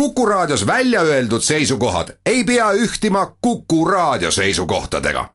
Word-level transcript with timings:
Kuku 0.00 0.26
Raadios 0.26 0.66
välja 0.66 1.00
öeldud 1.00 1.40
seisukohad 1.40 2.08
ei 2.26 2.44
pea 2.44 2.70
ühtima 2.72 3.36
Kuku 3.40 3.84
Raadio 3.84 4.30
seisukohtadega. 4.30 5.28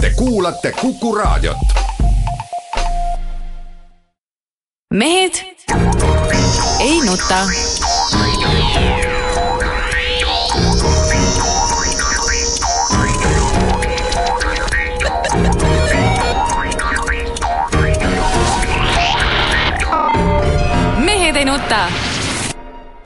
Te 0.00 0.10
kuulate 0.16 0.72
Kuku 0.72 1.14
Raadiot. 1.14 1.56
mehed 4.94 5.34
ei 6.80 7.00
nuta. 7.00 7.38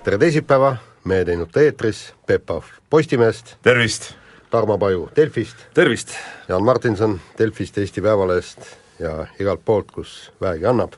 Tere 0.09 0.17
teisipäeva, 0.23 0.71
Mehed 1.05 1.29
ei 1.29 1.37
nuta 1.37 1.61
eetris, 1.61 1.99
Peep 2.25 2.47
Pahv 2.49 2.69
Postimehest, 2.89 3.59
tervist! 3.61 4.07
Tarmo 4.49 4.79
Paju 4.81 5.03
Delfist, 5.17 5.67
tervist! 5.77 6.15
Jaan 6.49 6.65
Martinson 6.65 7.19
Delfist, 7.37 7.77
Eesti 7.77 8.01
Päevalehest 8.01 8.71
ja 9.03 9.27
igalt 9.37 9.61
poolt, 9.69 9.91
kus 9.93 10.15
väegi 10.41 10.65
annab. 10.71 10.97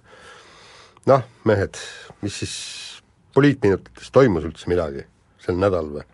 noh, 1.10 1.24
mehed, 1.42 1.80
mis 2.22 2.36
siis 2.38 2.54
poliitminutites 3.34 4.12
toimus 4.14 4.46
üldse 4.46 4.70
midagi 4.70 5.02
sel 5.42 5.58
nädalal 5.58 5.90
või? 5.96 6.06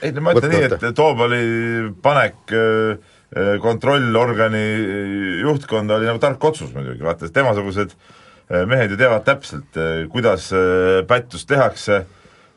ei 0.00 0.16
no 0.16 0.24
ma 0.24 0.32
ütlen 0.32 0.56
nii, 0.56 0.70
et 0.70 0.88
Toobali 0.96 1.42
panek 2.00 2.56
äh, 2.56 2.96
äh, 3.36 3.52
kontrollorgani 3.60 4.64
juhtkonda 5.42 6.00
oli 6.00 6.08
nagu 6.08 6.24
tark 6.24 6.48
otsus 6.48 6.72
muidugi, 6.72 7.04
vaata, 7.04 7.28
temasugused 7.28 7.92
äh, 7.92 8.64
mehed 8.64 8.96
ju 8.96 9.02
teavad 9.04 9.28
täpselt, 9.28 9.80
kuidas 10.16 10.48
pättust 11.12 11.52
tehakse 11.52 12.06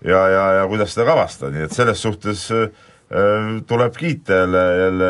ja, 0.04 0.22
ja, 0.30 0.44
ja 0.60 0.68
kuidas 0.72 0.94
seda 0.96 1.08
kavastada, 1.12 1.54
nii 1.56 1.66
et 1.68 1.76
selles 1.76 2.02
suhtes 2.02 2.50
tuleb 3.70 3.98
kiita 4.00 4.42
jälle, 4.42 4.62
jälle 4.80 5.10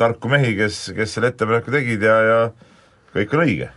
tarku 0.00 0.30
mehi, 0.32 0.54
kes, 0.56 0.78
kes 0.96 1.12
selle 1.14 1.28
ettepaneku 1.28 1.74
tegid 1.74 2.02
ja, 2.02 2.14
ja 2.24 2.38
kõik 3.12 3.34
on 3.36 3.42
õige. 3.44 3.68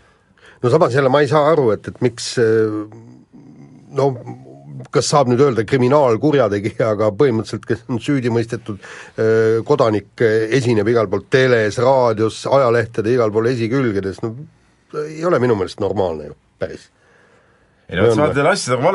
no 0.63 0.71
samas 0.71 0.95
jälle 0.95 1.11
ma 1.11 1.19
ei 1.21 1.27
saa 1.27 1.49
aru, 1.51 1.69
et, 1.75 1.91
et 1.91 1.99
miks 2.05 2.37
no 3.91 4.11
kas 4.93 5.09
saab 5.11 5.29
nüüd 5.29 5.41
öelda 5.43 5.65
kriminaalkurjategija, 5.67 6.93
aga 6.93 7.09
põhimõtteliselt, 7.17 7.65
kes 7.67 7.83
on 7.91 7.99
süüdi 8.03 8.31
mõistetud 8.33 8.79
kodanik, 9.67 10.23
esineb 10.55 10.87
igal 10.89 11.09
pool 11.11 11.25
teles, 11.29 11.77
raadios, 11.83 12.41
ajalehtede 12.49 13.13
igal 13.13 13.33
pool 13.35 13.51
esikülgedes, 13.51 14.21
no 14.23 14.33
ei 15.03 15.25
ole 15.27 15.41
minu 15.43 15.57
meelest 15.59 15.81
normaalne 15.83 16.31
ju, 16.31 16.37
päris. 16.61 16.87
ei 17.89 17.99
no 17.99 18.07
vot, 18.07 18.15
sa 18.15 18.23
vaatad 18.23 18.41
jälle 18.41 18.55
asja 18.55 18.77
nagu 18.77 18.87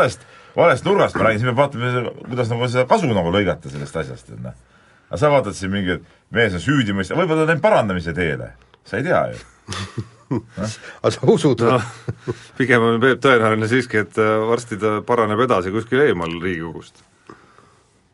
valest, 0.56 0.86
nurgast, 0.86 1.19
ma 1.19 1.28
räägin, 1.28 1.42
siis 1.42 1.50
me 1.50 1.56
vaatame, 1.58 1.92
kuidas 2.28 2.50
nagu 2.52 2.70
seda 2.70 2.86
kasu 2.91 3.10
nagu 3.10 3.33
lõigata 3.34 3.72
sellest 3.72 3.97
asjast, 4.02 4.33
et 4.34 4.42
noh. 4.42 4.56
aga 5.10 5.20
sa 5.20 5.30
vaatad 5.33 5.56
siin 5.58 5.72
mingi, 5.74 5.98
et 5.98 6.34
mees 6.34 6.55
on 6.56 6.62
süüdi 6.62 6.97
mõista-, 6.97 7.19
võib-olla 7.19 7.42
ta 7.42 7.48
on 7.48 7.55
läinud 7.55 7.64
parandamise 7.64 8.14
teele, 8.16 8.52
sa 8.86 9.00
ei 9.00 9.06
tea 9.06 9.22
ju 9.32 9.42
aga 10.34 11.10
sa 11.14 11.30
usud 11.30 11.64
no, 11.66 11.78
pigem 12.58 12.84
on 12.86 13.00
Peep 13.02 13.22
tõenäoline 13.25 13.69
siiski, 13.70 14.05
et 14.05 14.20
varsti 14.48 14.78
ta 14.80 14.98
paraneb 15.06 15.42
edasi 15.44 15.72
kuskil 15.75 16.05
eemal 16.06 16.32
Riigikogust. 16.42 17.02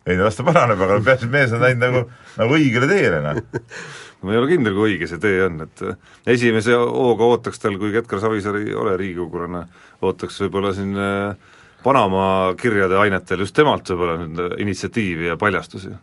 ei 0.06 0.16
no 0.18 0.26
las 0.26 0.38
ta 0.38 0.46
paraneb, 0.46 0.80
aga 0.80 1.00
peaasi, 1.06 1.28
et 1.28 1.34
mees 1.34 1.54
on 1.54 1.62
läinud 1.64 1.84
nagu, 1.84 2.04
nagu 2.40 2.56
õigele 2.56 2.88
teele, 2.90 3.20
noh. 3.24 3.60
ma 4.24 4.34
ei 4.34 4.40
ole 4.40 4.50
kindel, 4.50 4.74
kui 4.76 4.94
õige 4.94 5.08
see 5.08 5.20
tee 5.22 5.44
on, 5.46 5.62
et 5.64 5.84
esimese 6.34 6.76
hooga 6.76 7.28
ootaks 7.30 7.62
tal, 7.62 7.78
kui 7.80 7.94
Edgar 7.96 8.20
Savisaar 8.22 8.58
ei 8.60 8.74
ole 8.76 8.96
riigikogulane, 9.00 9.64
ootaks 10.04 10.42
võib-olla 10.44 10.74
siin 10.76 10.92
Panama 11.84 12.54
kirjade 12.60 12.98
ainetel 13.00 13.46
just 13.46 13.56
temalt 13.56 13.88
võib-olla 13.88 14.18
nüüd 14.20 14.60
initsiatiivi 14.60 15.30
ja 15.30 15.36
paljastusi 15.40 15.94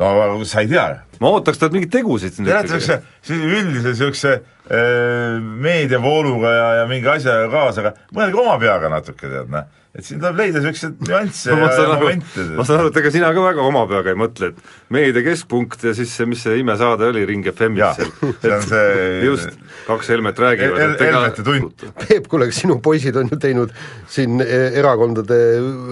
no 0.00 0.44
sa 0.44 0.62
ei 0.62 0.68
tea. 0.70 0.86
ma 1.20 1.32
ootaks 1.34 1.60
talt 1.60 1.74
mingeid 1.76 1.92
tegusid 1.92 2.38
tead, 2.38 2.70
niisuguse, 2.70 3.00
üldise 3.36 3.92
niisuguse 3.92 4.32
äh, 4.36 5.36
meediavooluga 5.40 6.54
ja, 6.54 6.68
ja 6.80 6.86
mingi 6.90 7.10
asjaga 7.10 7.50
kaasa, 7.52 7.84
aga 7.84 7.92
mõelge 8.16 8.40
oma 8.40 8.56
peaga 8.62 8.92
natuke, 8.92 9.28
tead 9.28 9.52
noh. 9.52 9.68
Et 9.90 10.06
siin 10.06 10.20
tuleb 10.20 10.38
leida 10.38 10.60
niisuguseid 10.62 11.00
nüansse 11.08 11.50
ja, 11.54 11.68
ja 11.74 11.96
momente. 11.98 12.44
ma 12.54 12.66
saan 12.66 12.82
aru, 12.82 12.92
et 12.92 12.98
ega 13.02 13.12
sina 13.14 13.32
ka 13.34 13.44
väga 13.44 13.64
oma 13.66 13.82
peaga 13.90 14.12
ei 14.12 14.18
mõtle, 14.18 14.52
et 14.52 14.92
meedia 14.94 15.24
keskpunkt 15.26 15.82
ja 15.88 15.94
siis 15.98 16.12
see, 16.14 16.28
mis 16.30 16.44
see 16.46 16.60
imesaade 16.62 17.08
oli 17.10 17.24
Ring 17.28 17.46
FM-is 17.50 17.98
seal. 17.98 18.12
see 18.42 18.54
on 18.54 18.66
see 18.72 19.06
just, 19.26 19.58
kaks 19.88 20.12
Helmet 20.14 20.38
räägivad 20.38 20.84
El. 20.84 20.96
Helmete 21.00 21.46
tund. 21.46 21.86
Peep, 22.04 22.28
kuule, 22.30 22.50
sinu 22.54 22.78
poisid 22.84 23.18
on 23.18 23.32
ju 23.32 23.38
teinud 23.40 23.74
siin 24.10 24.38
erakondade 24.46 25.40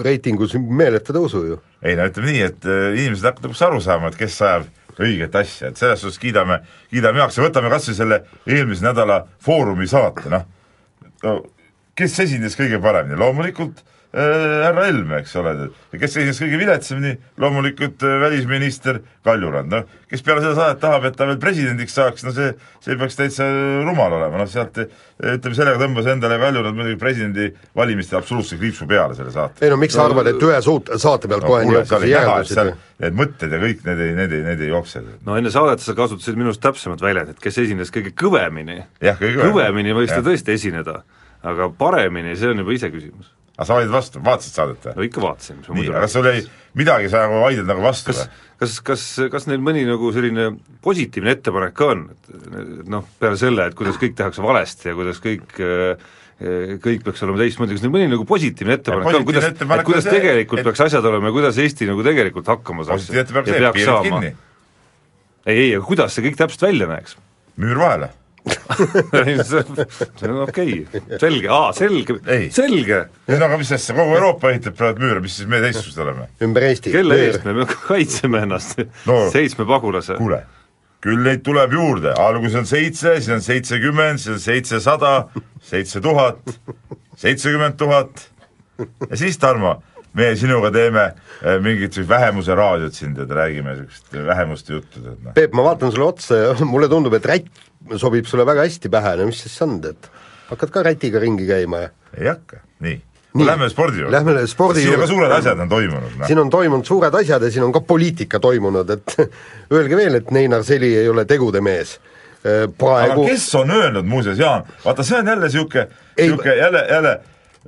reitingus 0.05 0.55
meeletu 0.59 1.15
tõusu 1.15 1.45
ju 1.49 1.59
ei 1.83 1.95
no 1.95 2.07
ütleme 2.09 2.33
nii, 2.33 2.43
et 2.43 2.65
inimesed 2.69 3.23
hakkavad 3.23 3.49
lõpuks 3.49 3.65
aru 3.67 3.79
saama, 3.83 4.09
et 4.11 4.19
kes 4.19 4.35
ajab 4.43 4.65
õiget 4.99 5.35
asja, 5.39 5.69
et 5.69 5.79
selles 5.79 6.01
suhtes 6.03 6.19
kiidame, 6.19 6.59
kiidame 6.91 7.21
heaks 7.21 7.39
ja 7.39 7.45
võtame 7.45 7.71
kas 7.71 7.87
või 7.87 7.95
selle 7.95 8.17
eelmise 8.47 8.83
nädala 8.83 9.21
Foorumi 9.43 9.87
saate, 9.87 10.27
noh 10.31 10.43
no, 11.23 11.37
kes 11.99 12.17
esines 12.25 12.57
kõige 12.59 12.79
paremini, 12.83 13.19
loomulikult 13.19 13.83
härra 14.13 14.85
Helme, 14.87 15.19
eks 15.21 15.35
ole, 15.37 15.51
kes 15.93 16.15
esines 16.17 16.39
kõige 16.41 16.57
viletsamini, 16.57 17.11
loomulikult 17.37 18.01
välisminister 18.01 19.03
Kaljurand, 19.25 19.69
noh, 19.69 19.99
kes 20.09 20.23
peale 20.25 20.41
seda 20.41 20.55
saadet 20.57 20.81
tahab, 20.81 21.05
et 21.05 21.17
ta 21.19 21.27
veel 21.29 21.37
presidendiks 21.41 21.93
saaks, 21.93 22.25
no 22.25 22.33
see, 22.33 22.49
see 22.81 22.97
peaks 22.97 23.19
täitsa 23.19 23.45
rumal 23.85 24.17
olema, 24.17 24.41
noh 24.41 24.49
sealt 24.49 24.81
ütleme, 24.81 25.53
sellega 25.53 25.77
tõmbas 25.83 26.09
endale 26.09 26.39
Kaljurand 26.41 26.79
muidugi 26.79 26.97
presidendi 27.01 27.51
valimistel 27.77 28.17
absoluutse 28.23 28.57
kriipsu 28.57 28.89
peale 28.89 29.17
selle 29.19 29.33
saate. 29.35 29.61
ei 29.61 29.69
no 29.69 29.77
miks 29.77 29.93
no, 29.93 30.01
sa 30.01 30.09
arvad, 30.09 30.33
et 30.33 30.45
ühe 30.49 30.59
suut-, 30.65 30.93
saate 30.97 31.29
pealt 31.29 31.45
no, 31.45 31.53
kohe 31.53 31.69
niisuguseid 31.69 32.09
järeldusi 32.09 32.69
need 32.99 33.17
mõtted 33.21 33.53
ja 33.53 33.61
kõik 33.61 33.85
need 33.85 34.05
ei, 34.07 34.13
need 34.17 34.37
ei, 34.39 34.45
need 34.49 34.63
ei 34.65 34.73
jookse. 34.73 35.05
no 35.27 35.37
enne 35.37 35.53
saadet 35.53 35.85
sa 35.85 35.93
kasutasid 35.97 36.39
minust 36.39 36.65
täpsemat 36.65 37.05
väljendit, 37.05 37.37
kes 37.43 37.61
esines 37.61 37.93
kõige 37.93 38.17
kõvemini. 38.17 38.81
kõige 39.05 39.51
kõvemini 39.51 39.93
võis 40.01 40.09
ta 40.09 40.23
tõesti 40.25 40.57
esineda, 40.57 41.03
aga 41.45 41.69
paremini, 41.77 42.33
see 42.39 42.49
on 42.49 42.65
juba 42.65 42.73
iseküsimus 42.73 43.35
aga 43.59 43.67
sa 43.67 43.75
vaidled 43.75 43.91
vastu, 43.91 44.21
vaatasid 44.23 44.55
saadet 44.55 44.85
või? 44.87 44.93
no 44.95 45.05
ikka 45.09 45.23
vaatasin. 45.23 45.57
nii, 45.75 45.89
aga 45.91 46.07
sul 46.11 46.29
ei, 46.31 46.45
midagi 46.79 47.09
sa 47.11 47.25
nagu 47.25 47.41
vaidled 47.43 47.67
nagu 47.67 47.83
vastu 47.83 48.15
või? 48.15 48.27
kas, 48.61 48.77
kas, 48.87 49.03
kas 49.33 49.47
neil 49.49 49.59
mõni 49.63 49.83
nagu 49.87 50.13
selline 50.15 50.45
positiivne 50.85 51.35
ettepanek 51.35 51.75
ka 51.75 51.89
on, 51.91 52.05
et 52.31 52.87
noh, 52.87 53.07
peale 53.19 53.39
selle, 53.39 53.67
et 53.67 53.75
kuidas 53.75 53.99
kõik 53.99 54.15
tehakse 54.19 54.43
valesti 54.45 54.91
ja 54.91 54.95
kuidas 54.95 55.19
kõik 55.23 55.59
kõik 56.39 57.01
peaks 57.03 57.25
olema 57.25 57.41
teistmoodi, 57.41 57.75
kas 57.75 57.83
neil 57.83 57.91
mõni 57.91 58.07
nagu 58.13 58.23
positiivne 58.27 58.77
ettepanek 58.79 59.09
ka 59.09 59.19
on, 59.19 59.25
kuidas, 59.27 59.49
kuidas 59.83 60.05
see, 60.07 60.13
tegelikult 60.15 60.61
et... 60.61 60.69
peaks 60.69 60.85
asjad 60.87 61.09
olema 61.11 61.27
ja 61.27 61.35
kuidas 61.35 61.59
Eesti 61.59 61.89
nagu 61.89 62.05
tegelikult 62.07 62.47
hakkama 62.47 62.87
saaks 62.87 63.09
ja 63.11 63.25
peaks 63.27 63.83
saama? 63.83 64.23
ei, 64.23 65.57
ei, 65.57 65.73
aga 65.75 65.83
kuidas 65.83 66.15
see 66.15 66.23
kõik 66.29 66.39
täpselt 66.39 66.63
välja 66.69 66.87
näeks? 66.87 67.19
müür 67.59 67.83
vahele 67.83 68.13
see 68.47 70.29
on 70.29 70.41
okei 70.45 70.75
okay., 70.83 71.17
selge, 71.19 71.49
aa, 71.51 71.71
selge, 71.75 72.19
selge. 72.55 73.01
no 73.27 73.49
aga 73.49 73.57
mis 73.59 73.71
asja, 73.75 73.95
kogu 73.97 74.15
Euroopa 74.15 74.53
ehitab 74.53 74.77
praegu 74.79 75.03
müüre, 75.03 75.23
mis 75.23 75.35
siis 75.39 75.49
me 75.49 75.59
teistsugused 75.63 76.03
oleme? 76.05 76.29
ümber 76.45 76.69
Eesti. 76.69 76.93
kelle 76.95 77.19
eest 77.25 77.45
me 77.47 77.67
kaitseme 77.89 78.45
ennast 78.47 78.79
no,, 79.09 79.19
seitsme 79.33 79.67
pagulase? 79.69 80.17
kuule, 80.21 80.41
küll 81.03 81.21
neid 81.25 81.43
tuleb 81.45 81.75
juurde, 81.75 82.15
alguses 82.19 82.59
on 82.61 82.69
seitse, 82.69 83.17
siis 83.19 83.31
on 83.35 83.45
seitsekümmend, 83.45 84.23
siis 84.23 84.37
on 84.37 84.43
seitsesada, 84.43 85.13
seitse 85.71 86.01
tuhat, 86.03 86.41
seitsekümmend 87.19 87.79
tuhat 87.79 88.27
ja 89.09 89.19
siis, 89.19 89.37
Tarmo, 89.39 89.77
meie 90.17 90.35
sinuga 90.39 90.71
teeme 90.73 91.09
mingit 91.63 91.97
vähemuse 92.09 92.55
raadiot 92.55 92.95
siin, 92.95 93.13
tead, 93.17 93.31
räägime 93.35 93.75
niisugust 93.75 94.15
vähemuste 94.27 94.73
juttu, 94.73 95.01
tead 95.03 95.19
noh. 95.23 95.35
Peep, 95.35 95.55
ma 95.55 95.65
vaatan 95.69 95.93
sulle 95.93 96.07
otsa 96.09 96.39
ja 96.39 96.53
mulle 96.73 96.89
tundub, 96.91 97.15
et 97.17 97.27
rätt 97.29 97.68
sobib 97.97 98.27
sulle 98.27 98.45
väga 98.45 98.65
hästi 98.67 98.91
pähe, 98.91 99.15
no 99.19 99.29
mis 99.29 99.43
siis 99.45 99.61
on, 99.65 99.77
et 99.89 100.09
hakkad 100.49 100.73
ka 100.73 100.83
rätiga 100.89 101.21
ringi 101.21 101.47
käima 101.47 101.85
ja 101.85 101.89
ei 102.17 102.27
hakka, 102.27 102.61
nii. 102.79 102.99
nii. 103.33 103.47
Lähme 103.47 103.69
spordi 103.69 104.01
juurde. 104.01 104.17
Lähme 104.17 104.47
spordi 104.47 104.83
juurde. 104.83 104.89
siin 104.89 104.99
on 104.99 105.05
ka 105.05 105.13
suured 105.13 105.35
asjad 105.39 105.59
on 105.59 105.69
toimunud 105.69 106.17
no.. 106.17 106.27
siin 106.27 106.39
on 106.39 106.49
toimunud 106.49 106.85
suured 106.85 107.19
asjad 107.21 107.43
ja 107.43 107.51
siin 107.51 107.63
on 107.63 107.73
ka 107.75 107.81
poliitika 107.81 108.39
toimunud, 108.39 108.89
et 108.89 109.15
öelge 109.75 109.97
veel, 109.97 110.21
et 110.21 110.31
Neinar 110.31 110.63
Seli 110.63 110.93
ei 110.97 111.09
ole 111.09 111.25
tegude 111.25 111.61
mees. 111.61 111.99
praegu 112.77 113.25
aga 113.25 113.31
kes 113.33 113.49
on 113.59 113.71
öelnud 113.75 114.05
muuseas, 114.07 114.39
Jaan, 114.39 114.63
vaata 114.85 115.03
see 115.03 115.17
on 115.19 115.27
jälle 115.27 115.45
niisugune, 115.45 115.87
niisugune 116.17 116.55
jälle, 116.55 116.85
jälle 116.89 117.19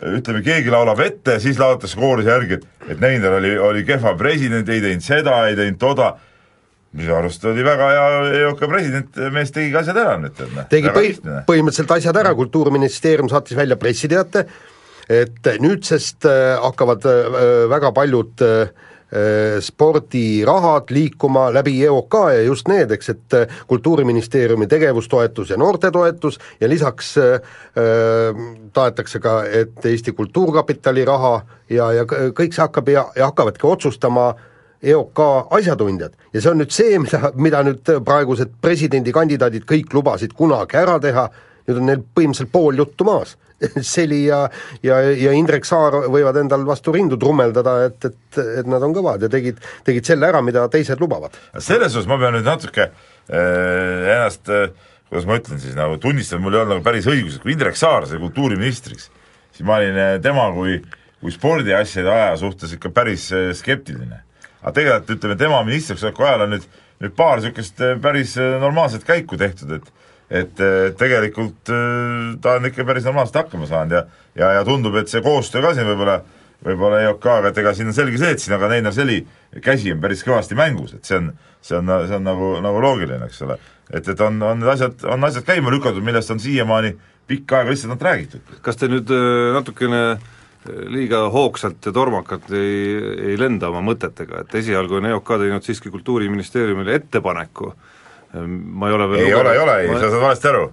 ütleme, 0.01 0.41
keegi 0.41 0.71
laulab 0.71 0.99
ette, 1.03 1.39
siis 1.39 1.59
laulatakse 1.59 1.99
kooris 1.99 2.25
järgi, 2.25 2.53
et, 2.53 2.67
et 2.87 2.99
Neinar 2.99 3.35
oli, 3.37 3.57
oli 3.59 3.83
kehva 3.83 4.15
president, 4.17 4.69
ei 4.69 4.81
teinud 4.81 5.03
seda, 5.03 5.41
ei 5.47 5.55
teinud 5.59 5.79
toda 5.79 6.13
minu 6.97 7.15
arust 7.15 7.45
oli 7.47 7.63
väga 7.63 7.87
hea 7.93 8.35
EOK 8.41 8.65
president, 8.67 9.19
mees 9.31 9.53
tegigi 9.55 9.79
asjad 9.79 9.99
ära 10.01 10.17
nüüd, 10.19 10.35
tead 10.35 10.53
noh. 10.57 10.67
tegi 10.71 10.91
põhi-, 10.91 11.15
põhimõtteliselt 11.47 11.95
asjad 11.95 12.19
ära, 12.19 12.33
Kultuuriministeerium 12.35 13.31
saatis 13.31 13.57
välja 13.59 13.77
pressiteate, 13.79 14.45
et 15.11 15.51
nüüdsest 15.63 16.27
äh, 16.27 16.55
hakkavad 16.59 17.07
äh, 17.07 17.37
väga 17.71 17.93
paljud 17.95 18.43
äh, 18.43 18.73
äh, 19.15 19.61
spordirahad 19.63 20.91
liikuma 20.91 21.47
läbi 21.55 21.77
EOK 21.87 22.19
ja 22.35 22.43
just 22.43 22.67
need, 22.71 22.91
eks, 22.91 23.13
et 23.15 23.39
äh, 23.39 23.57
Kultuuriministeeriumi 23.71 24.67
tegevustoetus 24.67 25.55
ja 25.55 25.59
noortetoetus 25.63 26.39
ja 26.59 26.69
lisaks 26.69 27.15
äh, 27.23 27.39
äh, 27.79 28.45
tahetakse 28.73 29.23
ka, 29.23 29.41
et 29.47 29.85
Eesti 29.85 30.11
Kultuurkapitali 30.11 31.07
raha 31.07 31.37
ja, 31.71 31.91
ja 32.01 32.07
kõik 32.07 32.51
see 32.51 32.65
hakkab 32.67 32.91
ja, 32.91 33.07
ja 33.15 33.31
hakkavadki 33.31 33.67
otsustama 33.67 34.33
EOK 34.81 35.21
asjatundjad 35.57 36.15
ja 36.33 36.41
see 36.41 36.51
on 36.51 36.61
nüüd 36.61 36.73
see, 36.73 36.97
mida, 37.01 37.31
mida 37.37 37.61
nüüd 37.67 37.93
praegused 38.07 38.57
presidendikandidaadid 38.63 39.67
kõik 39.69 39.93
lubasid 39.93 40.33
kunagi 40.37 40.79
ära 40.81 40.97
teha, 41.03 41.27
nüüd 41.69 41.79
on 41.81 41.89
neil 41.91 42.03
põhimõtteliselt 42.03 42.53
pool 42.53 42.81
juttu 42.81 43.07
maas. 43.07 43.37
Seli 43.85 44.23
ja, 44.25 44.47
ja, 44.81 44.95
ja 45.13 45.33
Indrek 45.37 45.67
Saar 45.69 45.99
võivad 46.09 46.39
endal 46.41 46.63
vastu 46.65 46.95
rindu 46.95 47.19
trummeldada, 47.21 47.75
et, 47.91 48.07
et, 48.09 48.39
et 48.63 48.69
nad 48.69 48.81
on 48.81 48.95
kõvad 48.95 49.21
ja 49.21 49.29
tegid, 49.29 49.59
tegid 49.85 50.07
selle 50.09 50.25
ära, 50.31 50.41
mida 50.41 50.65
teised 50.73 51.01
lubavad. 51.03 51.37
selles 51.59 51.93
osas 51.93 52.09
ma 52.09 52.17
pean 52.17 52.33
nüüd 52.39 52.49
natuke 52.49 52.87
äh, 52.87 54.07
ennast 54.15 54.49
äh, 54.49 54.71
kuidas 55.11 55.27
ma 55.27 55.35
ütlen 55.35 55.59
siis, 55.59 55.75
nagu 55.75 55.97
tunnistan, 55.99 56.39
mul 56.39 56.55
ei 56.55 56.61
olnud 56.61 56.77
nagu 56.77 56.85
päris 56.85 57.07
õigus, 57.11 57.35
et 57.35 57.43
kui 57.43 57.51
Indrek 57.51 57.75
Saar 57.75 58.05
sai 58.07 58.19
kultuuriministriks, 58.21 59.09
siis 59.51 59.65
ma 59.67 59.81
olin 59.81 59.97
äh, 59.99 60.11
tema 60.23 60.45
kui, 60.55 60.77
kui 61.19 61.33
spordiasjade 61.35 62.07
aja 62.07 62.37
suhtes 62.39 62.77
ikka 62.77 62.93
päris 62.95 63.25
äh, 63.35 63.49
skeptiline. 63.57 64.21
Aga 64.61 64.73
tegelikult 64.75 65.17
ütleme, 65.17 65.37
tema 65.39 65.61
ministriks 65.65 66.03
oleku 66.05 66.25
ajal 66.25 66.45
on 66.45 66.55
nüüd, 66.55 66.67
nüüd 67.01 67.15
paar 67.17 67.39
niisugust 67.39 67.81
äh, 67.81 67.97
päris 68.01 68.35
äh, 68.39 68.57
normaalset 68.61 69.05
käiku 69.07 69.39
tehtud, 69.41 69.77
et 69.79 69.91
et 70.31 70.61
äh, 70.63 70.93
tegelikult 70.95 71.67
ta 72.41 72.53
on 72.55 72.67
ikka 72.69 72.85
päris 72.87 73.03
normaalselt 73.03 73.41
hakkama 73.41 73.67
saanud 73.67 73.97
ja 73.97 74.05
ja, 74.35 74.53
ja 74.59 74.61
tundub, 74.63 74.95
et 74.95 75.11
see 75.11 75.19
koostöö 75.21 75.63
ka 75.65 75.73
siin 75.75 75.89
võib-olla 75.89 76.21
võib-olla 76.63 77.01
EOK-ga, 77.07 77.49
et 77.49 77.57
ega 77.57 77.73
siin 77.73 77.89
on 77.89 77.97
selge 77.97 78.21
see, 78.21 78.31
et 78.31 78.39
siin 78.39 78.55
aga 78.55 78.69
Neinar 78.69 78.93
Seli 78.95 79.17
käsi 79.65 79.91
on 79.91 79.99
päris 79.99 80.21
kõvasti 80.23 80.55
mängus, 80.55 80.93
et 80.93 81.09
see 81.09 81.17
on, 81.17 81.31
see 81.59 81.75
on, 81.75 81.89
see 82.07 82.15
on 82.19 82.27
nagu, 82.29 82.51
nagu 82.63 82.83
loogiline, 82.85 83.25
eks 83.25 83.41
ole. 83.47 83.57
et, 83.89 84.07
et 84.07 84.21
on, 84.21 84.37
on 84.45 84.61
need 84.61 84.69
asjad, 84.71 85.03
on 85.09 85.25
asjad 85.27 85.47
käima 85.47 85.73
lükatud, 85.73 86.05
millest 86.05 86.31
on 86.31 86.39
siiamaani 86.39 86.93
pikka 87.27 87.59
aega 87.59 87.73
lihtsalt 87.73 87.91
ainult 87.91 88.07
räägitud. 88.07 88.55
kas 88.61 88.77
te 88.77 88.87
nüüd 88.93 89.11
natukene 89.57 90.03
äh, 90.13 90.29
liiga 90.69 91.23
hoogsalt 91.33 91.85
ja 91.85 91.93
tormakalt 91.95 92.51
ei, 92.53 92.95
ei 93.31 93.37
lenda 93.39 93.71
oma 93.71 93.81
mõtetega, 93.85 94.43
et 94.43 94.55
esialgu 94.61 94.99
on 94.99 95.09
EOK 95.09 95.33
teinud 95.41 95.65
siiski 95.65 95.89
Kultuuriministeeriumile 95.93 96.95
ettepaneku, 96.99 97.71
ma 98.37 98.89
ei 98.89 98.97
ole 98.97 99.09
veel 99.09 99.23
ei 99.23 99.33
lugenud- 99.33 99.41
ole, 99.41 99.53
ei 99.53 99.63
ole, 99.63 99.77
ei, 99.81 99.93
sa 99.97 100.09
saad 100.09 100.21
valesti 100.21 100.51
aru. 100.51 100.71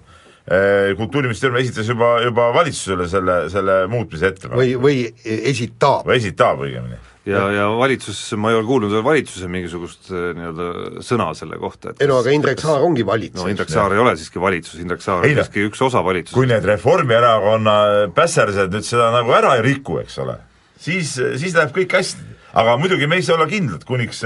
Kultuuriministeerium 0.97 1.59
esitas 1.61 1.89
juba, 1.89 2.15
juba 2.25 2.47
valitsusele 2.53 3.05
selle, 3.07 3.35
selle 3.53 3.75
muutmise 3.87 4.31
ettepaneku. 4.31 4.61
või, 4.61 4.77
või 4.81 5.41
esitab. 5.53 6.07
või 6.07 6.17
esitab 6.21 6.63
õigemini. 6.65 6.97
Ja, 7.29 7.43
ja 7.53 7.65
valitsus, 7.77 8.19
ma 8.39 8.51
ei 8.51 8.57
ole 8.59 8.67
kuulnud 8.67 8.93
veel 8.93 9.05
valitsuse 9.05 9.49
mingisugust 9.51 10.09
äh, 10.11 10.29
nii-öelda 10.37 11.03
sõna 11.05 11.29
selle 11.37 11.59
kohta, 11.61 11.93
et 11.93 12.03
ei 12.03 12.09
no 12.09 12.19
aga 12.21 12.33
Indrek 12.35 12.61
Saar 12.63 12.85
ongi 12.85 13.05
valitsus. 13.07 13.39
no 13.41 13.49
Indrek 13.51 13.71
Saar 13.73 13.95
ei 13.95 14.01
ole 14.03 14.15
siiski 14.19 14.41
valitsus, 14.41 14.79
Indrek 14.81 15.03
Saar 15.05 15.27
Ei 15.27 15.35
on 15.35 15.43
siiski 15.43 15.65
üks 15.69 15.81
osa 15.85 16.03
valitsusest. 16.05 16.37
kui 16.37 16.49
need 16.49 16.67
Reformierakonna 16.67 17.75
pässersed 18.15 18.75
nüüd 18.75 18.87
seda 18.87 19.09
nagu 19.15 19.33
ära 19.35 19.55
ei 19.59 19.65
riku, 19.65 19.99
eks 20.03 20.19
ole, 20.23 20.39
siis, 20.79 21.17
siis 21.17 21.57
läheb 21.57 21.75
kõik 21.75 21.99
hästi. 21.99 22.37
aga 22.59 22.79
muidugi 22.81 23.07
me 23.07 23.19
ei 23.19 23.25
saa 23.25 23.35
olla 23.37 23.45
kindlad, 23.49 23.83
kuniks, 23.85 24.23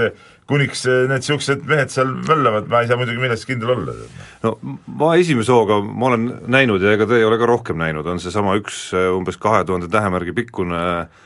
kuniks 0.48 0.86
need 0.88 1.12
niisugused 1.18 1.66
mehed 1.68 1.92
seal 1.92 2.14
möllavad, 2.24 2.70
ma 2.72 2.80
ei 2.80 2.88
saa 2.88 2.96
muidugi 3.00 3.20
milleski 3.20 3.52
kindel 3.52 3.74
olla. 3.76 3.98
no 4.46 4.56
ma 4.86 5.12
esimese 5.20 5.52
hooga, 5.52 5.82
ma 5.84 6.12
olen 6.12 6.30
näinud 6.46 6.82
ja 6.82 6.96
ega 6.96 7.08
te 7.10 7.20
ei 7.20 7.28
ole 7.28 7.38
ka 7.40 7.50
rohkem 7.50 7.78
näinud, 7.82 8.08
on 8.08 8.22
seesama 8.22 8.56
üks 8.60 8.88
umbes 8.94 9.40
kahe 9.40 9.64
tuhande 9.68 9.92
tähemärgi 9.92 10.36
pikkune 10.36 10.80
äh, 10.80 11.22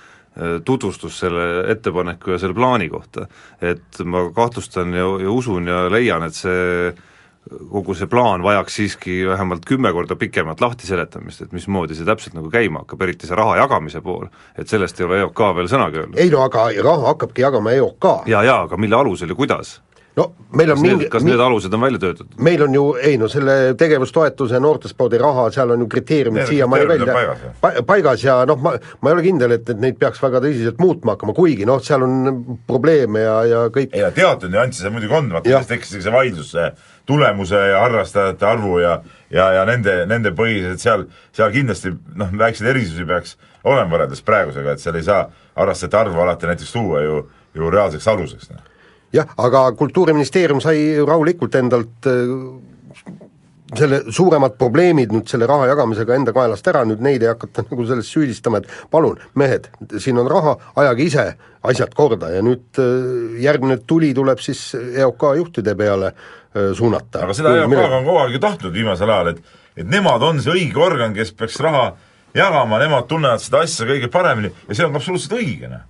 tutvustus 0.65 1.19
selle 1.19 1.45
ettepaneku 1.73 2.31
ja 2.31 2.39
selle 2.39 2.55
plaani 2.55 2.89
kohta. 2.89 3.27
et 3.61 4.03
ma 4.05 4.29
kahtlustan 4.35 4.95
ja, 4.95 5.07
ja 5.23 5.31
usun 5.31 5.67
ja 5.67 5.87
leian, 5.91 6.23
et 6.23 6.35
see 6.35 6.93
kogu 7.71 7.95
see 7.97 8.09
plaan 8.11 8.43
vajaks 8.43 8.75
siiski 8.77 9.23
vähemalt 9.29 9.65
kümme 9.67 9.93
korda 9.93 10.17
pikemat 10.17 10.61
lahtiseletamist, 10.61 11.43
et 11.43 11.53
mismoodi 11.53 11.97
see 11.97 12.07
täpselt 12.07 12.37
nagu 12.37 12.51
käima 12.53 12.83
hakkab, 12.85 13.03
eriti 13.07 13.29
see 13.29 13.39
raha 13.39 13.57
jagamise 13.63 14.03
pool, 14.05 14.29
et 14.59 14.69
sellest 14.69 15.01
ei 15.01 15.07
ole 15.07 15.21
EOK 15.23 15.43
veel 15.57 15.71
sõnagi 15.71 16.03
öelnud. 16.03 16.19
ei 16.21 16.31
no 16.35 16.43
aga 16.45 16.69
raha 16.85 17.13
hakkabki 17.13 17.47
jagama 17.47 17.73
EOK. 17.77 18.09
jaa, 18.27 18.45
jaa, 18.45 18.63
aga 18.69 18.77
mille 18.77 18.97
alusel 18.97 19.33
ja 19.33 19.39
kuidas? 19.39 19.79
No 20.19 20.27
meil 20.59 20.73
on 20.73 20.79
kas 20.79 20.83
mingi 20.85 20.99
need, 21.05 21.11
kas 21.13 21.27
need 21.27 21.43
alused 21.45 21.75
on 21.75 21.85
välja 21.85 22.01
töötatud? 22.03 22.37
meil 22.45 22.65
on 22.67 22.75
ju, 22.75 22.85
ei 23.11 23.19
no 23.21 23.29
selle 23.33 23.57
tegevustoetuse 23.79 24.61
noortespordi 24.65 25.21
raha, 25.23 25.49
seal 25.55 25.75
on 25.75 25.85
ju 25.85 25.89
kriteeriumid 25.95 26.49
siiamaani 26.51 26.89
välja 26.93 27.17
paigas, 27.19 27.45
pa, 27.63 27.73
paigas 27.87 28.25
ja 28.25 28.39
noh, 28.49 28.61
ma, 28.65 28.75
ma 29.01 29.13
ei 29.13 29.19
ole 29.19 29.27
kindel, 29.27 29.57
et, 29.59 29.69
et 29.75 29.83
neid 29.83 29.99
peaks 30.01 30.23
väga 30.25 30.43
tõsiselt 30.45 30.83
muutma 30.83 31.17
hakkama, 31.17 31.37
kuigi 31.37 31.69
noh, 31.69 31.83
seal 31.85 32.07
on 32.07 32.59
probleeme 32.69 33.25
ja, 33.25 33.39
ja 33.49 33.65
kõik 33.75 33.95
ei 33.97 34.05
no 34.07 34.13
teatud 34.17 34.55
nüansse 34.55 34.85
seal 34.85 34.95
muidugi 34.95 35.19
on, 35.21 35.33
vaata 35.37 35.55
siis 35.55 35.73
tekkis 35.73 35.97
see 35.99 36.15
vaidlus 36.15 36.55
see 36.57 36.71
tulemuse 37.09 37.61
ja 37.71 37.85
harrastajate 37.87 38.45
arvu 38.49 38.83
ja 38.83 38.99
ja, 39.31 39.51
ja 39.53 39.65
nende, 39.69 40.01
nende 40.09 40.33
põhised 40.37 40.81
seal, 40.83 41.07
seal 41.37 41.53
kindlasti 41.55 41.93
noh, 42.19 42.33
väikseid 42.41 42.71
erisusi 42.73 43.07
peaks 43.09 43.37
olema 43.69 43.91
võrreldes 43.95 44.25
praegusega, 44.25 44.75
et 44.75 44.83
seal 44.83 44.99
ei 44.99 45.07
saa 45.07 45.27
harrastajate 45.59 46.01
arvu 46.01 46.25
alati 46.25 46.49
näiteks 46.51 46.73
tuua 46.75 47.03
ju, 47.05 47.23
ju 47.59 47.71
reaalseks 47.75 48.09
aluseks, 48.09 48.51
noh. 48.55 48.65
Jah, 49.15 49.29
aga 49.37 49.69
Kultuuriministeerium 49.79 50.61
sai 50.65 50.97
rahulikult 51.07 51.55
endalt 51.61 52.09
äh, 52.11 52.33
selle 53.77 54.01
suuremad 54.15 54.57
probleemid 54.61 55.13
nüüd 55.13 55.29
selle 55.29 55.47
raha 55.49 55.67
jagamisega 55.69 56.17
enda 56.17 56.33
kaelast 56.37 56.69
ära, 56.71 56.85
nüüd 56.89 57.03
neid 57.05 57.25
ei 57.25 57.31
hakata 57.33 57.65
nagu 57.69 57.87
selles 57.89 58.11
süüdistama, 58.15 58.63
et 58.63 58.91
palun, 58.93 59.21
mehed, 59.39 59.69
siin 60.01 60.19
on 60.21 60.31
raha, 60.31 60.57
ajage 60.85 61.09
ise 61.09 61.29
asjad 61.69 61.95
korda 61.97 62.33
ja 62.33 62.43
nüüd 62.45 62.81
äh, 62.83 63.39
järgmine 63.45 63.81
tuli 63.87 64.15
tuleb 64.17 64.43
siis 64.45 64.71
EOK 64.79 65.31
juhtide 65.43 65.77
peale 65.79 66.13
äh, 66.13 66.73
suunata. 66.77 67.27
aga 67.27 67.37
seda 67.37 67.57
EOK-ga 67.63 67.89
on 68.01 68.09
kogu 68.09 68.21
aeg 68.25 68.37
ju 68.39 68.45
tahtnud 68.45 68.77
viimasel 68.77 69.15
ajal, 69.15 69.35
et 69.35 69.57
et 69.79 69.87
nemad 69.87 70.23
on 70.27 70.41
see 70.43 70.51
õige 70.51 70.81
organ, 70.83 71.13
kes 71.15 71.31
peaks 71.39 71.61
raha 71.63 71.93
jagama, 72.35 72.81
nemad 72.83 73.07
tunnevad 73.11 73.43
seda 73.43 73.63
asja 73.67 73.87
kõige 73.89 74.11
paremini 74.13 74.51
ja 74.67 74.75
see 74.75 74.87
on 74.89 74.97
absoluutselt 74.99 75.37
õige, 75.39 75.71
noh. 75.71 75.85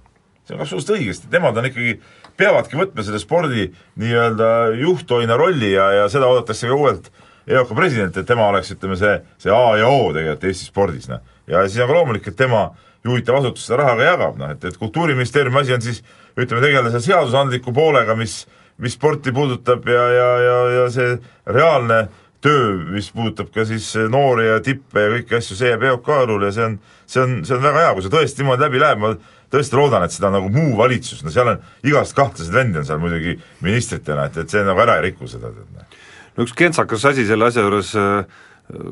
see 0.47 0.57
on 0.57 0.65
absoluutselt 0.65 0.97
õige, 0.99 1.15
sest 1.17 1.31
nemad 1.33 1.57
on 1.57 1.69
ikkagi, 1.71 1.95
peavadki 2.39 2.79
võtma 2.79 3.05
selle 3.07 3.21
spordi 3.23 3.69
nii-öelda 4.01 4.51
juhttoina 4.79 5.39
rolli 5.39 5.73
ja, 5.75 5.91
ja 6.03 6.11
seda 6.13 6.31
oodatakse 6.31 6.71
ka 6.71 6.77
uuelt 6.79 7.11
EOK 7.49 7.73
presidenti, 7.75 8.21
et 8.21 8.29
tema 8.29 8.51
oleks, 8.53 8.75
ütleme, 8.75 8.99
see, 9.01 9.15
see 9.41 9.53
A 9.55 9.79
ja 9.81 9.89
O 9.89 10.13
tegelikult 10.13 10.45
Eesti 10.51 10.69
spordis, 10.69 11.09
noh. 11.09 11.25
ja 11.49 11.65
siis 11.67 11.81
on 11.81 11.89
ka 11.89 11.97
loomulik, 11.97 12.29
et 12.29 12.37
tema 12.37 12.69
juhitav 13.07 13.41
asutus 13.41 13.65
seda 13.65 13.83
raha 13.83 13.97
ka 13.97 14.09
jagab, 14.11 14.39
noh, 14.41 14.53
et, 14.53 14.69
et 14.69 14.77
Kultuuriministeeriumi 14.77 15.63
asi 15.63 15.77
on 15.77 15.85
siis 15.85 16.03
ütleme, 16.37 16.61
tegeleda 16.61 16.93
selle 16.93 17.07
seadusandliku 17.09 17.73
poolega, 17.75 18.17
mis 18.19 18.43
mis 18.79 18.95
sporti 18.95 19.33
puudutab 19.33 19.89
ja, 19.89 20.09
ja, 20.09 20.29
ja, 20.39 20.59
ja 20.71 20.91
see 20.91 21.17
reaalne 21.51 22.05
töö, 22.45 22.77
mis 22.93 23.11
puudutab 23.11 23.51
ka 23.55 23.65
siis 23.67 23.91
noori 24.11 24.47
ja 24.47 24.61
tippe 24.63 25.03
ja 25.03 25.11
kõiki 25.17 25.39
asju, 25.41 25.57
see 25.59 25.73
jääb 25.73 25.87
EOK 25.89 26.11
õlule 26.23 26.51
ja 26.51 26.55
see 26.55 26.67
on, 26.69 26.77
see 27.07 27.25
on, 27.25 27.35
see 27.49 27.57
on 27.57 27.65
väga 27.65 27.83
hea, 27.83 27.97
kui 27.97 28.07
see 28.07 28.15
tõesti 28.15 28.45
niimoodi 28.45 28.67
läbi 28.67 28.83
läheb, 28.83 29.03
ma 29.03 29.11
tõesti 29.53 29.79
loodan, 29.79 30.05
et 30.05 30.15
seda 30.15 30.33
nagu 30.35 30.51
muu 30.53 30.75
valitsus, 30.79 31.23
no 31.25 31.33
seal 31.35 31.55
on 31.55 31.63
igast 31.87 32.17
kahtlaseid 32.17 32.55
vendi 32.55 32.83
on 32.83 32.89
seal 32.89 33.01
muidugi 33.03 33.39
ministritena, 33.65 34.29
et, 34.29 34.37
et 34.45 34.53
see 34.53 34.65
nagu 34.67 34.85
ära 34.85 34.99
ei 34.99 35.09
riku 35.09 35.31
seda, 35.31 35.53
noh. 35.53 35.97
no 36.37 36.47
üks 36.47 36.55
kentsakas 36.59 37.09
asi 37.13 37.27
selle 37.29 37.49
asja 37.49 37.65
juures 37.65 37.95
äh, 37.99 38.45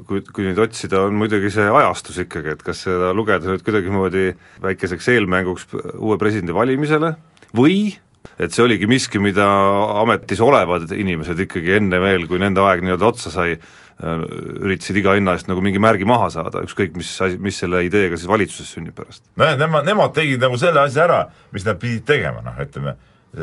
kui, 0.08 0.22
kui 0.24 0.48
nüüd 0.48 0.60
otsida, 0.64 1.04
on 1.06 1.16
muidugi 1.20 1.50
see 1.52 1.68
ajastus 1.68 2.22
ikkagi, 2.24 2.56
et 2.56 2.64
kas 2.64 2.84
seda 2.86 3.12
lugeda 3.16 3.52
nüüd 3.52 3.64
kuidagimoodi 3.66 4.30
väikeseks 4.64 5.12
eelmänguks 5.16 5.68
uue 5.76 6.18
presidendi 6.20 6.56
valimisele 6.56 7.14
või 7.56 7.96
et 8.42 8.52
see 8.52 8.64
oligi 8.64 8.88
miski, 8.90 9.20
mida 9.22 9.46
ametis 10.02 10.40
olevad 10.44 10.90
inimesed 10.96 11.40
ikkagi 11.46 11.76
enne 11.78 12.00
veel, 12.02 12.26
kui 12.28 12.40
nende 12.42 12.64
aeg 12.64 12.82
nii-öelda 12.84 13.10
otsa 13.12 13.32
sai, 13.32 13.56
üritasid 13.96 15.00
iga 15.00 15.14
hinna 15.16 15.36
eest 15.36 15.48
nagu 15.48 15.62
mingi 15.64 15.80
märgi 15.80 16.04
maha 16.08 16.28
saada, 16.34 16.60
ükskõik 16.66 16.96
mis 17.00 17.14
asi, 17.24 17.38
mis 17.40 17.56
selle 17.62 17.80
ideega 17.86 18.18
siis 18.18 18.28
valitsuses 18.28 18.74
sünnib 18.76 18.96
pärast. 18.96 19.24
nojah, 19.40 19.56
nemad, 19.60 19.86
nemad 19.88 20.12
tegid 20.16 20.42
nagu 20.42 20.58
selle 20.60 20.82
asja 20.84 21.06
ära, 21.06 21.20
mis 21.56 21.64
nad 21.64 21.80
pidid 21.80 22.04
tegema, 22.08 22.42
noh 22.44 22.58
ütleme, 22.60 22.92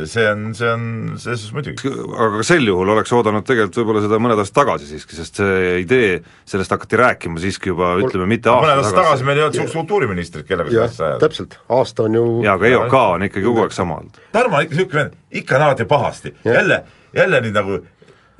see 0.05 0.27
on, 0.29 0.45
see 0.53 0.69
on, 0.69 0.85
selles 1.17 1.41
suhtes 1.41 1.55
muidugi. 1.57 1.89
aga 2.25 2.45
sel 2.45 2.69
juhul 2.69 2.93
oleks 2.93 3.15
oodanud 3.17 3.47
tegelikult 3.49 3.79
võib-olla 3.81 4.03
seda 4.05 4.19
mõned 4.21 4.43
aastad 4.43 4.59
tagasi 4.59 4.91
siiski, 4.91 5.17
sest 5.17 5.41
see 5.41 5.75
idee, 5.81 6.15
sellest 6.49 6.77
hakati 6.77 7.01
rääkima 7.01 7.41
siiski 7.41 7.73
juba 7.73 7.95
ütleme 8.03 8.29
mitte 8.29 8.53
mõned 8.53 8.75
aasta 8.75 8.91
aastad 8.91 8.99
tagasi 9.01 9.27
meil 9.29 9.41
ei 9.41 9.47
olnud 9.47 9.57
niisugust 9.57 9.79
kultuuriministrit, 9.79 10.47
kellega 10.49 10.69
seda 10.69 10.85
asja 10.85 11.07
ajada. 11.07 11.21
täpselt, 11.25 11.57
aasta 11.79 12.05
on 12.05 12.19
ju 12.19 12.27
jaa, 12.45 12.59
aga 12.59 12.69
EOK 12.69 12.99
on 13.01 13.25
ikkagi 13.29 13.49
kogu 13.49 13.65
aeg 13.65 13.73
sama 13.73 13.97
olnud. 14.03 14.21
Tarmo 14.37 14.61
on 14.61 14.67
ikka 14.67 14.77
niisugune 14.77 15.01
vend, 15.01 15.17
ikka 15.41 15.57
on 15.57 15.67
alati 15.71 15.89
pahasti, 15.97 16.37
jälle, 16.45 16.83
jälle 17.17 17.41
nüüd 17.47 17.57
nagu 17.57 17.81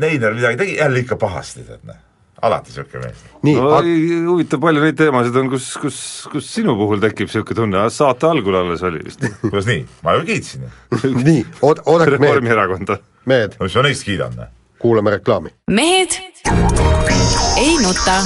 Neinar 0.02 0.34
midagi 0.34 0.58
tegi, 0.58 0.76
jälle 0.80 1.00
ikka 1.04 1.16
pahasti, 1.22 1.64
tead 1.68 1.84
noh. 1.86 2.00
alati 2.44 2.72
niisugune 2.74 3.06
mees. 3.06 3.22
nii 3.46 3.56
no 3.56 3.78
huvitav, 4.32 4.60
palju 4.64 4.82
neid 4.84 4.98
teemasid 5.00 5.38
on, 5.40 5.52
kus, 5.54 5.70
kus, 5.80 6.00
kus 6.34 6.50
sinu 6.56 6.76
puhul 6.80 7.00
tekib 7.04 7.30
niisugune 7.30 7.60
tunne, 7.62 7.86
saate 7.94 8.28
algul 8.28 8.58
alles 8.60 8.84
oli 8.84 9.04
vist 9.06 9.24
kuidas 9.46 9.70
nii, 9.70 9.86
ma 10.04 10.18
ju 10.18 10.26
kiitsin 10.32 10.68
nii, 11.30 11.46
ood-, 11.68 11.86
oodake 11.86 12.18
mehed, 12.18 12.28
Reformierakonda. 12.34 13.00
mehed, 13.30 13.58
no 13.60 13.70
mis 13.70 13.80
ma 13.80 13.88
neist 13.88 14.10
kiidan, 14.10 14.38
noh. 14.42 14.52
kuulame 14.82 15.18
reklaami. 15.20 15.56
mehed 15.72 16.20
ei 17.58 17.78
nuta. 17.86 18.22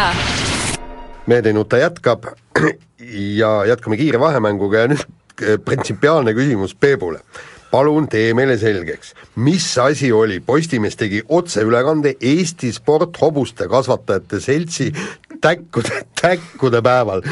nuta. 0.00 0.14
Mehed 1.26 1.46
ei 1.46 1.52
nuta 1.52 1.78
jätkab 1.78 2.24
ja 3.40 3.64
jätkame 3.66 3.96
kiire 3.96 4.20
vahemänguga 4.20 4.84
ja 4.84 4.90
nüüd 4.90 5.02
eh, 5.42 5.58
printsipiaalne 5.64 6.34
küsimus 6.34 6.74
Peebule. 6.74 7.20
palun 7.70 8.08
tee 8.10 8.32
meile 8.34 8.56
selgeks, 8.58 9.12
mis 9.36 9.78
asi 9.78 10.08
oli, 10.12 10.40
Postimees 10.40 10.96
tegi 10.98 11.20
otseülekande 11.28 12.16
Eesti 12.20 12.72
Sporthobuste 12.72 13.68
Kasvatajate 13.68 14.40
Seltsi 14.40 14.92
täkkude, 15.40 16.02
täkkude 16.22 16.82
päeval. 16.82 17.22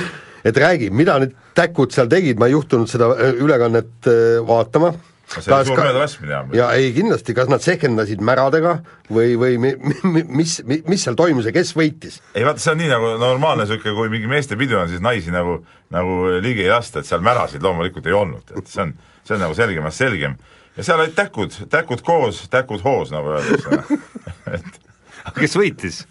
et 0.45 0.57
räägi, 0.57 0.91
mida 0.91 1.19
need 1.19 1.35
täkud 1.55 1.91
seal 1.91 2.07
tegid, 2.07 2.39
ma 2.39 2.47
ei 2.47 2.53
juhtunud 2.53 2.89
seda 2.89 3.15
eh, 3.17 3.35
ülekannet 3.43 4.07
eh, 4.07 4.39
vaatama 4.47 4.93
see 5.29 5.55
oli 5.55 5.69
suur 5.69 5.81
möödalaskmine 5.81 6.33
jah. 6.33 6.53
ja 6.57 6.69
ei 6.77 6.93
kindlasti, 6.97 7.35
kas 7.37 7.51
nad 7.53 7.63
sehkendasid 7.65 8.23
märadega 8.25 8.79
või, 9.13 9.37
või 9.41 9.59
mi, 9.61 9.73
mi, 10.03 10.25
mis, 10.41 10.59
mis 10.65 11.05
seal 11.05 11.19
toimus 11.19 11.49
ja 11.49 11.53
kes 11.55 11.75
võitis? 11.77 12.21
ei 12.35 12.47
vaata, 12.49 12.63
see 12.63 12.73
on 12.75 12.83
nii 12.83 12.91
nagu 12.93 13.13
normaalne 13.21 13.67
niisugune, 13.67 13.97
kui 13.99 14.13
mingi 14.13 14.31
meestepidu 14.31 14.79
on, 14.81 14.91
siis 14.93 15.05
naisi 15.05 15.35
nagu, 15.35 15.61
nagu 15.95 16.19
ligi 16.45 16.65
ei 16.67 16.73
lasta, 16.73 17.03
et 17.03 17.11
seal 17.11 17.25
märasid 17.25 17.65
loomulikult 17.65 18.09
ei 18.09 18.17
olnud, 18.17 18.55
et 18.57 18.73
see 18.73 18.85
on, 18.87 18.95
see 19.25 19.37
on 19.37 19.45
nagu 19.47 19.57
selgemast 19.59 20.05
selgem. 20.05 20.39
ja 20.77 20.87
seal 20.87 21.05
olid 21.05 21.17
täkud, 21.19 21.57
täkud 21.71 22.05
koos, 22.07 22.45
täkud 22.53 22.85
hoos, 22.85 23.13
nagu 23.15 23.37
öeldakse. 23.37 24.01
et 24.57 25.37
kes 25.43 25.59
võitis? 25.61 26.05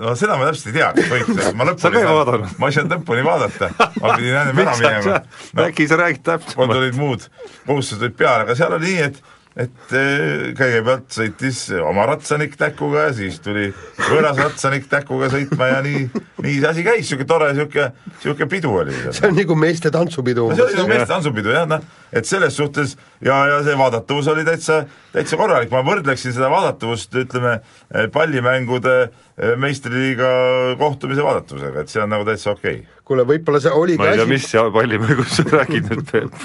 No 0.00 0.14
seda 0.16 0.38
ma 0.40 0.48
täpselt 0.48 0.70
ei 0.70 0.76
tea, 0.78 0.90
kes 0.96 1.10
võitis, 1.12 1.50
ma 1.58 1.66
Sa 1.82 1.90
lõpuni 1.90 2.00
ei 2.00 2.08
vaadanud? 2.08 2.56
ma 2.60 2.70
ei 2.70 2.76
saanud 2.76 2.96
lõpuni 2.96 3.24
vaadata, 3.26 3.70
ma 4.00 4.14
pidin 4.16 4.38
enne 4.40 4.54
ära 4.64 4.76
minema. 4.80 5.20
äkki 5.66 5.88
sa 5.90 6.00
räägid 6.00 6.22
mul 6.22 6.30
täpsemalt? 6.30 6.76
tulid 6.78 6.98
muud 7.00 7.28
kohustused 7.66 8.02
olid 8.04 8.16
peale, 8.18 8.46
aga 8.46 8.56
seal 8.58 8.76
oli 8.78 8.92
nii, 8.94 9.08
et 9.10 9.33
et 9.54 9.92
eh, 9.94 10.48
kõigepealt 10.58 11.12
sõitis 11.14 11.58
oma 11.78 12.08
ratsanik 12.10 12.56
täkuga 12.58 13.04
ja 13.06 13.12
siis 13.14 13.36
tuli 13.42 13.68
võõras 14.00 14.38
ratsanik 14.40 14.88
täkuga 14.90 15.28
sõitma 15.30 15.68
ja 15.70 15.76
nii, 15.84 16.00
nii 16.42 16.54
see 16.56 16.70
asi 16.72 16.82
käis, 16.82 17.04
niisugune 17.04 17.28
tore 17.30 17.50
niisugune, 17.52 17.84
niisugune 18.16 18.48
pidu 18.50 18.72
oli 18.80 18.96
see 19.14 19.28
on 19.28 19.38
nagu 19.38 19.56
meeste 19.58 19.92
tantsupidu 19.94 20.48
no 20.50 20.56
see 20.58 20.66
oli 20.66 20.78
nagu 20.80 20.90
meeste 20.90 21.06
tantsupidu 21.12 21.54
jah, 21.54 21.68
noh, 21.70 21.84
et 22.10 22.26
selles 22.26 22.58
suhtes 22.58 22.96
ja, 23.22 23.36
ja 23.52 23.60
see 23.66 23.78
vaadatavus 23.78 24.32
oli 24.34 24.42
täitsa, 24.48 24.80
täitsa 25.14 25.38
korralik, 25.38 25.70
ma 25.70 25.84
võrdleksin 25.86 26.34
seda 26.34 26.50
vaadatavust, 26.50 27.14
ütleme, 27.22 27.60
pallimängude 28.14 28.96
eh, 29.04 29.54
meistriliiga 29.54 30.32
kohtumise 30.82 31.22
vaadatavusega, 31.22 31.86
et 31.86 31.94
see 31.94 32.02
on 32.02 32.10
nagu 32.10 32.26
täitsa 32.26 32.56
okei 32.56 32.80
okay.. 32.82 33.00
kuule, 33.06 33.22
võib-olla 33.30 33.62
see 33.62 33.70
oligi 33.70 34.02
ma 34.02 34.10
ei 34.10 34.18
tea, 34.24 34.30
mis 34.34 34.50
pallimängust 34.50 35.44
sa 35.44 35.48
räägid 35.60 35.94
nüüd, 35.94 36.06
Peep. 36.10 36.42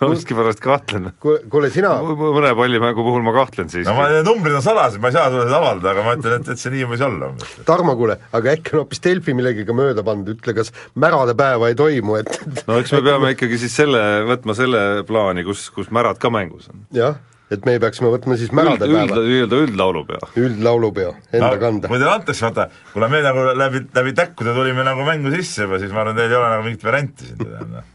Ma 0.00 0.10
miskipärast 0.12 0.62
kahtlen. 0.64 1.10
kuule, 1.22 1.42
kuule 1.50 1.70
sina, 1.74 1.94
mõne 2.04 2.52
pallimängu 2.58 3.06
puhul 3.06 3.24
ma 3.26 3.34
kahtlen 3.36 3.70
siiski 3.72 3.88
no 3.88 3.96
ma, 3.98 4.08
need 4.12 4.28
numbrid 4.28 4.56
on 4.58 4.64
salajased, 4.64 5.02
ma 5.02 5.10
ei 5.10 5.16
saa 5.16 5.30
sulle 5.32 5.46
seda 5.48 5.60
avaldada, 5.60 5.92
aga 5.94 6.06
ma 6.06 6.16
ütlen, 6.18 6.40
et, 6.40 6.54
et 6.54 6.62
see 6.62 6.72
nii 6.74 6.88
võis 6.94 7.04
olla. 7.04 7.30
Tarmo, 7.68 7.96
kuule, 7.98 8.18
aga 8.36 8.54
äkki 8.54 8.74
on 8.74 8.84
hoopis 8.84 9.04
Delfi 9.04 9.36
millegagi 9.36 9.76
mööda 9.76 10.06
pannud, 10.06 10.32
ütle, 10.36 10.56
kas 10.56 10.72
märade 11.00 11.36
päeva 11.38 11.70
ei 11.70 11.78
toimu, 11.78 12.18
et 12.22 12.66
no 12.68 12.80
eks 12.80 12.94
me 12.96 13.04
peame 13.06 13.34
ikkagi 13.36 13.60
siis 13.64 13.76
selle, 13.82 14.02
võtma 14.30 14.56
selle 14.58 14.82
plaani, 15.08 15.46
kus, 15.46 15.68
kus 15.74 15.92
märad 15.94 16.20
ka 16.22 16.32
mängus 16.34 16.70
on. 16.72 16.84
jah, 16.94 17.18
et 17.52 17.66
me 17.68 17.76
peaksime 17.82 18.10
võtma 18.12 18.38
siis 18.40 18.52
märade 18.56 18.88
üld, 18.88 18.96
päeva, 18.96 19.22
nii-öelda 19.26 19.62
üldlaulupea. 19.66 20.30
üldlaulupeo 20.40 21.14
enda 21.32 21.56
kanda. 21.60 21.90
kui 21.90 22.00
teile 22.00 22.12
antakse, 22.14 22.46
vaata, 22.46 22.68
kuna 22.92 23.10
me 23.12 23.22
nagu 23.24 23.48
läbi, 23.58 23.84
läbi 23.94 24.14
täkkude 24.16 24.54
tulime 24.56 24.86
nagu 24.86 25.06
mängu 25.06 25.32
sisse 25.34 25.66
juba, 25.66 25.80
siis 25.82 25.92
ma 25.94 26.04
arvan, 26.04 26.18
teil 26.18 26.32
ei 26.32 26.40
ole 26.40 26.54
nagu 26.54 26.66
mingit 26.68 26.86
varianti 26.86 27.28
siin 27.30 27.42
teha, 27.42 27.66
noh. 27.74 27.90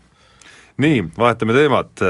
nii, 0.79 1.03
vahetame 1.17 1.55
teemat, 1.55 2.03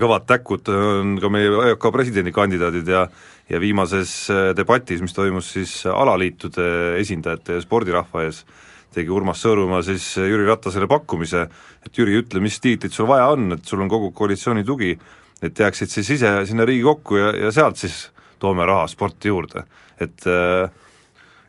kõvad 0.00 0.26
täkud 0.28 0.68
on 0.72 1.16
ka 1.20 1.30
meie 1.32 1.50
EOK 1.70 1.88
presidendikandidaadid 1.92 2.88
ja 2.88 3.06
ja 3.50 3.60
viimases 3.62 4.12
äh, 4.30 4.50
debatis, 4.56 5.02
mis 5.02 5.14
toimus 5.14 5.52
siis 5.54 5.74
alaliitude 5.86 6.96
esindajate 7.00 7.58
ja 7.58 7.62
spordirahva 7.62 8.24
ees, 8.26 8.42
tegi 8.94 9.12
Urmas 9.12 9.42
Sõõrumaa 9.44 9.82
siis 9.86 10.08
Jüri 10.18 10.46
Ratasele 10.48 10.88
pakkumise, 10.90 11.46
et 11.86 11.98
Jüri, 11.98 12.16
ütle, 12.22 12.42
mis 12.42 12.58
tiitlit 12.62 12.94
sul 12.94 13.08
vaja 13.10 13.28
on, 13.34 13.52
et 13.54 13.64
sul 13.68 13.82
on 13.84 13.92
kogu 13.92 14.10
koalitsiooni 14.16 14.64
tugi, 14.66 14.96
et 15.42 15.58
jääksid 15.62 15.92
siis 15.92 16.10
ise 16.16 16.32
sinna 16.48 16.66
Riigikokku 16.66 17.20
ja, 17.20 17.30
ja 17.46 17.52
sealt 17.54 17.78
siis 17.78 18.06
toome 18.42 18.66
raha 18.66 18.86
sporti 18.90 19.30
juurde, 19.30 19.66
et 20.02 20.26
äh, 20.30 20.66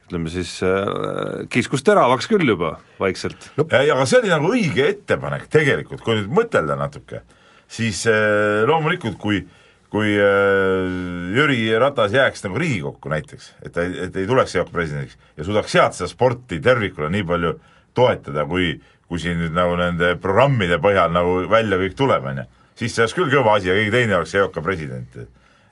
ütleme 0.07 0.31
siis 0.31 0.61
äh, 0.63 1.47
kiskus 1.51 1.83
teravaks 1.83 2.29
küll 2.31 2.47
juba 2.47 2.77
vaikselt. 2.99 3.49
ja, 3.59 3.83
ja 3.83 3.95
aga 3.95 4.05
see 4.07 4.21
oli 4.21 4.31
nagu 4.31 4.51
õige 4.55 4.87
ettepanek 4.93 5.47
tegelikult, 5.51 6.01
kui 6.03 6.15
nüüd 6.15 6.29
mõtelda 6.31 6.77
natuke, 6.79 7.23
siis 7.67 8.05
äh, 8.07 8.63
loomulikult 8.69 9.19
kui 9.19 9.43
kui 9.91 10.13
äh, 10.19 11.35
Jüri 11.35 11.59
Ratas 11.79 12.15
jääks 12.15 12.45
nagu 12.45 12.59
Riigikokku 12.59 13.11
näiteks, 13.11 13.51
et 13.63 13.75
ta, 13.75 13.83
et 13.83 14.15
ei 14.15 14.27
tuleks 14.27 14.55
EOK 14.55 14.71
presidendiks 14.71 15.17
ja 15.37 15.47
suudaks 15.47 15.75
sealt 15.75 15.95
seda 15.95 16.07
sporti 16.11 16.59
tervikuna 16.63 17.11
nii 17.11 17.25
palju 17.27 17.57
toetada, 17.97 18.45
kui 18.47 18.77
kui 19.07 19.19
siin 19.23 19.39
nüüd 19.39 19.53
nagu 19.55 19.75
nende 19.79 20.17
programmide 20.19 20.81
põhjal 20.83 21.13
nagu 21.15 21.41
välja 21.47 21.79
kõik 21.79 21.93
tuleb, 21.99 22.25
on 22.27 22.41
ju, 22.41 22.47
siis 22.79 22.95
see 22.95 23.03
oleks 23.05 23.15
küll 23.15 23.31
kõva 23.31 23.55
asi 23.55 23.69
ja 23.69 23.75
keegi 23.75 23.93
teine 23.93 24.17
oleks 24.17 24.35
EOK 24.35 24.59
president. 24.63 25.19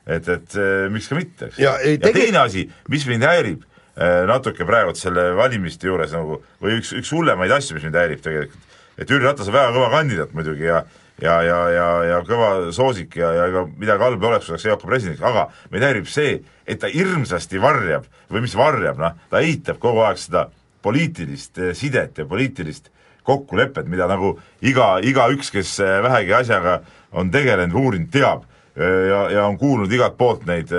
et, 0.05 0.27
et 0.27 0.59
miks 0.91 1.07
ka 1.11 1.15
mitte, 1.19 1.49
eks. 1.49 1.59
Ja 1.59 1.77
ei, 1.83 1.95
ja 1.99 2.11
teine 2.15 2.43
asi, 2.43 2.67
mis 2.91 3.07
mind 3.07 3.27
häirib 3.27 3.63
natuke 3.95 4.65
praegu 4.67 4.91
selle 4.99 5.29
valimiste 5.37 5.87
juures 5.87 6.11
nagu, 6.11 6.41
või 6.59 6.81
üks, 6.81 6.89
üks 6.99 7.13
hullemaid 7.15 7.53
asju, 7.55 7.77
mis 7.77 7.85
mind 7.87 7.95
häirib 7.95 8.19
tegelikult, 8.25 8.73
et 8.99 9.07
Jüri 9.07 9.23
Ratas 9.23 9.47
on 9.47 9.55
väga 9.55 9.69
kõva 9.71 9.87
kandidaat 9.93 10.33
muidugi 10.35 10.67
ja 10.67 10.81
ja, 11.21 11.35
ja, 11.43 11.59
ja, 11.71 11.87
ja 12.09 12.17
kõva 12.27 12.49
soosik 12.75 13.15
ja, 13.19 13.29
ja 13.35 13.45
ega 13.51 13.63
midagi 13.77 14.03
halba 14.03 14.31
oleks, 14.31 14.49
kui 14.49 14.55
saaks 14.55 14.67
EOK 14.67 14.83
presidendiks, 14.87 15.23
aga 15.23 15.47
meid 15.71 15.85
häirib 15.87 16.09
see, 16.11 16.41
et 16.67 16.81
ta 16.81 16.89
hirmsasti 16.91 17.61
varjab 17.63 18.09
või 18.31 18.43
mis 18.45 18.55
varjab, 18.57 18.99
noh, 18.99 19.15
ta 19.31 19.43
eitab 19.45 19.79
kogu 19.83 20.03
aeg 20.05 20.19
seda 20.19 20.49
poliitilist 20.85 21.61
eh, 21.61 21.71
sidet 21.77 22.19
ja 22.19 22.27
poliitilist 22.29 22.91
kokkulepet, 23.25 23.87
mida 23.89 24.09
nagu 24.11 24.35
iga, 24.65 24.95
igaüks, 25.01 25.53
kes 25.55 25.77
eh, 25.81 25.95
vähegi 26.05 26.35
asjaga 26.35 26.79
on 27.15 27.31
tegelenud 27.33 27.79
uurinud, 27.79 28.11
teab. 28.13 28.43
Eh, 28.75 29.01
ja, 29.09 29.21
ja 29.37 29.47
on 29.47 29.57
kuulnud 29.57 29.91
igalt 29.91 30.17
poolt 30.19 30.45
neid, 30.49 30.71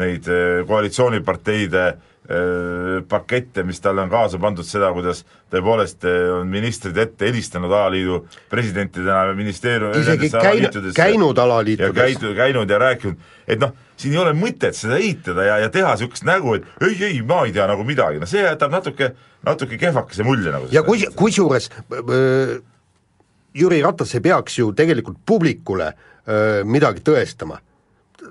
neid 0.00 0.28
eh, 0.32 0.64
koalitsiooniparteide 0.68 1.84
eh, 1.90 2.12
pakette, 3.08 3.62
mis 3.68 3.80
talle 3.84 4.00
on 4.00 4.08
kaasa 4.08 4.38
pandud, 4.40 4.64
seda, 4.64 4.88
kuidas 4.96 5.18
tõepoolest 5.52 6.06
on 6.38 6.48
ministrid 6.48 6.96
ette 6.96 7.28
helistanud 7.28 7.72
alaliidu 7.72 8.22
presidentidena 8.48 9.26
ja 9.28 9.34
ministeerium 9.36 9.92
isegi 9.98 10.30
käinud, 10.32 10.78
käinud 10.96 11.36
ja 11.36 11.44
alaliitudes. 11.44 11.92
käinud, 11.98 12.36
käinud 12.38 12.72
ja 12.72 12.78
rääkinud, 12.80 13.28
et 13.44 13.60
noh, 13.60 13.74
siin 14.00 14.16
ei 14.16 14.22
ole 14.22 14.32
mõtet 14.38 14.78
seda 14.78 14.96
eitada 14.96 15.44
ja, 15.44 15.58
ja 15.66 15.72
teha 15.74 15.92
niisugust 15.92 16.24
nägu, 16.24 16.56
et 16.56 16.86
ei, 16.88 16.96
ei, 17.10 17.20
ma 17.20 17.42
ei 17.44 17.52
tea 17.52 17.68
nagu 17.68 17.84
midagi, 17.84 18.22
no 18.22 18.30
see 18.30 18.46
jätab 18.46 18.72
natuke, 18.72 19.12
natuke 19.44 19.78
kehvakese 19.84 20.24
mulje 20.24 20.54
nagu 20.54 20.72
ja 20.72 20.84
kui, 20.86 21.04
kusjuures 21.18 21.68
Jüri 23.54 23.82
Ratas 23.84 24.16
ei 24.16 24.24
peaks 24.24 24.58
ju 24.58 24.72
tegelikult 24.74 25.20
publikule 25.26 25.92
öö, 26.26 26.64
midagi 26.64 27.04
tõestama. 27.06 27.60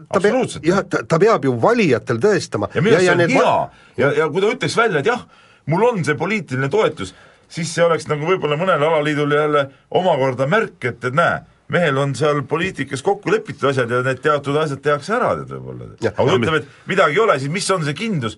Absoluutselt. 0.10 0.66
jah, 0.68 0.84
ta, 0.90 1.04
ta 1.08 1.20
peab 1.22 1.46
ju 1.46 1.54
valijatel 1.62 2.20
tõestama 2.24 2.70
ja 2.74 2.82
minu 2.82 2.96
arust 2.98 3.08
see 3.08 3.16
on 3.16 3.24
hea 3.30 3.46
va- 3.46 3.70
ja, 3.98 4.12
ja 4.20 4.28
kui 4.30 4.42
ta 4.44 4.52
ütleks 4.56 4.78
välja, 4.78 5.00
et 5.04 5.10
jah, 5.14 5.24
mul 5.72 5.88
on 5.92 6.04
see 6.06 6.16
poliitiline 6.20 6.70
toetus, 6.74 7.14
siis 7.54 7.72
see 7.76 7.86
oleks 7.86 8.08
nagu 8.12 8.26
võib-olla 8.28 8.58
mõnel 8.60 8.82
alaliidul 8.84 9.34
jälle 9.38 9.68
omakorda 9.92 10.48
märk, 10.50 10.78
et, 10.90 11.04
et 11.06 11.14
näe, 11.18 11.42
mehel 11.74 11.98
on 11.98 12.12
seal 12.18 12.42
poliitikas 12.46 13.02
kokku 13.02 13.32
lepitud 13.34 13.70
asjad 13.72 13.90
ja 13.90 14.02
need 14.06 14.20
teatud 14.22 14.58
asjad 14.62 14.82
tehakse 14.84 15.14
ära 15.16 15.32
tead 15.40 15.54
võib-olla. 15.56 15.88
Aga 16.12 16.26
kui 16.28 16.36
ütleme, 16.42 16.60
et 16.60 16.90
midagi 16.92 17.16
ei 17.18 17.22
ole, 17.24 17.38
siis 17.42 17.54
mis 17.54 17.70
on 17.74 17.86
see 17.88 17.96
kindlus, 17.98 18.36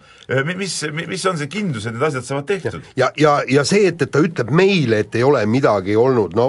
mis, 0.55 0.75
mis 1.09 1.25
on 1.31 1.39
see 1.41 1.49
kindlus, 1.51 1.87
et 1.89 1.97
need 1.97 2.05
asjad 2.07 2.27
saavad 2.27 2.45
tehtud? 2.51 2.85
ja, 2.95 3.09
ja, 3.19 3.39
ja 3.49 3.65
see, 3.67 3.87
et, 3.89 4.01
et 4.05 4.11
ta 4.13 4.21
ütleb 4.23 4.53
meile, 4.55 5.01
et 5.03 5.17
ei 5.19 5.25
ole 5.27 5.41
midagi 5.49 5.97
olnud, 5.99 6.37
no 6.37 6.47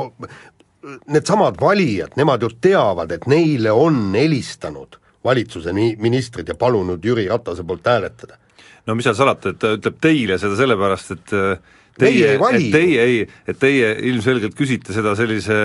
needsamad 1.06 1.58
valijad, 1.60 2.14
nemad 2.16 2.42
ju 2.42 2.50
teavad, 2.60 3.12
et 3.12 3.26
neile 3.30 3.72
on 3.72 4.14
helistanud 4.14 4.98
valitsuse 5.26 5.72
ni- 5.72 5.96
ministrid 5.98 6.48
ja 6.48 6.54
palunud 6.54 7.04
Jüri 7.04 7.26
Ratase 7.28 7.64
poolt 7.66 7.86
hääletada. 7.86 8.38
no 8.86 8.94
mis 8.94 9.04
seal 9.04 9.16
salata, 9.18 9.50
et 9.50 9.58
ta 9.58 9.72
ütleb 9.74 9.98
teile 10.00 10.38
seda 10.38 10.56
sellepärast, 10.56 11.10
et 11.16 11.32
äh, 11.34 11.58
teie, 11.98 12.36
et 12.36 12.70
teie 12.72 13.02
ei, 13.02 13.16
et 13.48 13.58
teie 13.58 13.90
ilmselgelt 14.10 14.54
küsite 14.54 14.94
seda 14.94 15.16
sellise 15.18 15.56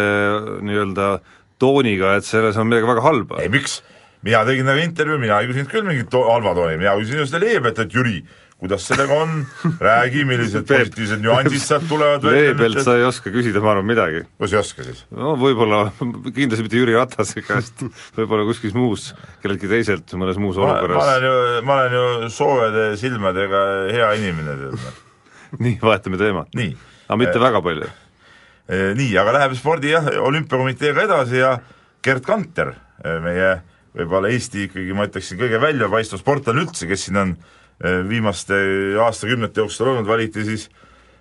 nii-öelda 0.66 1.12
tooniga, 1.62 2.16
et 2.18 2.26
selles 2.26 2.58
on 2.58 2.70
midagi 2.72 2.90
väga 2.90 3.06
halba. 3.06 3.42
ei 3.44 3.52
miks, 3.54 3.82
mina 4.26 4.42
tegin 4.48 4.66
nagu 4.66 4.82
intervjuu, 4.82 5.20
mina 5.22 5.42
ei 5.42 5.52
küsinud 5.52 5.70
küll 5.70 5.86
mingit 5.86 6.18
halva 6.18 6.56
tooni, 6.58 6.80
mina 6.82 6.96
küsisin 6.98 7.22
just 7.22 7.38
leebelt, 7.38 7.84
et 7.86 7.94
Jüri, 7.94 8.24
kuidas 8.62 8.84
sellega 8.86 9.16
on, 9.18 9.32
räägi, 9.82 10.22
millised 10.30 10.68
positiivsed 10.70 11.24
nüansid 11.24 11.64
sealt 11.64 11.88
tulevad 11.90 12.26
leebelt 12.30 12.84
sa 12.86 12.94
ei 13.00 13.06
oska 13.08 13.32
küsida, 13.34 13.62
ma 13.64 13.72
arvan, 13.74 13.88
midagi. 13.90 14.22
kuidas 14.38 14.54
ei 14.54 14.60
oska 14.60 14.86
siis? 14.86 15.00
no 15.18 15.34
võib-olla, 15.42 15.80
kindlasti 16.36 16.66
mitte 16.68 16.78
Jüri 16.78 16.94
Ratase 16.94 17.42
käest, 17.46 17.82
võib-olla 18.18 18.46
kuskil 18.46 18.76
muus, 18.78 19.08
kelleltki 19.42 19.70
teiselt 19.72 20.14
mõnes 20.14 20.38
muus 20.42 20.60
ma, 20.62 20.68
ma 20.68 20.76
olukorras. 20.76 21.02
olen 21.08 21.26
ju, 21.26 21.64
ma 21.66 21.80
olen 21.80 21.98
ju 21.98 22.30
soojade 22.36 22.86
silmadega 23.02 23.64
hea 23.90 24.12
inimene, 24.20 24.58
tead. 24.62 25.02
nii, 25.66 25.80
vahetame 25.82 26.22
teemat. 26.22 26.54
aga 26.54 27.20
mitte 27.24 27.42
väga 27.42 27.64
palju. 27.66 27.90
nii, 29.02 29.12
aga 29.24 29.38
läheb 29.40 29.58
spordi 29.58 29.96
jah, 29.96 30.14
olümpiakomiteega 30.22 31.10
edasi 31.10 31.42
ja 31.42 31.56
Gerd 32.06 32.30
Kanter, 32.30 32.76
meie 33.26 33.56
võib-olla 33.98 34.30
Eesti 34.32 34.68
ikkagi 34.68 34.94
ma 34.96 35.10
ütleksin 35.10 35.40
kõige 35.42 35.60
väljapaistvam 35.62 36.22
sportlane 36.22 36.64
üldse, 36.64 36.88
kes 36.90 37.08
siin 37.08 37.20
on 37.22 37.34
eh, 37.34 37.58
viimaste 38.10 38.56
aastakümnete 39.02 39.62
jooksul 39.62 39.88
olnud, 39.88 40.08
valiti 40.08 40.44
siis 40.46 40.68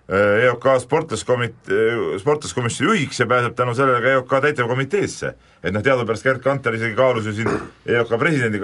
eh, 0.09 0.45
EOK 0.45 0.67
sportlaskomitee, 0.83 2.19
sportlaskomisjoni 2.21 2.90
juhiks 2.90 3.21
ja 3.21 3.26
pääseb 3.26 3.55
tänu 3.57 3.75
sellele 3.75 4.00
ka 4.00 4.14
EOK 4.17 4.35
täitevkomiteesse. 4.47 5.35
et 5.62 5.75
noh, 5.75 5.83
teadupärast 5.83 6.25
Gerd 6.25 6.40
Kanter 6.40 6.75
isegi 6.75 6.95
kaalus 6.97 7.26
ju 7.26 7.33
siin 7.33 7.49
EOK 7.87 8.14
presidendi 8.19 8.61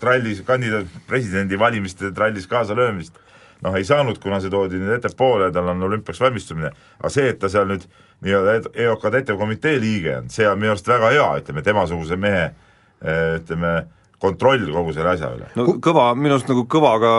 trallis, 0.00 0.42
kandidaat 0.46 0.86
presidendi 1.06 1.58
valimiste 1.58 2.12
trallis 2.12 2.46
kaasalöömist, 2.46 3.18
noh 3.62 3.76
ei 3.76 3.84
saanud, 3.84 4.18
kuna 4.22 4.40
see 4.40 4.50
toodi 4.50 4.78
nüüd 4.80 4.96
ettepoole, 4.96 5.50
tal 5.52 5.68
on 5.70 5.82
olümpiaks 5.82 6.20
valmistumine, 6.20 6.70
aga 6.98 7.12
see, 7.12 7.28
et 7.30 7.38
ta 7.38 7.50
seal 7.52 7.68
nüüd 7.70 7.86
nii-öelda 8.24 8.74
EOK 8.74 9.06
täitevkomitee 9.10 9.80
liige 9.80 10.16
on, 10.18 10.30
see 10.30 10.48
on 10.48 10.58
minu 10.58 10.74
arust 10.74 10.88
väga 10.88 11.14
hea, 11.14 11.30
ütleme 11.42 11.62
temasuguse 11.66 12.16
mehe 12.20 12.44
eh, 12.46 13.40
ütleme, 13.40 13.74
kontroll 14.20 14.66
kogu 14.74 14.92
selle 14.96 15.14
asja 15.14 15.30
üle. 15.34 15.48
no 15.56 15.66
kõva, 15.82 16.10
minu 16.18 16.36
arust 16.36 16.50
nagu 16.50 16.66
kõva 16.70 16.92
ka 17.02 17.12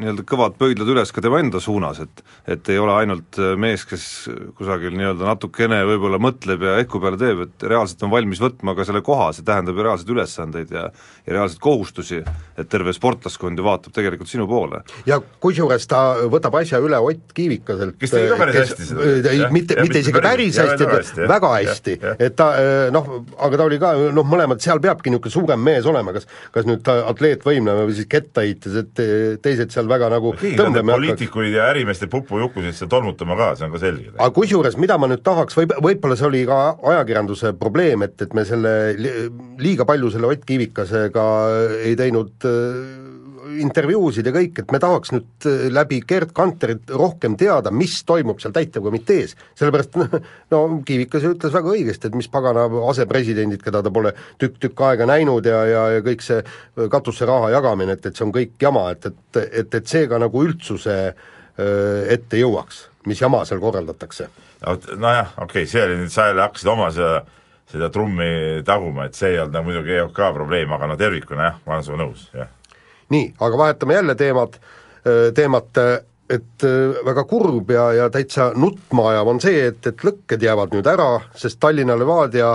nii-öelda 0.00 0.24
kõvad 0.28 0.58
pöidlad 0.60 0.92
üles 0.94 1.12
ka 1.12 1.24
tema 1.24 1.40
enda 1.42 1.60
suunas, 1.62 2.00
et 2.04 2.24
et 2.48 2.70
ei 2.72 2.80
ole 2.80 2.94
ainult 2.96 3.40
mees, 3.60 3.84
kes 3.88 4.06
kusagil 4.58 4.96
nii-öelda 4.96 5.28
natukene 5.28 5.82
võib-olla 5.88 6.20
mõtleb 6.22 6.64
ja 6.64 6.78
ehku 6.82 7.00
peale 7.02 7.20
teeb, 7.20 7.44
et 7.48 7.66
reaalselt 7.68 8.06
on 8.06 8.12
valmis 8.14 8.40
võtma 8.42 8.76
ka 8.76 8.86
selle 8.88 9.04
koha, 9.04 9.30
see 9.36 9.46
tähendab 9.46 9.76
ju 9.76 9.86
reaalseid 9.86 10.14
ülesandeid 10.16 10.74
ja 10.74 10.88
ja 11.24 11.32
reaalseid 11.32 11.60
kohustusi, 11.64 12.18
et 12.58 12.68
terve 12.68 12.92
sportlaskond 12.92 13.58
ju 13.58 13.64
vaatab 13.64 13.94
tegelikult 13.96 14.28
sinu 14.28 14.46
poole. 14.48 14.82
ja 15.08 15.20
kusjuures 15.40 15.86
ta 15.88 16.02
võtab 16.32 16.58
asja 16.60 16.80
üle 16.84 16.98
Ott 17.04 17.32
Kiivikaselt 17.36 17.96
kes 18.00 18.12
tegi 18.12 18.28
ka 18.32 18.38
päris 18.40 18.58
hästi 18.60 18.88
seda. 18.90 19.30
ei, 19.32 19.44
mitte, 19.52 19.78
mitte 19.80 20.02
isegi 20.04 20.24
päris 20.24 20.58
hästi, 20.60 20.88
väga 21.28 21.52
hästi, 21.54 21.96
et 22.18 22.36
ta 22.36 22.50
noh, 22.94 23.10
aga 23.38 23.60
ta 23.60 23.68
oli 23.68 23.80
ka 23.82 23.94
noh, 24.14 24.28
mõlemad, 24.28 24.60
seal 24.64 24.82
peabki 24.84 25.12
niisugune 25.12 25.34
suurem 25.34 25.64
mees 25.64 25.88
olema, 25.88 26.13
kas 26.14 26.28
kas 26.54 26.68
nüüd 26.68 26.88
atleetvõimleja 26.94 27.86
või 27.88 27.96
siis 27.98 28.08
kettaheitjas, 28.10 28.76
et 28.82 29.02
teised 29.44 29.74
seal 29.74 29.88
väga 29.90 30.10
nagu 30.12 30.34
tõmbame 30.42 30.94
poliitikuid 30.94 31.54
ja 31.56 31.68
ärimeeste 31.72 32.08
pupujukusid 32.12 32.76
seal 32.78 32.90
tolmutama 32.92 33.38
ka, 33.38 33.50
see 33.58 33.68
on 33.68 33.74
ka 33.74 33.82
selge. 33.82 34.12
aga 34.16 34.30
kusjuures, 34.36 34.78
mida 34.80 34.98
ma 35.00 35.10
nüüd 35.10 35.24
tahaks, 35.26 35.56
võib, 35.58 35.76
võib-olla 35.84 36.18
see 36.18 36.28
oli 36.30 36.44
ka 36.48 36.60
ajakirjanduse 36.94 37.54
probleem, 37.60 38.06
et, 38.06 38.16
et 38.22 38.36
me 38.36 38.46
selle 38.48 38.74
liiga 39.60 39.86
palju 39.88 40.12
selle 40.14 40.30
Ott 40.34 40.46
Kiivikasega 40.48 41.26
ei 41.84 41.96
teinud 41.98 42.48
intervjuusid 43.60 44.26
ja 44.28 44.32
kõik, 44.34 44.60
et 44.62 44.72
me 44.72 44.80
tahaks 44.82 45.12
nüüd 45.14 45.46
läbi 45.74 46.00
Gerd 46.08 46.32
Kanterit 46.36 46.90
rohkem 46.90 47.36
teada, 47.40 47.72
mis 47.74 47.96
toimub 48.06 48.40
seal 48.42 48.54
täitevkomitees. 48.54 49.36
sellepärast 49.58 49.98
no 50.52 50.62
Kiivikas 50.86 51.26
ütles 51.28 51.54
väga 51.54 51.74
õigesti, 51.74 52.08
et 52.08 52.18
mis 52.18 52.28
pagana 52.30 52.66
asepresidendid, 52.90 53.62
keda 53.64 53.82
ta 53.84 53.92
pole 53.94 54.14
tükk-tükk 54.42 54.84
aega 54.88 55.08
näinud 55.10 55.46
ja, 55.46 55.60
ja, 55.68 55.84
ja 55.96 56.06
kõik 56.06 56.24
see 56.24 56.40
katuseraha 56.90 57.52
jagamine, 57.56 57.98
et, 57.98 58.06
et 58.06 58.16
see 58.16 58.26
on 58.26 58.34
kõik 58.34 58.56
jama, 58.62 58.88
et, 58.94 59.06
et, 59.10 59.40
et, 59.44 59.78
et 59.80 59.94
see 59.94 60.08
ka 60.10 60.20
nagu 60.22 60.44
üldsuse 60.44 60.98
ette 61.54 62.38
jõuaks, 62.40 62.80
mis 63.06 63.20
jama 63.20 63.44
seal 63.46 63.60
korraldatakse. 63.62 64.26
nojah, 64.96 65.36
okei 65.38 65.62
okay,, 65.62 65.70
see 65.70 65.84
oli 65.84 66.00
nüüd, 66.00 66.10
sa 66.10 66.30
jälle 66.32 66.42
hakkasid 66.48 66.74
oma 66.74 66.90
seda 66.94 67.22
seda 67.74 67.88
trummi 67.90 68.60
taguma, 68.66 69.06
et 69.08 69.16
see 69.18 69.32
ei 69.32 69.38
olnud 69.40 69.54
nagu 69.56 69.66
muidugi 69.66 69.96
EOK 69.96 70.18
probleem, 70.36 70.72
aga 70.76 70.86
no 70.86 70.98
tervikuna 71.00 71.46
jah, 71.48 71.56
ma 71.64 71.74
olen 71.74 71.86
sinuga 71.86 72.02
nõus, 72.04 72.26
jah 72.36 72.50
nii, 73.14 73.30
aga 73.46 73.60
vahetame 73.60 73.96
jälle 73.98 74.16
teemat, 74.18 74.58
teemat, 75.34 75.80
et 76.34 76.64
väga 77.04 77.24
kurb 77.28 77.70
ja, 77.74 77.84
ja 77.92 78.08
täitsa 78.12 78.50
nutma 78.56 79.10
ajav 79.10 79.30
on 79.34 79.40
see, 79.44 79.66
et, 79.68 79.86
et 79.90 80.04
lõkked 80.06 80.42
jäävad 80.42 80.72
nüüd 80.74 80.88
ära, 80.88 81.08
sest 81.36 81.60
Tallinna 81.60 81.98
Levadia 82.00 82.54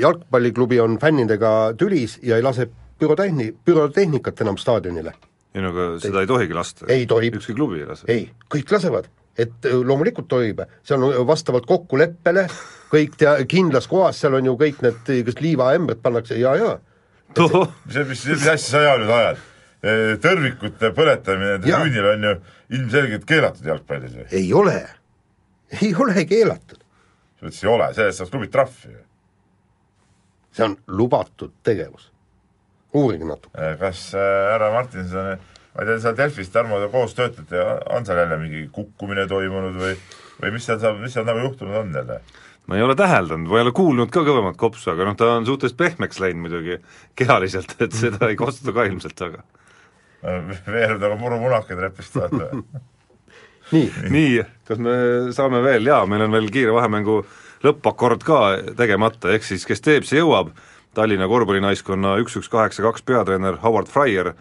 jalgpalliklubi 0.00 0.80
on 0.80 0.96
fännidega 1.02 1.52
tülis 1.78 2.16
ja 2.24 2.40
ei 2.40 2.46
lase 2.46 2.70
pürotehni-, 2.98 3.52
pürotehnikat 3.64 4.40
enam 4.40 4.56
staadionile. 4.58 5.12
ei 5.54 5.62
no 5.64 5.74
aga 5.74 5.86
seda 6.02 6.24
ei 6.24 6.30
tohigi 6.30 6.56
lasta. 6.56 6.88
ei 6.88 7.06
tohib. 7.06 7.38
ükski 7.40 7.54
klubi 7.54 7.82
ei 7.82 7.86
lase. 7.86 8.08
ei, 8.08 8.28
kõik 8.54 8.72
lasevad 8.72 9.12
et 9.38 9.68
loomulikult 9.70 10.28
tohib, 10.28 10.64
see 10.82 10.96
on 10.96 11.26
vastavalt 11.26 11.66
kokkuleppele, 11.68 12.46
kõik 12.90 13.14
tea-, 13.20 13.44
kindlas 13.50 13.86
kohas, 13.90 14.18
seal 14.20 14.34
on 14.38 14.50
ju 14.50 14.56
kõik 14.58 14.82
need, 14.84 15.12
kas 15.28 15.38
liivaämbrid 15.44 16.02
pannakse 16.02 16.38
ja, 16.40 16.56
ja. 16.58 16.74
mis, 17.38 18.00
mis, 18.08 18.24
mis 18.32 18.48
asja 18.48 18.82
sa 18.82 18.96
nüüd 18.98 19.14
ajad? 19.14 19.44
Tõrvikute 20.22 20.92
põletamine 20.94 21.58
tribüünil 21.62 22.08
on 22.12 22.24
ju 22.26 22.32
ilmselgelt 22.78 23.26
keelatud 23.28 23.66
jalgpallis 23.70 24.16
või? 24.16 24.26
ei 24.34 24.52
ole, 24.52 24.78
ei 25.80 25.92
ole 25.94 26.24
keelatud. 26.26 26.80
sa 27.38 27.46
mõtlesid 27.46 27.68
ei 27.68 27.74
ole, 27.74 27.90
selle 27.94 28.10
eest 28.10 28.22
saaks 28.22 28.32
klubid 28.32 28.54
trahvi 28.54 28.94
ju. 28.94 29.04
see 30.58 30.66
on 30.66 30.78
lubatud 30.90 31.54
tegevus. 31.62 32.10
uurige 32.92 33.28
natuke. 33.28 33.74
kas 33.78 34.08
härra 34.18 34.72
Martinson, 34.74 35.36
ma 35.74 35.84
ei 35.84 35.92
tea, 35.92 36.00
seal 36.06 36.16
Delfis, 36.18 36.50
Tarmo, 36.50 36.80
te 36.82 36.90
koos 36.90 37.14
töötate, 37.14 37.62
on 37.94 38.06
seal 38.08 38.24
jälle 38.24 38.40
mingi 38.42 38.66
kukkumine 38.72 39.28
toimunud 39.30 39.78
või 39.78 39.94
või 40.42 40.54
mis 40.54 40.66
seal 40.68 40.78
saab, 40.82 40.98
mis 41.02 41.14
seal 41.14 41.26
nagu 41.28 41.42
juhtunud 41.42 41.78
on 41.82 41.94
jälle? 41.94 42.20
ma 42.68 42.76
ei 42.76 42.82
ole 42.84 42.94
täheldanud, 42.98 43.48
ma 43.48 43.60
ei 43.60 43.64
ole 43.64 43.72
kuulnud 43.72 44.10
ka 44.12 44.20
kõvemat 44.26 44.58
kopsu, 44.60 44.90
aga 44.92 45.06
noh, 45.08 45.14
ta 45.16 45.30
on 45.38 45.46
suhteliselt 45.48 45.78
pehmeks 45.78 46.18
läinud 46.20 46.42
muidugi 46.44 46.76
kehaliselt, 47.16 47.78
et 47.80 47.94
seda 47.96 48.28
ei 48.28 48.36
kosta 48.36 48.74
ka 48.76 48.84
ilmselt, 48.84 49.22
aga 49.24 49.40
veereb 50.22 51.02
nagu 51.02 51.18
murumunakad 51.20 51.82
räpist 51.86 52.16
vaata 52.18 52.50
nii, 53.74 53.90
nii, 54.10 54.42
kas 54.68 54.80
me 54.82 54.94
saame 55.36 55.60
veel, 55.64 55.86
jaa, 55.88 56.06
meil 56.08 56.24
on 56.26 56.34
veel 56.34 56.48
kiire 56.52 56.74
vahemängu 56.74 57.20
lõppakord 57.64 58.24
ka 58.26 58.40
tegemata, 58.78 59.32
ehk 59.34 59.46
siis 59.46 59.66
kes 59.68 59.82
teeb, 59.84 60.08
see 60.08 60.22
jõuab, 60.22 60.54
Tallinna 60.96 61.28
korvpallinaiskonna 61.30 62.16
üks-üks 62.24 62.48
kaheksa 62.50 62.82
kaks 62.82 63.04
peatreener 63.06 63.58
Howard 63.62 63.90
Fryer, 63.92 64.32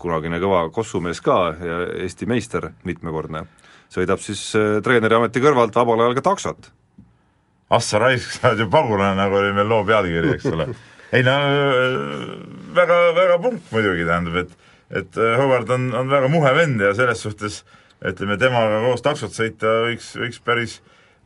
kunagine 0.00 0.40
kõva 0.42 0.64
kossumees 0.74 1.20
ka 1.22 1.36
ja 1.60 1.76
Eesti 2.02 2.26
meister 2.26 2.70
mitmekordne, 2.88 3.44
sõidab 3.92 4.22
siis 4.24 4.40
äh, 4.58 4.80
treeneri 4.84 5.18
ameti 5.18 5.42
kõrvalt 5.44 5.76
vabal 5.76 6.02
ajal 6.02 6.16
ka 6.18 6.24
taksot. 6.32 6.72
ah 7.70 7.84
sa 7.84 8.00
raisk, 8.02 8.32
sa 8.32 8.50
oled 8.50 8.64
ju 8.64 8.68
pagulane, 8.72 9.14
nagu 9.20 9.38
oli 9.38 9.52
meil 9.54 9.70
loo 9.70 9.84
pealkiri, 9.86 10.34
eks 10.34 10.50
ole. 10.50 10.68
ei 11.14 11.22
no 11.22 11.36
väga, 12.74 12.98
väga 13.20 13.38
punkt 13.44 13.70
muidugi, 13.70 14.08
tähendab, 14.08 14.40
et 14.44 14.63
et 14.94 15.18
äh, 15.18 15.36
Howard 15.40 15.70
on, 15.74 15.88
on 15.94 16.10
väga 16.10 16.30
muhe 16.32 16.54
vend 16.56 16.82
ja 16.82 16.94
selles 16.96 17.22
suhtes 17.24 17.62
ütleme, 18.04 18.36
temaga 18.40 18.82
koos 18.84 19.04
taksot 19.04 19.34
sõita 19.34 19.78
võiks, 19.88 20.12
võiks 20.20 20.40
päris, 20.44 20.80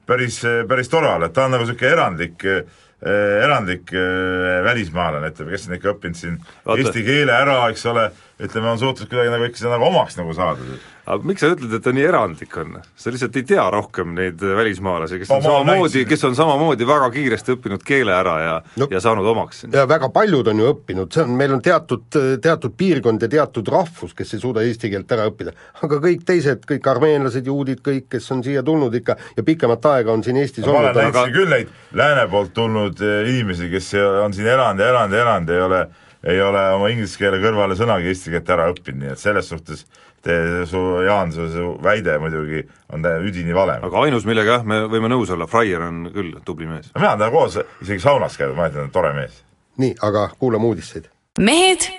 päris, 0.07 0.41
päris 0.69 0.93
tore 0.93 1.11
olla, 1.11 1.29
et 1.29 1.37
ta 1.37 1.47
on 1.47 1.57
nagu 1.57 1.67
niisugune 1.67 1.93
erandlik 1.93 2.47
äh, 2.49 2.85
erandlik 3.07 3.93
äh, 3.95 4.65
välismaalane, 4.65 5.31
ütleme, 5.31 5.55
kes 5.55 5.69
on 5.69 5.77
ikka 5.77 5.93
õppinud 5.95 6.19
siin 6.19 6.39
Vaata. 6.67 6.81
eesti 6.83 7.05
keele 7.07 7.35
ära, 7.35 7.61
eks 7.71 7.87
ole, 7.87 8.09
ütleme, 8.43 8.73
on 8.73 8.81
suutnud 8.81 9.11
kuidagi 9.11 9.35
nagu 9.35 9.47
ikka 9.47 9.63
seda 9.63 9.77
nagu 9.77 9.87
omaks 9.87 10.19
nagu 10.19 10.35
saada 10.35 10.67
aga 11.09 11.29
miks 11.29 11.43
sa 11.43 11.51
ütled, 11.53 11.73
et 11.73 11.85
ta 11.85 11.93
nii 11.95 12.05
erandlik 12.05 12.55
on? 12.61 12.77
sa 12.99 13.13
lihtsalt 13.13 13.37
ei 13.41 13.45
tea 13.49 13.65
rohkem 13.73 14.13
neid 14.17 14.43
välismaalasi, 14.43 15.21
kes 15.23 15.33
on 15.33 15.43
samamoodi, 15.45 16.05
kes 16.09 16.25
on 16.29 16.37
samamoodi 16.37 16.87
väga 16.89 17.09
kiiresti 17.15 17.55
õppinud 17.57 17.85
keele 17.87 18.13
ära 18.15 18.35
ja 18.43 18.55
no, 18.81 18.89
ja 18.93 19.01
saanud 19.03 19.27
omaks. 19.33 19.65
ja 19.73 19.87
väga 19.89 20.11
paljud 20.15 20.51
on 20.53 20.63
ju 20.63 20.71
õppinud, 20.75 21.13
see 21.15 21.25
on, 21.25 21.35
meil 21.41 21.55
on 21.57 21.63
teatud, 21.65 22.07
teatud 22.45 22.77
piirkond 22.79 23.25
ja 23.25 23.31
teatud 23.39 23.73
rahvus, 23.73 24.15
kes 24.17 24.37
ei 24.37 24.43
suuda 24.43 24.65
eesti 24.67 24.93
keelt 24.93 25.17
ära 25.17 25.29
õppida. 25.31 25.55
aga 25.83 26.01
kõik 26.05 26.27
teised, 26.29 26.65
kõik 26.69 26.91
armeenlased, 26.93 27.49
juudid, 27.49 27.83
kõik, 27.85 28.09
kes 28.17 28.29
on 28.35 28.45
siia 28.45 28.65
tulnud 28.67 28.95
ikka 29.01 29.17
ja 29.37 29.47
pikemat 29.47 29.91
aega 29.95 30.13
on 30.13 30.25
siin 30.27 30.41
Eestis 30.43 30.67
no, 30.67 30.75
olnud 30.75 30.91
ma 30.91 30.93
olen 30.93 31.01
näinud 31.09 31.21
aga... 31.23 31.37
küll 31.39 31.55
neid 31.55 31.73
lääne 32.03 32.29
poolt 32.31 32.53
tulnud 32.57 32.88
eh, 33.05 33.31
inimesi, 33.33 33.71
kes 33.73 33.95
on 34.25 34.37
siin 34.37 34.47
elanud 34.47 34.81
ja 34.81 34.93
elanud 34.93 35.17
ja 35.17 35.25
elanud, 35.25 35.55
ei 35.55 35.65
ole 35.69 35.87
ei 36.27 36.41
ole 36.43 36.63
oma 36.75 36.89
inglise 36.91 37.19
keele 37.21 37.39
kõrvale 37.43 37.77
sõnagi 37.79 38.11
eesti 38.11 38.33
keelt 38.35 38.49
ära 38.51 38.69
õppinud, 38.73 39.05
nii 39.05 39.13
et 39.15 39.23
selles 39.23 39.49
suhtes 39.53 39.85
te, 40.25 40.35
su 40.67 40.81
Jaan, 41.07 41.33
su, 41.35 41.47
su 41.53 41.69
väide 41.85 42.19
muidugi 42.19 42.65
on 42.95 43.07
üdini 43.29 43.55
vale. 43.55 43.79
aga 43.83 44.03
ainus, 44.03 44.27
millega 44.29 44.59
jah, 44.59 44.67
me 44.67 44.83
võime 44.91 45.11
nõus 45.13 45.31
olla, 45.35 45.47
Fryer 45.51 45.87
on 45.87 46.09
küll 46.15 46.35
tubli 46.45 46.67
mees. 46.67 46.91
mina 46.97 47.15
olen 47.15 47.23
temaga 47.23 47.37
koos 47.37 47.61
isegi 47.85 48.03
saunas 48.03 48.37
käinud, 48.41 48.59
ma 48.59 48.69
ütlen, 48.73 48.91
tore 48.95 49.15
mees. 49.17 49.43
nii, 49.79 49.95
aga 50.03 50.29
kuulame 50.39 50.73
uudiseid. 50.73 51.09
mehed 51.39 51.91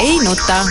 ei 0.00 0.18
nuta. 0.26 0.64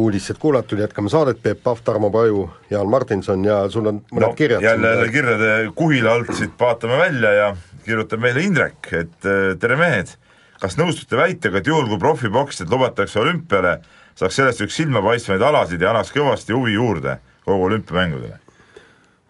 Uudised 0.00 0.38
kuulatud, 0.40 0.80
jätkame 0.80 1.10
saadet, 1.12 1.42
Peep 1.42 1.62
Pahv, 1.64 1.82
Tarmo 1.84 2.10
Paju, 2.10 2.46
Jaan 2.70 2.90
Martinson 2.90 3.44
ja 3.44 3.60
sul 3.72 3.88
on 3.90 4.00
mõned 4.12 4.26
no, 4.26 4.32
kirjad. 4.38 4.64
jälle 4.64 5.08
kirjade 5.12 5.52
kuhila 5.76 6.16
alt 6.18 6.32
siit 6.36 6.56
vaatame 6.60 6.98
välja 7.00 7.32
ja 7.36 7.48
kirjutab 7.84 8.22
meile 8.22 8.44
Indrek, 8.46 8.92
et 8.92 9.28
äh, 9.28 9.54
tere 9.60 9.76
mehed, 9.80 10.14
kas 10.62 10.78
nõustute 10.80 11.18
väitega, 11.20 11.60
et 11.60 11.68
juhul, 11.68 11.88
kui 11.90 12.00
profipoksijad 12.00 12.72
lubatakse 12.72 13.20
olümpiale, 13.20 13.78
saaks 14.18 14.40
sellest 14.40 14.64
üks 14.66 14.78
silmapaistvaid 14.80 15.42
alasid 15.44 15.82
ja 15.82 15.92
annaks 15.92 16.14
kõvasti 16.16 16.56
huvi 16.56 16.76
juurde 16.78 17.18
kogu 17.44 17.68
olümpiamängudele? 17.70 18.40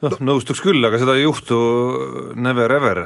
noh, 0.01 0.17
nõustuks 0.25 0.63
küll, 0.65 0.81
aga 0.87 1.03
seda 1.03 1.19
ei 1.19 1.27
juhtu 1.27 1.59
never 2.39 2.73
ever. 2.79 3.05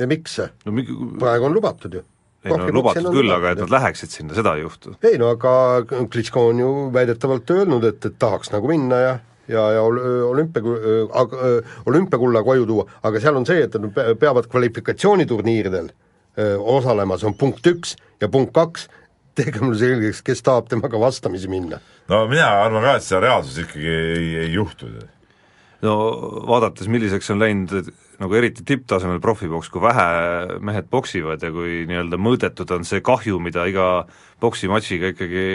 ja 0.00 0.08
miks? 0.10 0.40
no, 0.64 0.74
praegu 1.20 1.50
on 1.50 1.56
lubatud 1.60 2.00
ju 2.00 2.04
ei 2.44 2.52
no 2.52 2.68
lubatud 2.76 3.06
on 3.08 3.14
küll, 3.16 3.30
aga 3.32 3.54
et 3.54 3.62
nad 3.64 3.72
läheksid 3.72 4.12
sinna, 4.12 4.34
seda 4.36 4.56
ei 4.58 4.64
juhtu. 4.64 4.96
ei 5.02 5.18
no 5.20 5.30
aga 5.32 5.84
Klitschko 6.12 6.48
on 6.50 6.58
ju 6.60 6.72
väidetavalt 6.92 7.50
öelnud, 7.50 7.84
et, 7.88 8.04
et 8.04 8.18
tahaks 8.18 8.52
nagu 8.52 8.68
minna 8.68 9.00
ja 9.00 9.14
ja, 9.48 9.64
ja 9.76 9.80
ol- 9.84 10.00
olümpia, 10.30 10.62
olümpiakulla 11.86 12.42
koju 12.46 12.66
tuua, 12.66 12.86
aga 13.04 13.20
seal 13.20 13.36
on 13.36 13.46
see, 13.48 13.64
et 13.66 13.74
nad 13.76 13.92
pe- 13.92 14.14
peavad 14.20 14.48
kvalifikatsiooniturniiridel 14.52 15.90
osalema, 16.58 17.18
see 17.20 17.28
on 17.30 17.36
punkt 17.38 17.66
üks 17.68 17.94
ja 18.22 18.28
punkt 18.32 18.54
kaks, 18.56 18.88
tehke 19.38 19.60
mulle 19.62 19.78
selgeks, 19.78 20.22
kes 20.26 20.42
tahab 20.46 20.70
temaga 20.70 21.00
vastamisi 21.00 21.50
minna. 21.50 21.80
no 22.08 22.24
mina 22.30 22.48
arvan 22.64 22.82
ka, 22.86 22.96
et 22.98 23.06
seda 23.06 23.20
reaalsus 23.26 23.60
ikkagi 23.64 23.90
ei, 23.90 24.30
ei 24.46 24.52
juhtu. 24.54 24.88
no 25.84 25.94
vaadates, 26.48 26.88
milliseks 26.88 27.30
on 27.34 27.42
läinud 27.44 27.92
nagu 28.20 28.36
eriti 28.38 28.64
tipptasemel 28.66 29.20
profipoks, 29.22 29.70
kui 29.72 29.82
vähe 29.82 30.58
mehed 30.64 30.90
poksivad 30.92 31.42
ja 31.42 31.50
kui 31.54 31.82
nii-öelda 31.88 32.20
mõõdetud 32.20 32.70
on 32.76 32.86
see 32.88 33.02
kahju, 33.04 33.40
mida 33.42 33.66
iga 33.70 33.88
poksimatšiga 34.44 35.14
ikkagi 35.14 35.46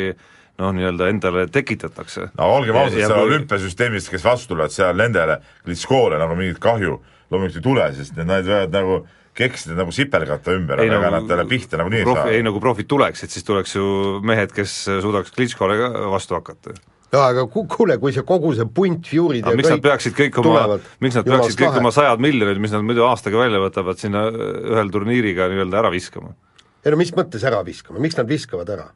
noh, 0.59 0.73
nii-öelda 0.75 1.07
endale 1.13 1.45
tekitatakse. 1.47 2.31
no 2.37 2.49
olgem 2.57 2.75
ausad, 2.75 2.99
seal 2.99 3.15
kui- 3.15 3.29
olümpiasüsteemist, 3.29 4.11
kes 4.11 4.25
vastu 4.25 4.53
tulevad, 4.53 4.75
seal 4.75 4.97
nendele 4.99 5.39
Klitschkole 5.63 6.19
nagu 6.19 6.35
mingit 6.35 6.59
kahju 6.63 6.99
loomulikult 7.29 7.61
ei 7.61 7.65
tule, 7.65 7.87
sest 7.95 8.17
need, 8.17 8.27
nad 8.29 8.45
võivad 8.47 8.75
nagu 8.75 8.99
keksida 9.39 9.77
nagu 9.77 9.93
sipelgatta 9.95 10.55
ümber, 10.57 10.81
aga 10.81 10.97
ega 10.99 11.11
nad 11.13 11.27
talle 11.29 11.45
pihta 11.47 11.79
nagunii 11.79 12.01
ei 12.01 12.07
profi, 12.07 12.25
saa. 12.25 12.35
ei 12.35 12.43
nagu 12.43 12.59
profid 12.63 12.89
tuleksid, 12.91 13.31
siis 13.31 13.45
tuleks 13.47 13.75
ju 13.77 13.85
mehed, 14.25 14.51
kes 14.55 14.73
suudaks 15.03 15.31
Klitschkole 15.35 15.77
ka 15.79 16.07
vastu 16.11 16.35
hakata. 16.35 16.75
Jaa, 17.13 17.25
aga 17.31 17.45
ku-, 17.51 17.65
kuule, 17.69 17.97
kui 18.01 18.13
see 18.15 18.25
kogu 18.27 18.53
see 18.57 18.67
punt 18.75 19.09
Fury'd 19.09 19.47
aga 19.47 19.57
miks 19.59 19.71
nad 19.73 19.83
peaksid 19.85 20.15
kõik 20.17 20.39
oma, 20.43 20.79
miks 21.03 21.19
nad 21.19 21.27
peaksid 21.27 21.59
kõik 21.61 21.81
oma 21.81 21.91
sajad 21.95 22.23
miljonid, 22.23 22.61
mis 22.61 22.73
nad 22.75 22.85
muidu 22.85 23.05
aastaga 23.07 23.41
välja 23.41 23.61
võtavad, 23.63 23.99
sinna 24.01 24.27
ühel 24.29 24.93
turniiriga 24.93 25.49
nii-öelda 25.51 25.83
ära 25.83 25.93
viskama? 25.93 26.35
ei 26.85 26.93
no 26.93 27.01
mis 27.01 27.13
mõttes 27.17 27.45
ära 27.47 27.61
viskama, 27.67 28.01
miks 28.03 28.17
nad 28.19 28.29
viskavad 28.29 28.73
ära? 28.77 28.89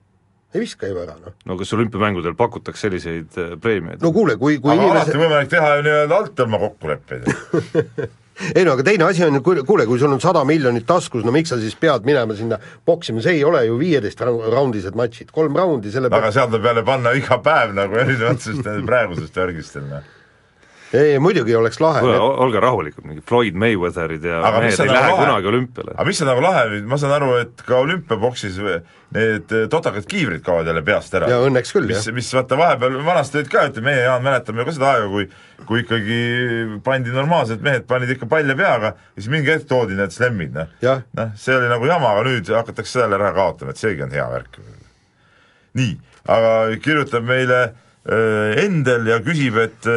ei 0.53 0.61
viska 0.61 0.87
ju 0.87 0.99
ära, 1.01 1.15
noh. 1.17 1.33
no 1.49 1.57
kas 1.57 1.73
olümpiamängudel 1.73 2.35
pakutakse 2.37 2.87
selliseid 2.87 3.39
äh, 3.41 3.55
preemiaid? 3.61 4.03
no 4.05 4.13
kuule, 4.15 4.37
kui, 4.41 4.59
kui 4.61 4.73
aga 4.73 4.83
inimese 4.83 4.99
alati 4.99 5.23
võimalik 5.23 5.53
teha 5.53 5.71
ju 5.77 5.87
nii-öelda 5.87 6.19
alt 6.19 6.43
oma 6.45 6.61
kokkuleppeid. 6.67 7.31
ei 8.57 8.65
no 8.65 8.73
aga 8.73 8.85
teine 8.87 9.07
asi 9.07 9.23
on 9.25 9.37
ju, 9.37 9.43
kuule, 9.43 9.85
kui 9.89 9.99
sul 10.01 10.13
on 10.13 10.21
sada 10.23 10.43
miljonit 10.47 10.87
taskus, 10.89 11.25
no 11.25 11.33
miks 11.35 11.53
sa 11.53 11.59
siis 11.61 11.75
pead 11.79 12.07
minema 12.07 12.35
sinna 12.37 12.59
poksima, 12.85 13.21
see 13.23 13.37
ei 13.37 13.45
ole 13.47 13.65
ju 13.67 13.77
viieteist 13.81 14.23
raundised 14.23 14.97
matšid, 14.97 15.31
kolm 15.35 15.55
raundi, 15.57 15.91
selle 15.93 16.11
aga 16.13 16.31
seal 16.33 16.49
tuleb 16.51 16.67
jälle 16.71 16.85
panna 16.87 17.13
iga 17.17 17.39
päev 17.43 17.75
nagu 17.77 18.01
erinevatest 18.03 18.69
praegusest 18.89 19.41
värgist, 19.43 19.79
noh. 19.83 20.12
Ei, 20.93 21.19
muidugi 21.23 21.55
oleks 21.57 21.79
lahe 21.81 22.01
kuule, 22.03 22.17
olge 22.45 22.61
rahulikud, 22.63 23.05
mingid 23.07 23.25
Floyd 23.29 23.55
Mayweatherid 23.59 24.25
ja 24.29 24.41
Aga 24.45 24.63
mehed 24.63 24.77
ei 24.77 24.87
nagu 24.87 24.93
lähe 24.93 25.07
lahe? 25.11 25.21
kunagi 25.25 25.49
olümpiale. 25.53 25.95
aga 25.95 26.05
mis 26.09 26.21
on 26.21 26.29
nagu 26.29 26.43
lahe, 26.45 26.81
ma 26.91 26.99
saan 27.01 27.15
aru, 27.17 27.31
et 27.41 27.63
ka 27.67 27.79
olümpiaboksis 27.85 28.59
need 29.13 29.55
totakad 29.69 30.05
kiivrid 30.09 30.43
kaovad 30.45 30.69
jälle 30.69 30.83
peast 30.85 31.13
ära. 31.17 31.29
ja 31.29 31.39
õnneks 31.45 31.73
küll, 31.75 31.89
mis 31.89 32.05
jah., 32.07 32.15
mis 32.15 32.29
vaata 32.33 32.57
vahepeal, 32.59 32.99
vanasti 33.05 33.41
olid 33.41 33.51
ka, 33.53 33.65
ütleme 33.71 33.91
meie 33.91 34.05
Jaan 34.05 34.23
mäletame 34.25 34.65
ka 34.67 34.75
seda 34.75 34.93
aega, 34.93 35.09
kui 35.13 35.27
kui 35.63 35.83
ikkagi 35.83 36.19
pandi 36.83 37.13
normaalselt, 37.13 37.61
mehed 37.63 37.85
panid 37.87 38.09
ikka 38.13 38.27
palja 38.29 38.55
peaga 38.59 38.93
ja 38.93 39.21
siis 39.21 39.29
mingi 39.31 39.51
hetk 39.53 39.67
toodi 39.69 39.95
need 39.95 40.11
slemmid, 40.11 40.55
noh. 40.57 40.73
Noh, 40.83 41.29
see 41.39 41.55
oli 41.55 41.69
nagu 41.71 41.87
jama, 41.87 42.13
aga 42.13 42.25
nüüd 42.27 42.51
hakatakse 42.51 42.99
selle 42.99 43.15
ära 43.19 43.31
kaotama, 43.35 43.71
et 43.71 43.79
seegi 43.79 44.03
on 44.03 44.11
hea 44.11 44.25
värk. 44.33 44.59
nii, 45.79 45.93
aga 46.29 46.51
kirjutab 46.83 47.23
meile 47.25 47.61
äh, 47.63 48.59
Endel 48.65 49.07
ja 49.07 49.21
küsib, 49.23 49.57
et 49.63 49.87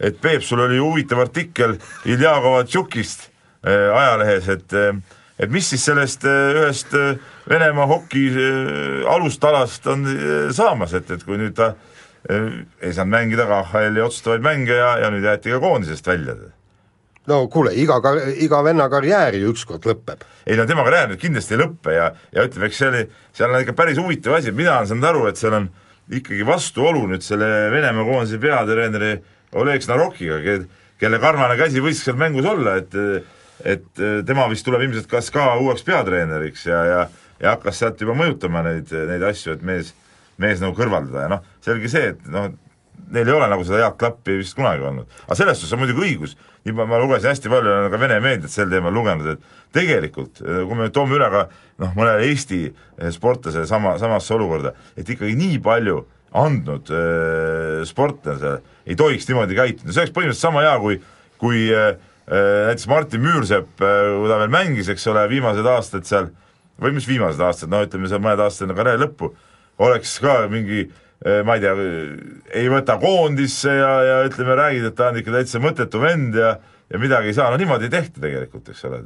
et 0.00 0.20
Peep, 0.20 0.42
sul 0.42 0.60
oli 0.62 0.78
huvitav 0.78 1.20
artikkel 1.26 1.78
Ilja 2.06 2.38
Kovatšukist 2.42 3.28
äh, 3.66 3.88
ajalehes, 3.94 4.48
et 4.48 4.72
äh, 4.72 4.92
et 5.38 5.50
mis 5.54 5.68
siis 5.70 5.84
sellest 5.86 6.26
äh, 6.26 6.50
ühest 6.56 6.94
äh, 6.98 7.18
Venemaa 7.48 7.86
hoki 7.86 8.26
äh, 8.32 9.06
alustalast 9.10 9.86
on 9.86 10.04
äh, 10.06 10.50
saamas, 10.54 10.94
et, 10.98 11.10
et 11.10 11.24
kui 11.24 11.38
nüüd 11.38 11.56
ta 11.58 11.72
äh, 12.28 12.62
ei 12.82 12.94
saanud 12.94 13.14
mängida 13.14 13.46
KHL-i 13.48 14.04
otsustavaid 14.04 14.44
mänge 14.44 14.78
ja, 14.78 14.96
ja 15.04 15.10
nüüd 15.14 15.26
jäeti 15.26 15.54
ka 15.54 15.60
koondisest 15.62 16.06
välja. 16.06 16.36
no 17.28 17.42
kuule, 17.52 17.74
iga, 17.76 18.00
iga 18.40 18.62
venna 18.64 18.88
karjäär 18.88 19.36
ju 19.36 19.52
ükskord 19.52 19.86
lõpeb. 19.86 20.24
ei 20.46 20.56
no 20.58 20.66
tema 20.66 20.84
karjäär 20.86 21.12
nüüd 21.12 21.22
kindlasti 21.22 21.54
ei 21.54 21.62
lõppe 21.62 21.94
ja, 21.94 22.12
ja 22.34 22.46
ütleme, 22.48 22.70
eks 22.70 22.82
see 22.82 22.90
oli, 22.90 23.04
seal 23.36 23.54
on 23.54 23.62
ikka 23.62 23.76
päris 23.78 24.00
huvitav 24.00 24.38
asi, 24.40 24.52
mina 24.52 24.78
olen 24.78 24.90
saanud 24.90 25.10
aru, 25.12 25.26
et 25.30 25.38
seal 25.38 25.58
on 25.60 25.70
ikkagi 26.08 26.46
vastuolu 26.48 27.06
nüüd 27.12 27.22
selle 27.22 27.68
Venemaa 27.70 28.06
koondise 28.08 28.40
peatreeneri 28.42 29.18
Oleg 29.56 29.82
Snarokiga, 29.84 30.40
kelle 31.00 31.20
karvane 31.22 31.56
käsi 31.56 31.80
võis 31.80 32.02
seal 32.04 32.18
mängus 32.20 32.48
olla, 32.48 32.76
et 32.82 32.94
et 33.66 34.00
tema 34.22 34.44
vist 34.46 34.62
tuleb 34.62 34.84
ilmselt 34.84 35.08
kas 35.10 35.32
ka 35.34 35.56
uueks 35.58 35.82
peatreeneriks 35.82 36.66
ja, 36.68 36.82
ja 36.86 37.00
ja 37.40 37.54
hakkas 37.54 37.82
sealt 37.82 38.00
juba 38.02 38.16
mõjutama 38.18 38.62
neid, 38.66 38.92
neid 39.10 39.24
asju, 39.30 39.54
et 39.54 39.66
mees, 39.66 39.92
mees 40.42 40.62
nagu 40.62 40.74
kõrvaldada 40.78 41.26
ja 41.26 41.30
noh, 41.36 41.44
selge 41.64 41.90
see, 41.92 42.12
et 42.14 42.26
noh, 42.32 42.50
neil 43.14 43.30
ei 43.30 43.34
ole 43.34 43.48
nagu 43.50 43.64
seda 43.66 43.80
head 43.84 43.96
klappi 44.00 44.38
vist 44.40 44.56
kunagi 44.58 44.84
olnud. 44.84 45.08
aga 45.26 45.38
selles 45.38 45.60
suhtes 45.60 45.76
on 45.76 45.82
muidugi 45.84 46.04
õigus, 46.04 46.34
nii 46.66 46.76
ma, 46.76 46.88
ma 46.90 47.00
lugesin 47.02 47.30
hästi 47.30 47.52
palju, 47.52 47.72
olen 47.72 47.94
ka 47.94 48.02
Vene 48.02 48.18
meediat 48.24 48.52
sel 48.52 48.70
teemal 48.72 48.94
lugenud, 48.94 49.36
et 49.36 49.74
tegelikult 49.76 50.42
kui 50.42 50.78
me 50.78 50.90
toome 50.94 51.18
üle 51.18 51.30
ka 51.32 51.46
noh, 51.84 51.94
mõne 51.96 52.18
Eesti 52.26 52.64
sportlase 53.14 53.64
sama, 53.70 53.96
samasse 54.02 54.34
olukorda, 54.36 54.74
et 54.98 55.08
ikkagi 55.08 55.38
nii 55.38 55.60
palju 55.64 56.02
andnud 56.36 56.90
äh, 56.92 57.84
sportlase 57.88 58.58
ei 58.88 58.96
tohiks 58.98 59.28
niimoodi 59.28 59.56
käituda, 59.58 59.92
see 59.92 60.04
oleks 60.04 60.14
põhimõtteliselt 60.16 60.48
sama 60.48 60.64
hea, 60.66 60.76
kui 60.82 61.00
kui 61.38 61.66
äh, 61.70 61.92
näiteks 62.28 62.88
Martin 62.90 63.22
Müürsepp 63.22 63.82
äh,, 63.84 63.98
kui 64.18 64.30
ta 64.30 64.38
veel 64.40 64.54
mängis, 64.54 64.88
eks 64.90 65.06
ole, 65.12 65.26
viimased 65.30 65.66
aastad 65.70 66.08
seal, 66.08 66.32
või 66.82 66.96
mis 66.96 67.06
viimased 67.08 67.42
aastad, 67.44 67.70
no 67.70 67.84
ütleme 67.84 68.10
seal 68.10 68.22
mõned 68.24 68.42
aastad 68.42 68.66
enne 68.66 68.78
karjääri 68.78 69.04
lõppu, 69.04 69.30
oleks 69.86 70.16
ka 70.24 70.40
mingi 70.50 70.86
äh, 70.88 71.44
ma 71.46 71.58
ei 71.58 71.62
tea, 71.62 71.76
ei 72.58 72.72
võta 72.72 72.98
koondisse 73.02 73.76
ja, 73.76 73.92
ja 74.08 74.18
ütleme, 74.26 74.58
räägid, 74.58 74.90
et 74.90 74.98
ta 74.98 75.12
on 75.12 75.20
ikka 75.22 75.36
täitsa 75.38 75.62
mõttetu 75.62 76.02
vend 76.02 76.40
ja 76.40 76.56
ja 76.88 76.98
midagi 76.98 77.32
ei 77.32 77.36
saa, 77.36 77.50
no 77.52 77.58
niimoodi 77.60 77.88
ei 77.88 77.92
tehta 77.92 78.20
tegelikult, 78.22 78.70
eks 78.72 78.84
ole. 78.88 79.02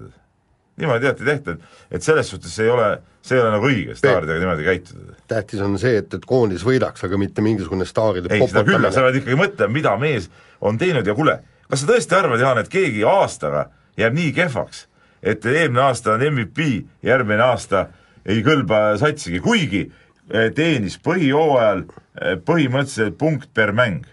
niimoodi 0.79 1.03
tegelikult 1.03 1.27
ei 1.27 1.33
tehta, 1.33 1.73
et, 1.90 2.05
selles 2.05 2.31
suhtes 2.31 2.55
ei 2.62 2.71
ole, 2.71 2.90
see 3.22 3.38
ei 3.38 3.42
ole 3.42 3.52
nagu 3.54 3.68
õige 3.68 3.94
staaridega 3.98 4.42
niimoodi 4.42 4.66
käituda. 4.66 5.16
tähtis 5.30 5.61
on 5.62 5.78
see, 5.78 5.96
et, 6.02 6.14
et 6.14 6.24
koondis 6.26 6.64
võidaks, 6.66 7.04
aga 7.06 7.18
mitte 7.20 7.44
mingisugune 7.44 7.87
staaride 7.88 8.32
ei, 8.35 8.46
seda 8.48 8.64
küll, 8.66 8.82
aga 8.82 8.92
sa 8.94 9.06
pead 9.06 9.20
ikkagi 9.20 9.38
mõtlema, 9.38 9.74
mida 9.78 9.94
mees 10.00 10.28
on 10.61 10.78
teinud 10.80 11.06
ja 11.06 11.14
kuule, 11.18 11.38
kas 11.70 11.85
sa 11.85 11.90
tõesti 11.92 12.18
arvad, 12.18 12.42
Jaan, 12.42 12.61
et 12.62 12.70
keegi 12.72 13.04
aastaga 13.06 13.68
jääb 14.00 14.16
nii 14.18 14.32
kehvaks, 14.37 14.87
et 15.22 15.46
eelmine 15.46 15.85
aasta 15.87 16.16
on 16.16 16.24
MVP, 16.32 16.68
järgmine 17.06 17.44
aasta 17.46 17.87
ei 18.26 18.42
kõlba 18.46 18.96
satsigi, 19.00 19.40
kuigi 19.42 19.85
eh, 19.87 20.50
teenis 20.54 20.98
põhijooajal 21.02 21.85
eh, 21.87 22.37
põhimõtteliselt 22.42 23.18
punkt 23.20 23.50
per 23.54 23.74
mäng. 23.76 24.06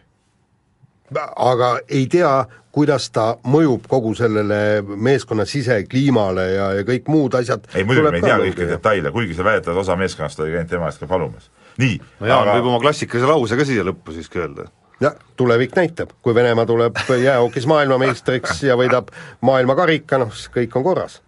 Aga 1.35 1.69
ei 1.89 2.07
tea, 2.11 2.33
kuidas 2.71 3.09
ta 3.11 3.31
mõjub 3.49 3.87
kogu 3.89 4.13
sellele 4.17 4.81
meeskonna 4.85 5.45
sisekliimale 5.49 6.45
ja, 6.53 6.71
ja 6.79 6.87
kõik 6.87 7.09
muud 7.11 7.37
asjad 7.39 7.65
ei 7.73 7.85
muidugi 7.87 8.11
me 8.11 8.19
ei 8.21 8.27
tea 8.27 8.41
kõiki 8.43 8.67
detaile, 8.69 9.13
kuigi 9.15 9.37
sa 9.37 9.45
väidad, 9.47 9.77
osa 9.77 9.97
meeskonnast 9.99 10.43
oli 10.43 10.53
käinud 10.55 10.69
tema 10.69 10.91
eest 10.91 11.01
ka 11.01 11.09
palumas. 11.09 11.49
nii, 11.81 11.97
no 12.19 12.29
Jaan 12.29 12.43
aga... 12.45 12.59
võib 12.59 12.69
oma 12.73 12.83
klassikalise 12.83 13.29
lause 13.29 13.57
ka 13.57 13.65
siia 13.65 13.87
lõppu 13.87 14.13
siiski 14.15 14.43
öelda. 14.43 14.67
jah, 15.01 15.17
tulevik 15.39 15.73
näitab, 15.75 16.13
kui 16.21 16.35
Venemaa 16.35 16.67
tuleb 16.69 17.01
jäähokis 17.09 17.65
maailmameistriks 17.69 18.63
ja 18.67 18.77
võidab 18.79 19.09
maailmakarika, 19.41 20.21
noh 20.21 20.35
siis 20.35 20.53
kõik 20.53 20.77
on 20.77 20.85
korras 20.85 21.21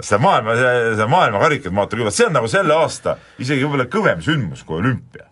see 0.00 0.18
maailma, 0.18 0.56
see 0.96 1.08
maailmakarikat 1.10 1.72
ma 1.72 1.84
vaatan 1.84 2.00
küll, 2.00 2.12
see 2.14 2.26
on 2.28 2.36
nagu 2.36 2.48
selle 2.50 2.74
aasta 2.76 3.16
isegi 3.42 3.64
võib-olla 3.64 3.88
kõvem 3.92 4.22
sündmus 4.24 4.64
kui 4.66 4.80
olümpia. 4.80 5.28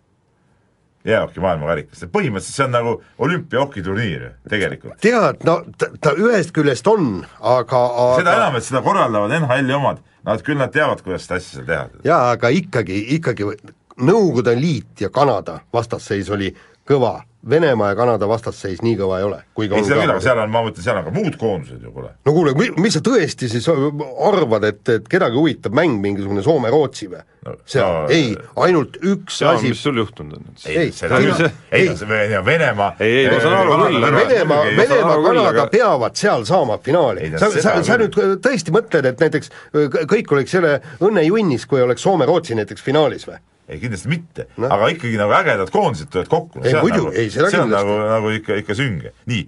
Jäähoki 1.04 1.42
maailmakarikas, 1.44 2.00
see 2.00 2.10
põhimõtteliselt 2.12 2.56
see 2.56 2.64
on 2.64 2.74
nagu 2.74 2.94
olümpiahokiturniir 3.26 4.26
ju, 4.26 4.32
tegelikult. 4.50 4.96
tead, 5.04 5.44
no 5.44 5.58
ta, 5.78 5.90
ta 6.00 6.14
ühest 6.16 6.54
küljest 6.56 6.88
on, 6.90 7.18
aga, 7.40 7.80
aga 8.06 8.18
seda 8.22 8.36
enam, 8.40 8.58
et 8.58 8.66
seda 8.66 8.82
korraldavad 8.84 9.34
NHL-i 9.42 9.76
omad, 9.76 10.02
nad 10.24 10.44
küll 10.46 10.60
nad 10.60 10.72
teavad, 10.72 11.02
kuidas 11.04 11.26
seda 11.26 11.40
asja 11.40 11.58
seal 11.58 11.68
teha. 11.68 12.04
jaa, 12.08 12.22
aga 12.36 12.52
ikkagi, 12.54 13.00
ikkagi 13.18 13.50
Nõukogude 13.94 14.56
Liit 14.58 15.04
ja 15.04 15.06
Kanada 15.14 15.60
vastasseis 15.72 16.26
oli 16.34 16.48
kõva, 16.88 17.20
Venemaa 17.50 17.90
ja 17.92 17.96
Kanada 17.98 18.28
vastasseis 18.28 18.80
nii 18.82 18.94
kõva 18.96 19.18
ei 19.20 19.24
ole. 19.26 19.38
ei 19.60 19.68
seda 19.84 19.98
küll, 20.00 20.10
aga 20.14 20.20
seal 20.24 20.38
on, 20.40 20.50
ma 20.54 20.62
mõtlen, 20.64 20.84
seal 20.86 20.96
on 21.00 21.04
ka 21.04 21.12
muud 21.12 21.36
koondused 21.40 21.82
ju, 21.84 21.92
kuule. 21.92 22.10
no 22.24 22.32
kuule, 22.32 22.54
mis 22.80 22.96
sa 22.96 23.02
tõesti 23.04 23.48
siis 23.52 23.68
arvad, 23.68 24.64
et, 24.70 24.82
et 24.88 25.08
kedagi 25.12 25.36
huvitab 25.36 25.76
mäng 25.76 26.00
mingisugune 26.00 26.44
Soome-Rootsi 26.46 27.10
või 27.12 27.20
no,? 27.44 27.56
seal 27.68 27.98
no,, 27.98 28.08
ei, 28.14 28.32
ainult 28.64 28.96
üks 29.02 29.42
Jaan, 29.44 29.58
asi 29.60 29.74
mis 29.74 29.82
sul 29.84 30.00
juhtunud 30.00 30.38
on 30.40 30.48
ei, 30.72 30.88
seda 30.96 31.20
küll, 31.20 31.48
ei, 31.70 31.88
ei, 31.92 32.42
Venemaa 32.48 32.90
Ei, 32.98 33.16
ei, 33.24 33.30
ma 33.32 33.40
saan 33.44 33.58
aru 33.60 33.78
küll, 33.84 34.08
aga- 34.08 34.24
Venemaa, 34.24 34.60
Venemaa, 34.80 35.16
Kanada 35.28 35.66
peavad 35.72 36.16
seal 36.20 36.46
saama 36.48 36.78
finaali 36.84 37.32
sa, 37.36 37.50
sa, 37.58 37.76
sa 37.84 37.98
nüüd 38.00 38.16
tõesti 38.44 38.72
mõtled, 38.74 39.10
et 39.12 39.20
näiteks 39.26 39.52
k- 39.74 40.06
kõik 40.16 40.32
oleks 40.36 40.56
selle 40.56 40.78
õnnejunnis, 41.04 41.68
kui 41.68 41.84
oleks 41.84 42.06
Soome-Rootsi 42.06 42.56
näiteks 42.56 42.82
finaalis 42.84 43.28
või? 43.28 43.36
Ei 43.68 43.80
kindlasti 43.80 44.10
mitte 44.12 44.46
no., 44.60 44.68
aga 44.74 44.90
ikkagi 44.92 45.16
nagu 45.20 45.32
ägedad 45.36 45.72
koondised 45.72 46.10
tulevad 46.12 46.30
kokku 46.32 46.60
no, 46.60 46.64
Ei, 46.64 46.70
see 46.70 46.78
on 46.78 46.84
muidu, 46.84 47.02
nagu, 47.06 47.16
ei, 47.16 47.32
seda 47.32 47.50
see 47.50 47.60
on 47.62 47.70
kindlasti. 47.70 47.96
nagu, 47.96 48.12
nagu 48.12 48.32
ikka, 48.38 48.60
ikka 48.60 48.76
sünge. 48.78 49.14
nii, 49.30 49.42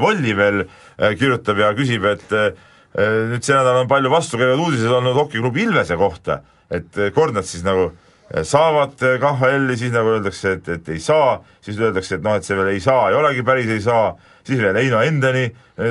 Volli 0.00 0.34
veel 0.38 0.64
äh, 0.64 1.14
kirjutab 1.20 1.60
ja 1.62 1.70
küsib, 1.76 2.08
et 2.08 2.36
äh, 2.36 2.50
nüüd 3.32 3.44
see 3.44 3.56
nädal 3.56 3.82
on 3.82 3.90
palju 3.90 4.12
vastukäivaid 4.12 4.64
uudiseid 4.64 4.92
olnud 5.00 5.16
hokiklubi 5.18 5.66
Ilvese 5.68 5.98
kohta, 6.00 6.40
et 6.72 6.96
kord 7.14 7.36
nad 7.36 7.46
siis 7.48 7.64
nagu 7.66 7.90
saavad 8.44 8.96
KHL-i, 9.20 9.76
siis 9.80 9.92
nagu 9.92 10.10
öeldakse, 10.12 10.58
et, 10.58 10.66
et 10.74 10.88
ei 10.92 10.98
saa, 11.00 11.38
siis 11.64 11.78
öeldakse, 11.80 12.18
et 12.18 12.24
noh, 12.24 12.34
et 12.36 12.44
see 12.44 12.56
veel 12.58 12.74
ei 12.74 12.82
saa, 12.84 13.06
ei 13.08 13.16
olegi 13.16 13.44
päris 13.46 13.70
ei 13.72 13.80
saa, 13.80 14.10
siis 14.44 14.60
veel 14.60 14.76
Heino 14.76 15.00
Endeni 15.04 15.46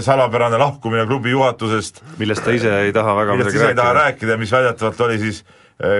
salapärane 0.05 0.59
lahkumine 0.61 1.05
klubi 1.09 1.33
juhatusest, 1.33 2.03
millest 2.19 2.45
ta 2.45 2.53
ise 2.53 2.73
ei 2.83 2.93
taha 2.93 3.15
väga 3.21 3.37
millest 3.37 3.53
midagi 3.55 3.63
ise 3.63 3.71
ei 3.71 3.79
taha 3.79 3.93
rääkida. 3.93 4.03
rääkida, 4.03 4.37
mis 4.41 4.53
väidetavalt 4.53 5.01
oli 5.07 5.17
siis 5.21 5.41
eh, 5.41 5.56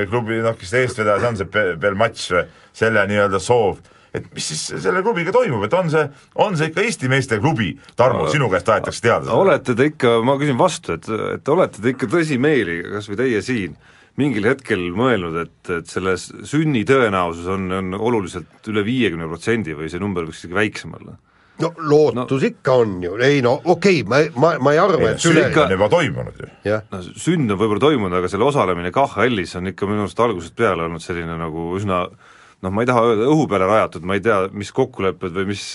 klubi 0.09 0.39
noh, 0.41 0.55
kes 0.57 0.73
eestvedaja, 0.81 1.27
on 1.29 1.37
see 1.37 1.49
Be- 1.53 1.75
Belmatš 1.81 2.31
või? 2.33 2.47
Selle 2.77 3.03
nii-öelda 3.09 3.39
soov, 3.41 3.79
et 4.17 4.25
mis 4.33 4.47
siis 4.51 4.63
selle 4.83 5.01
klubiga 5.05 5.33
toimub, 5.35 5.63
et 5.67 5.73
on 5.77 5.91
see, 5.91 6.05
on 6.43 6.57
see 6.57 6.71
ikka 6.71 6.85
Eesti 6.85 7.09
meeste 7.11 7.39
klubi, 7.43 7.71
Tarmo, 7.97 8.27
sinu 8.33 8.49
käest 8.53 8.67
tahetakse 8.69 9.03
teada 9.05 9.35
olete 9.37 9.75
te 9.77 9.89
ikka, 9.91 10.17
ma 10.25 10.37
küsin 10.41 10.57
vastu, 10.59 10.97
et, 10.97 11.09
et 11.37 11.53
olete 11.53 11.83
te 11.83 11.93
ikka 11.93 12.09
tõsimeeli, 12.13 12.79
kas 12.95 13.09
või 13.11 13.19
teie 13.21 13.43
siin, 13.45 13.77
mingil 14.17 14.49
hetkel 14.49 14.87
mõelnud, 14.97 15.37
et, 15.43 15.71
et 15.75 15.89
selle 15.89 16.15
sünni 16.17 16.81
tõenäosus 16.89 17.49
on, 17.53 17.69
on 17.81 17.97
oluliselt 17.99 18.71
üle 18.71 18.85
viiekümne 18.87 19.29
protsendi 19.29 19.77
või 19.77 19.91
see 19.93 20.01
number 20.01 20.25
võiks 20.25 20.41
isegi 20.41 20.57
väiksem 20.57 20.97
olla? 20.97 21.17
No 21.63 21.71
lootus 21.89 22.41
no. 22.41 22.47
ikka 22.51 22.77
on 22.83 22.95
ju, 23.03 23.15
ei 23.23 23.41
no 23.45 23.57
okei 23.63 24.01
okay,, 24.03 24.07
ma, 24.09 24.21
ma, 24.41 24.53
ma 24.61 24.73
ei 24.75 24.81
arva, 24.81 25.11
et 25.11 25.21
sünd 25.23 25.39
ikka- 25.41 25.65
on 25.65 25.75
juba 25.77 25.89
toimunud 25.91 26.41
ju. 26.41 26.79
no 26.93 27.03
sünd 27.07 27.51
on 27.51 27.59
võib-olla 27.59 27.83
toimunud, 27.87 28.17
aga 28.19 28.31
selle 28.31 28.47
osalemine 28.47 28.93
KHL-is 28.95 29.57
on 29.59 29.73
ikka 29.73 29.89
minu 29.89 30.05
arust 30.05 30.25
algusest 30.27 30.57
peale 30.57 30.87
olnud 30.87 31.03
selline 31.03 31.37
nagu 31.39 31.69
üsna 31.79 32.05
noh, 32.65 32.73
ma 32.73 32.83
ei 32.83 32.89
taha 32.89 33.03
öelda 33.05 33.27
õhu 33.29 33.47
peale 33.49 33.67
rajatud, 33.69 34.05
ma 34.07 34.17
ei 34.17 34.23
tea, 34.25 34.37
mis 34.57 34.71
kokkulepped 34.73 35.35
või 35.35 35.51
mis, 35.51 35.65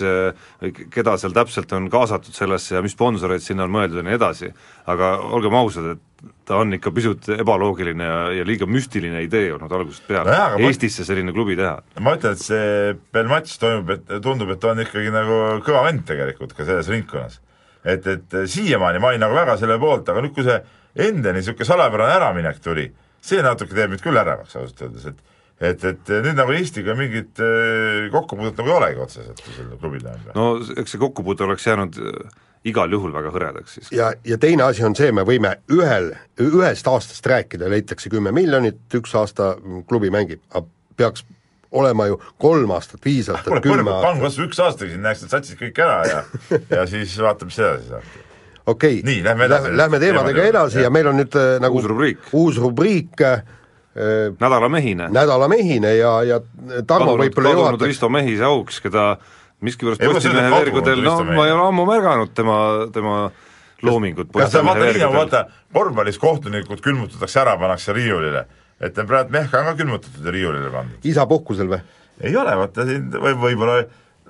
keda 0.95 1.15
seal 1.21 1.35
täpselt 1.37 1.75
on 1.77 1.87
kaasatud 1.93 2.35
sellesse 2.35 2.75
ja 2.75 2.83
mis 2.83 2.97
sponsoreid 2.97 3.45
sinna 3.45 3.69
on 3.69 3.75
mõeldud 3.75 4.01
ja 4.01 4.07
nii 4.07 4.19
edasi, 4.19 4.51
aga 4.91 5.15
olgem 5.31 5.55
ausad, 5.59 5.93
et 5.95 6.03
ta 6.47 6.57
on 6.63 6.75
ikka 6.77 6.91
pisut 6.95 7.29
ebaloogiline 7.35 8.05
ja, 8.07 8.19
ja 8.41 8.45
liiga 8.47 8.67
müstiline 8.71 9.23
idee 9.25 9.53
olnud 9.55 9.73
algusest 9.73 10.05
peale 10.07 10.31
Nojah, 10.31 10.45
aga 10.53 10.61
ma- 10.63 10.69
Eestisse 10.71 11.05
selline 11.09 11.33
klubi 11.35 11.57
teha. 11.59 11.77
ma 12.01 12.15
ütlen, 12.19 12.37
et 12.37 12.43
see 12.45 12.93
Belmatš 13.15 13.57
toimub, 13.63 13.91
et 13.97 14.13
tundub, 14.23 14.51
et 14.55 14.61
ta 14.63 14.71
on 14.75 14.83
ikkagi 14.85 15.11
nagu 15.15 15.39
kõva 15.67 15.85
vend 15.89 16.05
tegelikult 16.09 16.55
ka 16.59 16.67
selles 16.69 16.91
ringkonnas. 16.93 17.41
et, 17.85 18.07
et 18.07 18.37
siiamaani 18.47 19.01
ma 19.03 19.11
olin 19.11 19.25
nagu 19.25 19.35
väga 19.35 19.57
selle 19.59 19.79
poolt, 19.83 20.09
aga 20.09 20.23
nüüd, 20.23 20.35
kui 20.37 20.47
see 20.47 20.61
Endeni 21.03 21.39
niisugune 21.41 21.65
salapärane 21.65 22.19
äraminek 22.19 22.59
tuli, 22.63 22.85
see 23.25 23.41
natuke 23.43 23.73
teeb 23.75 23.89
mind 23.95 24.03
küll 24.05 24.19
ärevaks 24.21 24.59
ausalt 24.61 24.83
öeldes, 24.85 25.07
et 25.09 25.29
et, 25.63 25.85
et 25.89 26.09
nüüd 26.25 26.35
nagu 26.37 26.53
Eestiga 26.53 26.95
mingit 26.99 27.39
äh, 27.41 28.09
kokkupuudet 28.13 28.59
nagu 28.59 28.73
ei 28.73 28.77
olegi 28.77 29.01
otseselt 29.05 29.43
selle 29.57 29.77
klubil 29.81 30.03
tähendab. 30.03 30.35
no 30.37 30.47
eks 30.83 30.95
see 30.97 31.01
kokkupuude 31.01 31.47
oleks 31.47 31.67
jäänud 31.69 31.99
äh, 32.03 32.41
igal 32.69 32.93
juhul 32.95 33.13
väga 33.15 33.33
hõredaks 33.35 33.77
siis. 33.79 33.93
ja, 33.95 34.13
ja 34.25 34.39
teine 34.39 34.67
asi 34.69 34.85
on 34.87 34.95
see, 34.99 35.13
me 35.15 35.25
võime 35.27 35.57
ühel, 35.73 36.13
ühest 36.43 36.89
aastast 36.89 37.27
rääkida, 37.27 37.71
leitakse 37.71 38.11
kümme 38.13 38.33
miljonit, 38.35 38.83
üks 38.95 39.15
aasta 39.19 39.55
klubi 39.91 40.13
mängib, 40.15 40.43
aga 40.55 40.67
peaks 40.97 41.25
olema 41.73 42.07
ju 42.07 42.19
kolm 42.43 42.75
aastat, 42.77 43.01
viis 43.05 43.31
aastat, 43.33 43.49
kuule, 43.49 43.63
kümme 43.65 43.95
aastat, 43.95 44.21
kas 44.23 44.39
või 44.39 44.51
üks 44.51 44.61
aastagi 44.63 44.93
siin, 44.93 45.03
näeks 45.07 45.25
need 45.25 45.35
satsid 45.35 45.59
kõik 45.63 45.81
ära 45.83 45.99
ja 46.07 46.21
ja 46.77 46.85
siis 46.91 47.17
vaatame, 47.19 47.51
mis 47.51 47.59
edasi 47.59 47.89
saab. 47.89 48.13
okei 48.67 49.01
okay. 49.01 49.09
Nii, 49.09 49.25
lähme 49.25 49.49
edasi. 49.49 49.75
Lähme 49.77 50.01
teemadega 50.03 50.47
edasi 50.53 50.79
jah. 50.79 50.87
ja 50.87 50.95
meil 50.95 51.11
on 51.11 51.19
nüüd 51.23 51.39
äh, 51.39 51.57
nagu 51.65 51.81
Uus 51.81 51.91
rubriik. 51.91 52.31
uus 52.33 52.61
rubriik 52.63 53.27
äh, 53.27 53.43
nädalamehine. 54.41 55.11
nädalamehine 55.13 55.97
ja, 55.97 56.17
ja 56.29 56.41
Tarmo 56.87 57.17
võib-olla 57.19 57.57
juhatab 57.57 57.89
Risto 57.89 58.13
Mehise 58.13 58.47
auks, 58.49 58.81
keda 58.85 59.17
miskipärast 59.63 60.03
Postimehe 60.03 60.51
veergudel, 60.53 61.03
no 61.07 61.17
ma 61.29 61.47
ei 61.47 61.55
ole 61.55 61.67
ammu 61.69 61.87
märganud 61.89 62.35
tema, 62.37 62.59
tema 62.95 63.17
loomingut 63.83 64.33
kas 64.35 64.53
sa 64.53 64.63
Postimehe 64.63 64.69
vaata 64.69 64.85
nii 64.85 65.03
nagu 65.05 65.17
veergudel. 65.17 65.19
vaata 65.19 65.79
korvpallis 65.79 66.21
kohtunikud 66.23 66.85
külmutatakse 66.85 67.43
ära, 67.45 67.57
pannakse 67.61 67.97
riiulile, 67.97 68.47
et 68.81 69.03
praegu 69.09 69.35
Mehka 69.35 69.63
on 69.63 69.71
ka 69.71 69.77
külmutatud 69.83 70.27
ja 70.27 70.35
riiulile 70.35 70.71
pandud. 70.75 71.11
isa 71.15 71.27
puhkusel 71.31 71.71
või? 71.73 71.83
ei 72.23 72.37
ole, 72.37 72.57
vaata 72.59 72.87
siin 72.89 73.11
või 73.15 73.37
võib-olla 73.47 73.83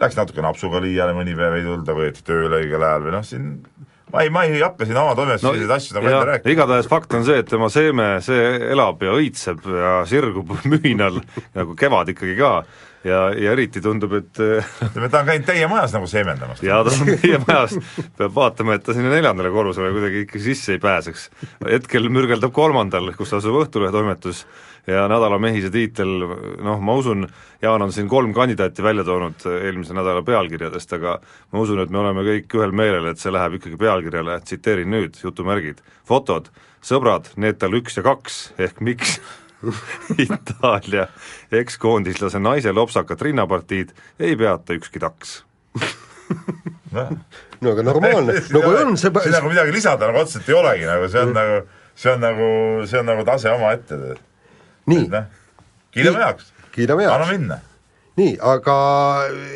läks 0.03 0.19
natuke 0.19 0.45
napsuga 0.45 0.81
liiale, 0.83 1.15
mõni 1.17 1.35
päev 1.39 1.59
ei 1.59 1.67
tulda, 1.67 1.97
võeti 1.97 2.25
tööle 2.27 2.63
õigel 2.63 2.85
ajal 2.87 3.09
või 3.09 3.17
noh, 3.17 3.27
siin 3.27 3.49
ma 4.13 4.23
ei, 4.23 4.31
ma 4.33 4.45
ei 4.45 4.61
hakka 4.61 4.87
siin 4.87 4.99
oma 5.01 5.15
toimetuses 5.17 5.47
no, 5.47 5.53
selliseid 5.55 5.75
asju 5.77 5.97
nagu 5.97 6.09
enda 6.09 6.19
jah, 6.19 6.27
rääkima. 6.33 6.55
igatahes 6.57 6.89
fakt 6.91 7.17
on 7.17 7.27
see, 7.27 7.41
et 7.43 7.49
tema 7.49 7.69
seeme, 7.73 8.09
see 8.25 8.49
elab 8.73 9.03
ja 9.05 9.15
õitseb 9.17 9.69
ja 9.73 9.93
sirgub 10.09 10.53
mühinal 10.73 11.21
nagu 11.57 11.77
kevad 11.79 12.13
ikkagi 12.13 12.37
ka 12.41 12.53
ja, 13.05 13.21
ja 13.35 13.53
eriti 13.53 13.83
tundub, 13.83 14.15
et 14.19 14.41
ütleme, 14.41 15.09
ta 15.11 15.23
on 15.23 15.31
käinud 15.31 15.47
teie 15.49 15.69
majas 15.71 15.95
nagu 15.97 16.09
seemendamas. 16.11 16.63
ja 16.65 16.83
ta 16.87 16.95
on 16.95 17.09
meie 17.11 17.41
majas, 17.47 17.77
peab 18.19 18.35
vaatama, 18.37 18.77
et 18.77 18.85
ta 18.87 18.97
sinna 18.97 19.13
neljandale 19.13 19.53
korrusele 19.55 19.93
kuidagi 19.95 20.27
ikka 20.27 20.43
sisse 20.43 20.77
ei 20.77 20.83
pääseks. 20.83 21.29
hetkel 21.69 22.11
mürgeldab 22.13 22.55
kolmandal, 22.55 23.13
kus 23.19 23.35
asub 23.39 23.61
Õhtulehe 23.63 23.93
toimetus 23.95 24.47
ja 24.87 25.07
nädala 25.11 25.39
mehise 25.39 25.71
tiitel, 25.71 26.11
noh, 26.63 26.81
ma 26.83 26.97
usun, 26.99 27.27
Jaan 27.63 27.83
on 27.85 27.93
siin 27.95 28.09
kolm 28.11 28.33
kandidaati 28.35 28.83
välja 28.83 29.05
toonud 29.07 29.45
eelmise 29.53 29.95
nädala 29.95 30.25
pealkirjadest, 30.27 30.97
aga 30.99 31.21
ma 31.53 31.63
usun, 31.63 31.79
et 31.83 31.93
me 31.95 32.01
oleme 32.03 32.25
kõik 32.27 32.59
ühel 32.59 32.75
meelel, 32.75 33.07
et 33.13 33.23
see 33.23 33.31
läheb 33.31 33.61
ikkagi 33.61 33.79
pealkirjale, 33.79 34.41
tsiteerin 34.43 34.91
nüüd, 34.91 35.21
jutumärgid, 35.23 35.79
fotod, 36.09 36.51
sõbrad, 36.83 37.31
need 37.39 37.61
tal 37.63 37.79
üks 37.79 38.01
ja 38.01 38.03
kaks, 38.07 38.43
ehk 38.59 38.83
miks 38.83 39.21
Itaalia 40.27 41.07
ekskoondislase 41.53 42.41
naise 42.43 42.73
lopsakat 42.73 43.23
rinnapartiid 43.23 43.93
ei 44.21 44.37
peata 44.37 44.77
ükski 44.79 45.03
taks. 45.03 45.43
No 47.63 47.73
aga 47.73 47.85
normaalne, 47.87 48.35
no 48.55 48.63
kui 48.65 48.77
on 48.83 48.97
see 49.01 49.13
siin 49.23 49.37
nagu 49.37 49.53
midagi 49.53 49.75
lisada 49.75 50.11
nagu 50.11 50.23
otseselt 50.23 50.49
ei 50.51 50.59
olegi 50.59 50.89
nagu, 50.89 51.09
see 51.13 51.23
on 51.23 51.35
nagu, 51.37 51.61
see 51.95 52.13
on 52.13 52.25
nagu, 52.25 52.49
see 52.91 53.01
on 53.01 53.11
nagu 53.13 53.27
tase 53.29 53.53
omaette. 53.53 53.99
nii, 54.91 55.05
noh, 55.13 55.29
kiidame 55.95 56.25
heaks, 56.25 56.51
kiidame 56.75 57.07
anna 57.07 57.25
heaks. 57.25 57.39
minna. 57.39 57.61
Nii, 58.21 58.33
aga 58.45 58.75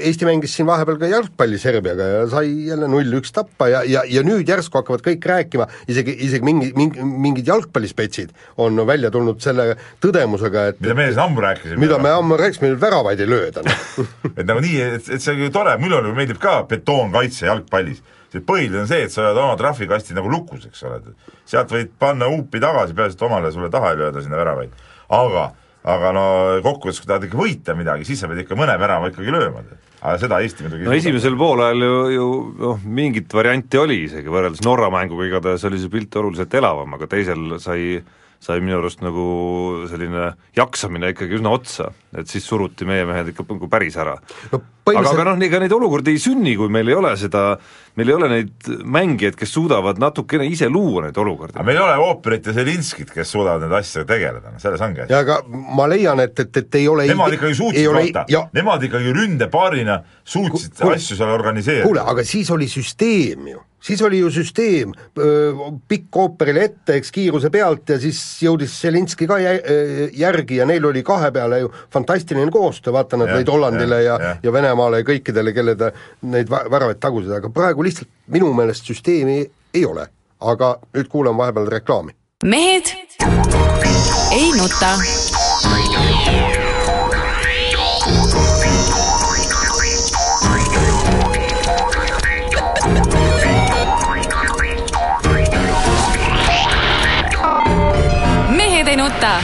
Eesti 0.06 0.26
mängis 0.28 0.54
siin 0.56 0.68
vahepeal 0.68 0.96
ka 1.00 1.08
jalgpalli 1.10 1.58
Serbiaga 1.60 2.06
ja 2.08 2.22
sai 2.32 2.48
jälle 2.70 2.88
null-üks 2.88 3.34
tappa 3.36 3.68
ja, 3.68 3.82
ja, 3.84 4.04
ja 4.08 4.22
nüüd 4.24 4.48
järsku 4.48 4.80
hakkavad 4.80 5.04
kõik 5.04 5.26
rääkima, 5.28 5.66
isegi, 5.92 6.14
isegi 6.24 6.46
mingi, 6.46 6.70
mingi, 6.78 7.04
mingid 7.04 7.50
jalgpallispetsid 7.50 8.32
on 8.64 8.80
välja 8.88 9.10
tulnud 9.12 9.42
selle 9.44 9.74
tõdemusega, 10.04 10.66
et 10.72 10.80
mida 10.80 10.96
meie 10.96 11.12
siin 11.12 11.24
ammu 11.26 11.44
rääkisime. 11.44 11.80
mida 11.84 11.98
me 12.00 12.14
ammu 12.16 12.38
rääkisime, 12.40 12.72
nüüd 12.72 12.80
väravaid 12.80 13.20
ei 13.20 13.28
lööda 13.28 13.64
et 14.38 14.44
nagu 14.46 14.64
nii, 14.64 14.80
et, 14.86 15.12
et 15.18 15.20
see 15.20 15.34
on 15.34 15.44
ju 15.44 15.52
tore, 15.52 15.76
mulle 15.82 16.00
nagu 16.00 16.16
meeldib 16.16 16.40
ka 16.40 16.62
betoonkaitse 16.70 17.50
jalgpallis. 17.50 18.00
see 18.32 18.40
põhiline 18.40 18.86
on 18.86 18.88
see, 18.88 19.04
et 19.04 19.12
sa 19.12 19.26
hoiad 19.26 19.42
oma 19.42 19.60
trahvikasti 19.60 20.16
nagu 20.16 20.32
lukus, 20.32 20.64
eks 20.70 20.88
ole, 20.88 21.02
sealt 21.44 21.76
võid 21.76 21.92
panna 22.00 22.32
huupi 22.32 22.62
tagasi, 22.64 22.96
peaasi, 22.96 23.20
et 23.20 23.28
omale 23.28 23.52
sulle 23.52 23.68
taha 23.72 23.92
ei 23.92 24.00
lööda 24.00 24.24
sinna 24.24 24.40
väravaid. 24.40 24.72
aga, 25.12 25.50
aga 25.86 26.12
no 26.14 26.26
kokkuvõttes, 26.64 27.00
kui 27.02 27.10
tahad 27.10 27.26
ikka 27.28 27.38
võita 27.38 27.76
midagi, 27.78 28.06
siis 28.08 28.22
sa 28.22 28.30
pead 28.30 28.42
ikka 28.42 28.58
mõne 28.58 28.74
värava 28.80 29.10
ikkagi 29.12 29.34
lööma. 29.34 29.62
aga 30.00 30.18
seda 30.20 30.40
Eesti 30.44 30.66
muidugi 30.66 30.86
no 30.86 30.94
esimesel 30.96 31.38
poolajal 31.38 31.86
ju, 31.86 31.96
ju 32.14 32.28
noh, 32.60 32.84
mingit 32.84 33.32
varianti 33.34 33.78
oli 33.80 34.02
isegi, 34.06 34.30
võrreldes 34.32 34.64
Norra 34.66 34.90
mänguga 34.92 35.28
igatahes 35.28 35.64
oli 35.68 35.80
see 35.82 35.92
pilt 35.92 36.18
oluliselt 36.18 36.54
elavam, 36.58 36.98
aga 36.98 37.08
teisel 37.10 37.58
sai 37.62 38.00
sai 38.42 38.60
minu 38.64 38.78
arust 38.80 39.02
nagu 39.04 39.26
selline 39.90 40.32
jaksamine 40.56 41.12
ikkagi 41.14 41.38
üsna 41.40 41.52
otsa, 41.56 41.90
et 42.16 42.28
siis 42.30 42.46
suruti 42.46 42.88
meie 42.88 43.06
mehed 43.08 43.32
ikka 43.32 43.46
nagu 43.48 43.68
päris 43.72 43.96
ära 44.00 44.16
no 44.52 44.62
aga, 44.92 45.10
aga 45.10 45.24
noh, 45.30 45.42
ega 45.42 45.60
neid 45.62 45.74
olukordi 45.74 46.14
ei 46.14 46.20
sünni, 46.22 46.54
kui 46.58 46.70
meil 46.72 46.88
ei 46.90 46.96
ole 46.96 47.12
seda, 47.18 47.42
meil 47.98 48.10
ei 48.10 48.16
ole 48.16 48.28
neid 48.30 48.68
mängijaid, 48.96 49.36
kes 49.38 49.52
suudavad 49.56 49.98
natukene 50.02 50.46
ise 50.48 50.68
luua 50.70 51.06
neid 51.06 51.18
olukordi. 51.20 51.56
aga 51.58 51.66
meil 51.66 51.80
ei 51.80 51.84
ole 51.84 51.96
ooperit 52.06 52.46
ja 52.46 52.54
Zelinskit, 52.56 53.10
kes 53.14 53.32
suudavad 53.34 53.64
nende 53.64 53.78
asjadega 53.80 54.12
tegeleda, 54.12 54.52
noh 54.54 54.62
selles 54.62 54.84
ongi 54.86 55.04
asi. 55.04 55.14
ja 55.14 55.22
aga 55.24 55.40
ma 55.50 55.88
leian, 55.90 56.22
et, 56.22 56.44
et, 56.44 56.62
et 56.62 56.80
ei 56.80 56.88
ole 56.92 57.08
Nemad 57.10 57.38
ikkagi 57.38 57.58
suutsid 57.58 57.90
vaata 57.96 58.26
ja, 58.32 58.44
nemad 58.56 58.86
ikkagi 58.86 59.14
ründepaarina 59.16 60.00
suutsid 60.22 60.76
Kuule, 60.78 61.00
asju 61.00 61.18
seal 61.18 61.34
organiseerida. 61.34 61.88
kuule, 61.88 62.04
aga 62.14 62.26
siis 62.26 62.50
oli 62.54 62.70
süsteem 62.70 63.50
ju, 63.54 63.62
siis 63.86 64.02
oli 64.02 64.18
ju 64.18 64.30
süsteem, 64.34 64.92
pikk 65.88 66.16
ooperile 66.22 66.64
ette, 66.66 66.96
eks 66.98 67.12
kiiruse 67.14 67.50
pealt 67.54 67.88
ja 67.94 67.98
siis 68.02 68.18
jõudis 68.42 68.74
Zelinski 68.82 69.28
ka 69.30 69.38
jä- 69.42 69.60
järgi 70.18 70.58
ja 70.60 70.66
neil 70.66 70.84
oli 70.90 71.02
kahe 71.06 71.30
peale 71.34 71.60
ju 71.62 71.70
fantastiline 71.94 72.50
koostöö, 72.50 72.92
vaata 72.96 73.16
nad 73.20 73.30
lõid 73.30 73.50
Hollandile 73.52 74.02
ja, 74.02 74.16
ja, 74.18 74.18
jah. 74.30 74.38
ja 74.42 74.52
Venemaale 74.52 75.02
ja 75.02 75.06
kõikidele, 75.06 75.54
kelle 75.54 75.76
ta 75.78 75.92
neid 76.22 76.50
vä- 76.50 76.64
väravaid 76.70 77.00
tagusid, 77.02 77.30
aga 77.38 77.50
praegu 77.54 77.86
lihtsalt 77.86 78.10
minu 78.34 78.52
meelest 78.54 78.84
süsteemi 78.90 79.38
ei 79.74 79.84
ole. 79.86 80.08
aga 80.40 80.74
nüüd 80.92 81.08
kuulame 81.08 81.38
vahepeal 81.38 81.70
reklaami. 81.78 82.12
mehed 82.44 82.90
ei 84.32 84.50
nuta. 84.58 84.90
Nuta. 99.16 99.40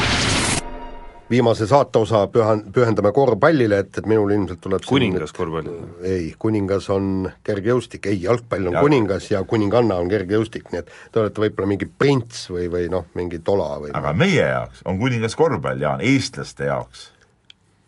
viimase 1.31 1.67
saateosa 1.67 2.27
pühan-, 2.27 2.65
pühendame 2.73 3.13
korvpallile, 3.13 3.79
et, 3.79 3.99
et 3.99 4.07
minul 4.07 4.31
ilmselt 4.35 4.61
tuleb 4.61 4.85
kuningas 4.87 5.33
korvpall. 5.33 5.71
ei, 6.05 6.35
kuningas 6.39 6.91
on 6.93 7.31
kergejõustik, 7.47 8.07
ei, 8.11 8.19
jalgpall 8.27 8.69
on 8.69 8.77
Jalg- 8.77 8.85
kuningas 8.85 9.31
ja 9.31 9.41
kuninganna 9.49 9.97
on 10.03 10.11
kergejõustik, 10.13 10.69
nii 10.73 10.83
et 10.83 10.93
te 11.13 11.23
olete 11.23 11.45
võib-olla 11.47 11.71
mingi 11.73 11.89
prints 11.89 12.45
või, 12.53 12.67
või 12.73 12.91
noh, 12.93 13.07
mingi 13.17 13.41
tola 13.45 13.71
või 13.81 13.95
aga 13.97 14.13
meie 14.13 14.45
jaoks 14.45 14.85
on 14.85 15.01
kuningas 15.01 15.39
korvpall, 15.41 15.81
Jaan, 15.81 16.05
eestlaste 16.05 16.69
jaoks. 16.69 17.09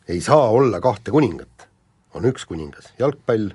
ei 0.09 0.25
saa 0.25 0.49
olla 0.49 0.81
kahte 0.81 1.13
kuningat. 1.13 1.69
on 2.15 2.25
üks 2.31 2.47
kuningas, 2.49 2.95
jalgpall 2.99 3.51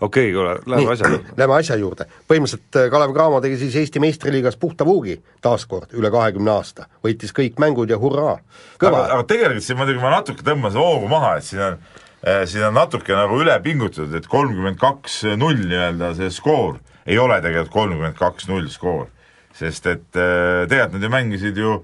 okei 0.00 0.30
okay,, 0.30 0.32
kuule, 0.34 0.58
läheme 0.66 0.92
asja 0.92 1.08
juurde. 1.08 1.34
Lähme 1.36 1.54
asja 1.56 1.76
juurde, 1.80 2.06
põhimõtteliselt 2.28 2.78
äh, 2.80 2.88
Kalev 2.92 3.12
Cramo 3.16 3.40
tegi 3.44 3.58
siis 3.60 3.76
Eesti 3.80 4.02
meistriliigas 4.02 4.58
puhta 4.60 4.84
puugi 4.84 5.16
taaskord 5.44 5.94
üle 5.96 6.10
kahekümne 6.12 6.52
aasta, 6.52 6.88
võitis 7.04 7.32
kõik 7.36 7.60
mängud 7.62 7.90
ja 7.90 7.98
hurraa, 8.00 8.36
aga, 8.36 8.80
kõva. 8.82 9.04
Aga 9.16 9.28
tegelikult 9.32 9.66
siin 9.66 9.80
muidugi 9.80 10.02
ma 10.02 10.12
natuke 10.18 10.44
tõmban 10.46 10.74
seda 10.74 10.84
hoogu 10.84 11.08
maha, 11.12 11.36
et 11.38 11.48
siin 11.48 11.64
on 11.64 11.78
eh, 11.78 12.44
siin 12.50 12.68
on 12.68 12.76
natuke 12.76 13.16
nagu 13.16 13.40
üle 13.40 13.56
pingutatud, 13.64 14.14
et 14.18 14.28
kolmkümmend 14.30 14.80
kaks 14.82 15.22
null 15.40 15.64
nii-öelda 15.64 16.12
see 16.20 16.32
skoor 16.34 16.80
ei 17.06 17.18
ole 17.22 17.40
tegelikult 17.40 17.72
kolmkümmend 17.72 18.18
kaks 18.18 18.50
null 18.52 18.68
skoor. 18.72 19.08
sest 19.56 19.86
et 19.88 20.20
eh, 20.20 20.66
tegelikult 20.68 20.98
nad 20.98 21.08
ju 21.08 21.12
mängisid 21.14 21.56
ju, 21.56 21.78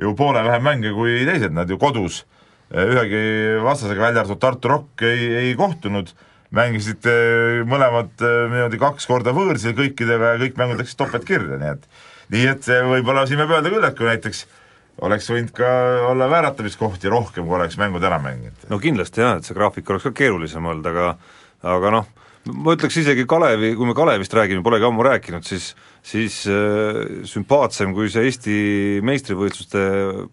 ju 0.00 0.14
poole 0.16 0.40
vähem 0.46 0.64
mänge 0.64 0.94
kui 0.96 1.20
teised, 1.28 1.52
nad 1.52 1.68
ju 1.68 1.76
kodus 1.78 2.24
ühegi 2.68 3.58
vastasega, 3.64 4.02
välja 4.02 4.22
arvatud 4.22 4.40
Tartu 4.40 4.68
Rock, 4.68 5.02
ei, 5.02 5.28
ei 5.36 5.52
kohtunud, 5.56 6.10
mängisid 6.56 7.08
eh, 7.10 7.62
mõlemad 7.68 8.14
eh, 8.24 8.38
niimoodi 8.52 8.80
kaks 8.80 9.08
korda 9.10 9.34
võõrsil 9.36 9.76
kõikidega 9.78 10.34
ja 10.34 10.40
kõik 10.44 10.60
mängud 10.60 10.80
läksid 10.82 11.00
topeltkirja, 11.00 11.58
nii 11.60 11.74
et 11.74 11.90
nii 12.32 12.46
et 12.50 12.70
võib-olla 12.88 13.26
siin 13.28 13.40
võib 13.40 13.56
öelda 13.56 13.72
küll, 13.72 13.84
et 13.88 13.96
kui 13.96 14.08
näiteks 14.08 14.46
oleks 15.06 15.28
võinud 15.30 15.52
ka 15.54 15.72
olla 16.10 16.28
vääratamiskohti 16.30 17.10
rohkem, 17.12 17.46
kui 17.46 17.58
oleks 17.58 17.78
mängud 17.80 18.04
ära 18.04 18.18
mänginud. 18.22 18.68
no 18.70 18.80
kindlasti 18.82 19.22
jah, 19.22 19.38
et 19.38 19.48
see 19.48 19.56
graafik 19.56 19.90
oleks 19.90 20.08
ka 20.08 20.14
keerulisem 20.22 20.64
olnud, 20.66 20.88
aga 20.90 21.12
aga 21.68 21.92
noh, 21.94 22.08
ma 22.54 22.74
ütleks 22.76 22.98
isegi 23.02 23.26
Kalevi, 23.28 23.74
kui 23.76 23.88
me 23.88 23.94
Kalevist 23.96 24.34
räägime, 24.34 24.62
polegi 24.64 24.88
ammu 24.88 25.06
rääkinud, 25.06 25.46
siis 25.46 25.74
siis 26.08 26.40
äh, 26.48 27.24
sümpaatsem 27.28 27.92
kui 27.92 28.08
see 28.12 28.24
Eesti 28.28 28.58
meistrivõistluste 29.04 29.80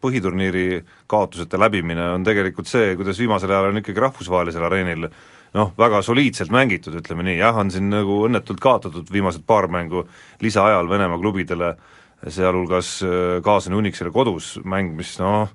põhiturniiri 0.02 0.84
kaotuseta 1.12 1.60
läbimine 1.60 2.14
on 2.16 2.24
tegelikult 2.24 2.70
see, 2.70 2.94
kuidas 2.96 3.20
viimasel 3.20 3.52
ajal 3.52 3.72
on 3.72 3.82
ikkagi 3.82 4.04
rahvusvahelisel 4.06 4.68
areenil 4.70 5.10
noh, 5.56 5.72
väga 5.80 6.02
soliidselt 6.06 6.52
mängitud, 6.54 6.98
ütleme 7.00 7.26
nii, 7.26 7.40
jah, 7.40 7.58
on 7.60 7.72
siin 7.74 7.90
nagu 7.92 8.22
õnnetult 8.28 8.62
kaotatud 8.64 9.10
viimased 9.12 9.46
paar 9.48 9.70
mängu 9.72 10.06
lisaajal 10.44 10.90
Venemaa 10.92 11.20
klubidele, 11.22 11.76
sealhulgas 12.28 12.98
äh, 13.06 13.40
kaasani 13.46 13.80
Unixile 13.80 14.12
kodus 14.14 14.56
mäng, 14.68 14.96
mis 14.98 15.16
noh, 15.22 15.52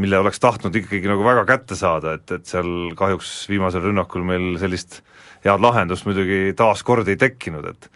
mille 0.00 0.20
oleks 0.22 0.40
tahtnud 0.40 0.76
ikkagi 0.76 1.08
nagu 1.10 1.24
väga 1.26 1.44
kätte 1.48 1.76
saada, 1.78 2.14
et, 2.16 2.30
et 2.32 2.46
seal 2.48 2.94
kahjuks 2.96 3.32
viimasel 3.50 3.84
rünnakul 3.88 4.24
meil 4.26 4.54
sellist 4.62 5.00
head 5.44 5.62
lahendust 5.62 6.06
muidugi 6.08 6.52
taas 6.56 6.84
kord 6.86 7.08
ei 7.08 7.18
tekkinud, 7.20 7.66
et 7.74 7.90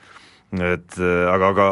et 0.55 0.99
äh, 1.03 1.25
aga, 1.33 1.51
aga 1.51 1.69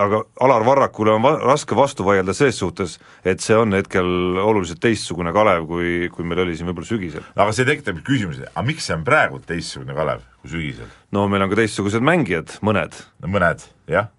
aga 0.00 0.22
Alar 0.40 0.64
Varrakule 0.66 1.12
on 1.16 1.24
va-, 1.24 1.36
raske 1.42 1.76
vastu 1.76 2.06
vaielda 2.06 2.34
ses 2.36 2.56
suhtes, 2.58 2.98
et 3.24 3.42
see 3.44 3.56
on 3.58 3.74
hetkel 3.76 4.06
oluliselt 4.40 4.80
teistsugune 4.82 5.34
Kalev, 5.34 5.66
kui, 5.68 6.08
kui 6.12 6.26
meil 6.28 6.44
oli 6.46 6.56
siin 6.56 6.70
võib-olla 6.70 6.88
sügisel. 6.88 7.26
aga 7.36 7.52
see 7.56 7.68
tekitab 7.68 8.00
küsimuse, 8.06 8.48
aga 8.48 8.64
miks 8.66 8.88
see 8.88 8.96
on 8.96 9.04
praegu 9.06 9.42
teistsugune 9.46 9.96
Kalev 9.96 10.24
kui 10.40 10.54
sügisel? 10.54 10.88
no 11.12 11.26
meil 11.32 11.44
on 11.44 11.52
ka 11.52 11.60
teistsugused 11.60 12.04
mängijad, 12.04 12.56
mõned. 12.64 12.96
no 13.22 13.32
mõned, 13.32 13.68
jah. 13.90 14.10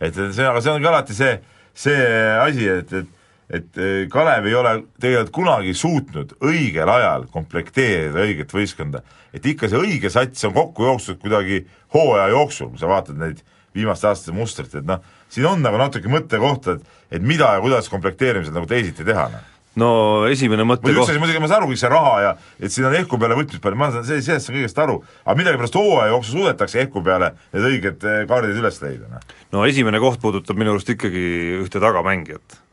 et 0.00 0.16
see, 0.16 0.48
aga 0.48 0.64
see 0.64 0.74
ongi 0.74 0.90
alati 0.90 1.16
see, 1.18 1.36
see 1.76 2.10
asi, 2.40 2.68
et, 2.78 2.98
et 3.02 3.14
et 3.48 3.78
eh, 3.80 4.02
Kalev 4.12 4.44
ei 4.44 4.56
ole 4.56 4.74
tegelikult 5.00 5.32
kunagi 5.38 5.72
suutnud 5.76 6.34
õigel 6.44 6.90
ajal 6.92 7.24
komplekteerida 7.32 8.20
õiget 8.26 8.52
võistkonda. 8.52 9.00
et 9.32 9.46
ikka 9.46 9.68
see 9.68 9.80
õige 9.80 10.10
sats 10.12 10.44
on 10.44 10.52
kokku 10.52 10.84
jooksnud 10.84 11.20
kuidagi 11.22 11.62
hooaja 11.94 12.28
jooksul, 12.34 12.68
kui 12.72 12.80
sa 12.80 12.90
vaatad 12.90 13.16
neid 13.16 13.40
viimaste 13.78 14.10
aastate 14.10 14.34
mustrit, 14.36 14.74
et 14.80 14.88
noh, 14.88 15.04
siin 15.32 15.46
on 15.48 15.62
nagu 15.64 15.78
natuke 15.80 16.10
mõttekohta, 16.12 16.78
et 16.78 16.96
et 17.18 17.24
mida 17.24 17.54
ja 17.56 17.62
kuidas 17.64 17.88
komplekteerimisel 17.88 18.52
nagu 18.52 18.68
teisiti 18.68 19.06
teha, 19.06 19.30
noh. 19.32 19.54
No 19.78 19.88
esimene 20.26 20.64
muidugi 20.66 20.96
üks 20.96 21.12
asi 21.12 21.20
muidugi, 21.22 21.38
ma 21.38 21.46
saan 21.46 21.62
aru, 21.62 21.70
kõik 21.70 21.78
see 21.78 21.90
raha 21.92 22.14
ja 22.24 22.30
et 22.58 22.72
siin 22.74 22.88
on 22.88 22.96
ehku 22.98 23.18
peale 23.20 23.36
võtmist 23.38 23.62
palju, 23.62 23.78
ma 23.78 23.90
saan 23.94 24.06
see, 24.08 24.22
sellest 24.26 24.48
saan 24.48 24.56
kõigest 24.58 24.80
aru, 24.82 24.96
aga 25.22 25.36
millegipärast 25.38 25.76
hooaja 25.78 26.08
jooksul 26.10 26.40
suudetakse 26.40 26.80
ehku 26.82 27.02
peale 27.06 27.30
need 27.52 27.66
õiged 27.68 28.06
eh, 28.10 28.22
kaardid 28.30 28.58
üles 28.58 28.80
leida, 28.82 29.10
noh. 29.12 29.36
no 29.54 29.66
esimene 29.68 30.00
koht 30.02 30.18
puudutab 30.24 30.58
minu 30.58 30.74
arust 30.74 30.90
ikkagi 30.96 31.26
ühte 31.60 31.82
tagamängijat. 31.84 32.64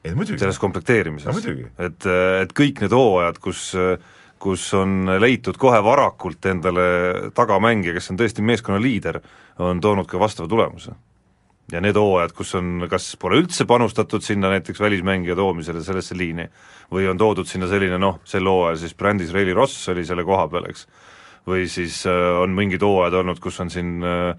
Selles 0.00 0.56
komplekteerimises. 0.58 1.28
No 1.28 1.84
et, 1.84 2.06
et 2.40 2.52
kõik 2.56 2.80
need 2.82 2.94
hooajad, 2.96 3.38
kus 3.44 3.66
kus 4.40 4.62
on 4.72 5.04
leitud 5.20 5.58
kohe 5.60 5.78
varakult 5.84 6.46
endale 6.48 6.84
tagamängija, 7.36 7.92
kes 7.96 8.10
on 8.12 8.20
tõesti 8.20 8.44
meeskonna 8.44 8.80
liider, 8.80 9.20
on 9.60 9.80
toonud 9.80 10.08
ka 10.08 10.20
vastava 10.20 10.48
tulemuse. 10.48 10.92
ja 11.70 11.78
need 11.80 11.94
hooajad, 11.94 12.32
kus 12.34 12.54
on, 12.58 12.86
kas 12.90 13.12
pole 13.20 13.38
üldse 13.38 13.62
panustatud 13.70 14.24
sinna 14.26 14.48
näiteks 14.50 14.80
välismängija 14.82 15.36
toomisele 15.38 15.84
sellesse 15.86 16.16
liini, 16.18 16.48
või 16.90 17.06
on 17.06 17.18
toodud 17.18 17.46
sinna 17.46 17.68
selline 17.70 17.98
noh, 17.98 18.18
sel 18.26 18.48
hooajal 18.48 18.80
siis 18.80 18.96
Brandis 18.98 19.30
Reili 19.32 19.54
Ross 19.54 19.88
oli 19.92 20.02
selle 20.06 20.24
koha 20.26 20.48
peal, 20.50 20.66
eks, 20.72 20.88
või 21.46 21.68
siis 21.70 22.02
äh, 22.10 22.40
on 22.42 22.56
mingid 22.56 22.82
hooajad 22.82 23.20
olnud, 23.20 23.38
kus 23.44 23.60
on 23.62 23.70
siin 23.70 24.00
äh, 24.02 24.34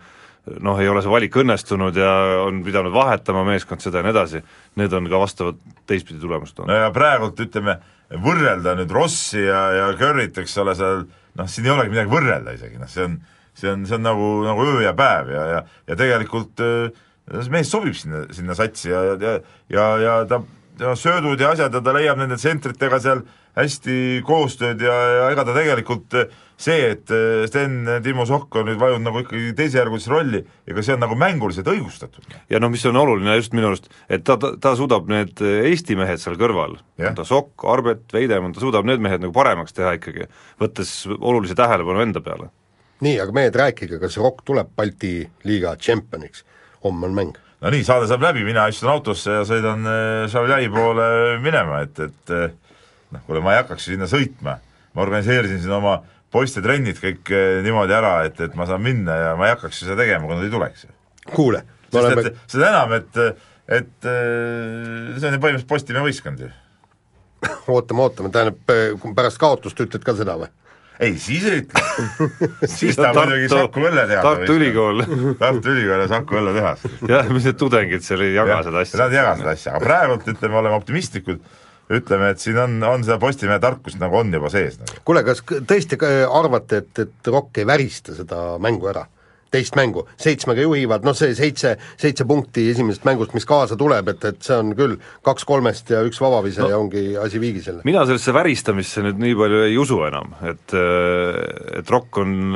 noh, 0.60 0.80
ei 0.82 0.90
ole 0.90 1.02
see 1.04 1.12
valik 1.12 1.36
õnnestunud 1.38 1.98
ja 1.98 2.12
on 2.46 2.62
pidanud 2.66 2.94
vahetama 2.94 3.44
meeskond 3.48 3.84
seda 3.84 4.02
ja 4.02 4.08
nii 4.08 4.14
edasi, 4.16 4.42
need 4.82 4.94
on 4.98 5.10
ka 5.12 5.20
vastavad 5.22 5.60
teistpidi 5.90 6.20
tulemust 6.22 6.58
no 6.58 6.66
toonud. 6.66 6.82
ja 6.82 6.94
praegult 6.96 7.40
ütleme, 7.46 7.78
võrrelda 8.24 8.76
nüüd 8.80 8.92
Rossi 8.92 9.44
ja, 9.44 9.62
ja 9.78 9.92
Curry't, 10.00 10.42
eks 10.42 10.58
ole, 10.64 10.76
seal 10.78 11.06
noh, 11.06 11.52
siin 11.52 11.68
ei 11.68 11.76
olegi 11.76 11.94
midagi 11.94 12.12
võrrelda 12.12 12.56
isegi, 12.58 12.82
noh 12.82 12.90
see 12.92 13.06
on, 13.08 13.20
see 13.62 13.72
on, 13.72 13.86
see 13.90 13.98
on 14.00 14.06
nagu, 14.06 14.32
nagu 14.48 14.68
öö 14.68 14.82
ja 14.86 14.96
päev 14.98 15.32
ja, 15.34 15.46
ja 15.56 15.62
ja 15.88 16.00
tegelikult 16.00 16.64
äh, 16.66 16.90
see 17.32 17.54
mees 17.54 17.72
sobib 17.72 17.96
sinna, 17.98 18.26
sinna 18.36 18.58
satsi 18.58 18.92
ja, 18.92 19.04
ja 19.14 19.38
ja, 19.72 19.86
ja 20.02 20.18
ta, 20.30 20.42
tema 20.82 20.96
söödud 20.96 21.42
ja 21.42 21.52
asjad 21.54 21.74
ja 21.74 21.82
ta 21.84 21.94
leiab 21.96 22.20
nende 22.20 22.38
tsentritega 22.40 23.00
seal 23.02 23.22
hästi 23.58 24.22
koostööd 24.26 24.82
ja, 24.82 24.94
ja 25.18 25.28
ega 25.34 25.44
ta 25.46 25.54
tegelikult 25.56 26.16
äh, 26.18 26.32
see, 26.62 26.92
et 26.94 27.12
äh, 27.12 27.44
Sten 27.50 27.90
Timo 28.06 28.26
Sokk 28.30 28.56
on 28.62 28.70
nüüd 28.70 28.80
vajunud 28.82 29.06
nagu 29.10 29.24
ikkagi 29.24 29.52
teisejärgulisse 29.58 30.14
rolli, 30.14 30.42
ega 30.70 30.86
see 30.86 30.96
on 30.96 31.04
nagu 31.04 31.18
mänguliselt 31.20 31.68
õigustatud. 31.72 32.38
ja 32.50 32.62
noh, 32.64 32.72
mis 32.74 32.86
on 32.90 33.00
oluline 33.02 33.36
just 33.40 33.56
minu 33.58 33.72
arust, 33.72 33.92
et 34.10 34.24
ta, 34.28 34.38
ta, 34.42 34.54
ta 34.62 34.74
suudab 34.80 35.12
need 35.12 35.42
Eesti 35.42 35.98
mehed 36.00 36.22
seal 36.24 36.40
kõrval, 36.40 36.80
on 37.02 37.20
ta 37.20 37.28
Sokk, 37.28 37.68
Arbet, 37.76 38.08
Veidemann, 38.16 38.56
ta 38.56 38.64
suudab 38.64 38.88
need 38.88 39.04
mehed 39.04 39.26
nagu 39.26 39.36
paremaks 39.36 39.76
teha 39.78 39.98
ikkagi, 40.00 40.30
võttes 40.62 40.96
olulise 41.20 41.58
tähelepanu 41.60 42.06
enda 42.06 42.24
peale. 42.24 42.50
Nii, 43.02 43.18
aga 43.22 43.36
mehed, 43.36 43.58
rääkige, 43.58 44.00
kas 44.02 44.18
Rock 44.22 44.46
tuleb 44.48 44.72
Balti 44.78 45.16
liiga 45.48 45.76
tšempioniks? 45.76 46.46
homme 46.84 47.06
on 47.06 47.14
mäng. 47.14 47.36
no 47.62 47.70
nii, 47.70 47.84
saade 47.86 48.08
saab 48.10 48.24
läbi, 48.26 48.46
mina 48.46 48.66
istun 48.72 48.90
autosse 48.94 49.42
ja 49.42 49.44
sõidan 49.48 49.86
äh, 49.86 50.30
Šavljai 50.32 50.70
poole 50.74 51.10
minema, 51.44 51.84
et, 51.86 52.00
et 52.00 52.34
äh, 52.34 52.48
noh, 53.14 53.26
kuule 53.28 53.44
ma 53.44 53.56
ei 53.56 53.62
hakkaks 53.62 53.92
sinna 53.92 54.10
sõitma, 54.10 54.58
ma 54.96 55.04
organiseerisin 55.06 55.62
siin 55.62 55.76
oma 55.78 56.00
poiste 56.34 56.64
trennid 56.64 56.98
kõik 57.02 57.34
äh, 57.36 57.60
niimoodi 57.66 57.96
ära, 57.98 58.16
et, 58.30 58.40
et 58.42 58.56
ma 58.58 58.68
saan 58.70 58.82
minna 58.86 59.18
ja 59.20 59.36
ma 59.38 59.50
ei 59.50 59.56
hakkaks 59.56 59.84
seda 59.84 60.00
tegema, 60.00 60.26
kui 60.26 60.38
nad 60.38 60.48
ei 60.48 60.54
tuleks. 60.54 60.88
kuule, 61.36 61.66
me 61.92 61.92
sest 61.92 62.02
oleme 62.02 62.26
et 62.32 62.42
seda 62.56 62.72
enam, 62.72 62.96
et, 62.98 63.22
et 63.82 64.10
äh, 64.10 65.14
see 65.18 65.30
on 65.30 65.38
ju 65.38 65.44
põhimõtteliselt 65.44 65.70
Postimehe 65.70 66.08
võistkond 66.08 66.46
ju. 66.46 66.50
ootame, 67.76 68.08
ootame, 68.08 68.34
tähendab, 68.34 69.14
pärast 69.18 69.42
kaotust 69.42 69.86
ütled 69.86 70.06
ka 70.06 70.18
seda 70.18 70.38
või? 70.42 70.50
Ei, 71.02 71.16
siis 71.22 71.46
ei 71.50 71.62
ütle 71.62 71.82
siis 72.78 73.00
ta 73.00 73.12
muidugi 73.16 73.50
Saku 73.52 73.86
õlletehas 73.90 74.26
Tartu 74.26 74.58
Ülikool 74.60 75.04
Tartu 75.40 75.74
Ülikool 75.74 76.04
ja 76.06 76.10
Saku 76.12 76.38
õlletehas 76.42 76.86
jah, 77.10 77.32
mis 77.34 77.48
need 77.50 77.60
tudengid 77.62 78.06
seal 78.06 78.26
ei 78.26 78.36
jaga 78.36 78.60
Jah, 78.60 78.68
seda 78.70 78.84
asja. 78.86 79.02
Nad 79.02 79.16
ei 79.16 79.22
jaga 79.22 79.34
seda 79.42 79.56
asja, 79.56 79.76
aga 79.76 79.86
praegult 79.86 80.30
ütleme, 80.32 80.60
oleme 80.62 80.78
optimistlikud, 80.78 81.42
ütleme, 81.92 82.34
et 82.34 82.44
siin 82.44 82.60
on, 82.62 82.78
on 82.88 83.06
seda 83.08 83.18
Postimehe 83.22 83.60
tarkust 83.64 84.00
nagu 84.02 84.22
on 84.22 84.34
juba 84.34 84.52
sees 84.54 84.78
nagu. 84.82 85.02
kuule, 85.08 85.26
kas 85.28 85.44
tõesti 85.48 86.00
ka 86.02 86.12
arvate, 86.30 86.84
et, 86.84 87.06
et 87.08 87.32
Rock 87.34 87.62
ei 87.62 87.68
värista 87.70 88.16
seda 88.18 88.44
mängu 88.64 88.92
ära? 88.94 89.08
Teist 89.52 89.76
mängu, 89.76 90.06
seitsmega 90.22 90.64
juhivad, 90.66 91.06
noh 91.08 91.16
see 91.18 91.36
seitse, 91.38 91.76
seitse 92.00 92.26
punkti 92.28 92.70
esimesest 92.72 93.08
mängust, 93.08 93.36
mis 93.36 93.48
kaasa 93.48 93.78
tuleb, 93.80 94.14
et, 94.14 94.24
et 94.32 94.40
see 94.46 94.58
on 94.58 94.72
küll 94.78 94.96
kaks 95.28 95.48
kolmest 95.48 95.92
ja 95.92 96.04
üks 96.08 96.22
vabavise 96.24 96.64
no. 96.64 96.70
ja 96.72 96.80
ongi 96.80 97.04
asi 97.20 97.42
viigisele. 97.42 97.84
mina 97.88 98.06
sellesse 98.08 98.34
väristamisse 98.36 99.04
nüüd 99.06 99.20
nii 99.22 99.36
palju 99.42 99.66
ei 99.68 99.76
usu 99.82 100.00
enam, 100.08 100.32
et 100.48 100.78
et 101.82 101.92
Rock 101.92 102.22
on 102.22 102.56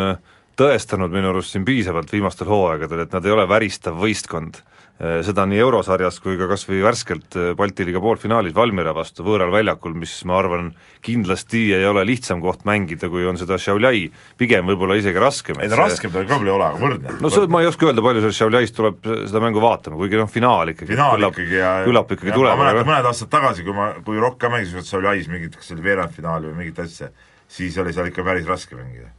tõestanud 0.59 1.11
minu 1.11 1.33
arust 1.33 1.53
siin 1.53 1.65
piisavalt 1.67 2.11
viimastel 2.11 2.47
hooaegadel, 2.49 3.03
et 3.05 3.15
nad 3.15 3.25
ei 3.27 3.35
ole 3.35 3.47
väristav 3.49 3.97
võistkond. 3.99 4.61
Eh, 4.95 5.17
seda 5.27 5.43
nii 5.43 5.57
eurosarjas 5.59 6.21
kui 6.23 6.37
ka 6.39 6.45
kas 6.47 6.61
või 6.69 6.77
värskelt 6.79 7.35
eh, 7.35 7.49
Balti 7.59 7.83
liiga 7.83 7.99
poolfinaalis 7.99 8.53
Valmiera 8.55 8.93
vastu 8.95 9.25
võõral 9.27 9.49
väljakul, 9.51 9.91
mis 9.99 10.13
ma 10.23 10.37
arvan, 10.39 10.69
kindlasti 11.03 11.65
ei 11.75 11.83
ole 11.83 12.05
lihtsam 12.07 12.39
koht 12.39 12.63
mängida, 12.63 13.09
kui 13.11 13.25
on 13.27 13.35
seda 13.35 13.57
Šiauliai, 13.59 14.05
pigem 14.39 14.63
võib-olla 14.71 14.95
isegi 14.95 15.19
raskem. 15.19 15.59
ei 15.59 15.67
no 15.67 15.81
raskem 15.81 16.13
ta 16.13 16.23
veel 16.23 16.47
ei 16.47 16.53
ole, 16.53 16.69
aga 16.69 16.79
võrdne. 16.79 17.17
no 17.19 17.33
see, 17.33 17.43
ma 17.51 17.65
ei 17.65 17.67
oska 17.67 17.89
öelda, 17.89 18.05
palju 18.07 18.23
sellest 18.23 18.39
Šiauliaist 18.39 18.77
tuleb 18.79 19.11
seda 19.25 19.43
mängu 19.43 19.65
vaatama, 19.65 19.99
kuigi 19.99 20.21
noh, 20.21 20.31
finaal 20.31 20.71
ikkagi 20.71 20.93
finaal 20.93 21.19
küllap, 21.19 21.35
ikkagi 21.35 21.59
ja 21.59 21.75
küllap 21.89 22.15
ikkagi 22.15 22.37
tuleb. 22.37 22.55
ma 22.55 22.69
mäletan 22.69 22.89
mõned 22.93 23.11
aastad 23.11 23.33
tagasi, 23.35 23.67
kui 23.67 23.75
ma, 23.75 23.91
kui 24.07 24.23
Rock 24.23 24.39
ka 24.45 24.53
mängis 24.55 24.71
Šiauliais 24.79 25.27
mingit, 25.27 25.59
kas 25.59 25.67
see 25.67 25.75
oli 25.75 25.89
veerandfinaali 25.91 26.53
või 26.53 26.61
mingit 26.63 26.79
asja, 26.87 27.11
siis 27.51 27.75
oli 27.83 27.91
seal 27.91 28.15
ikka 28.15 28.23
päris 28.23 28.47
raske 28.47 28.79
mängida 28.79 29.11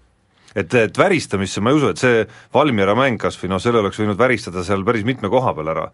et, 0.57 0.75
et 0.81 0.99
väristamisse 0.99 1.63
ma 1.63 1.73
ei 1.73 1.81
usu, 1.81 1.93
et 1.93 2.03
see 2.03 2.27
Valmiera 2.55 2.97
mäng 2.99 3.21
kas 3.21 3.39
või 3.41 3.53
noh, 3.53 3.63
selle 3.63 3.83
oleks 3.83 4.01
võinud 4.01 4.21
väristada 4.21 4.65
seal 4.67 4.85
päris 4.87 5.07
mitme 5.09 5.31
koha 5.33 5.55
peal 5.57 5.73
ära, 5.73 5.89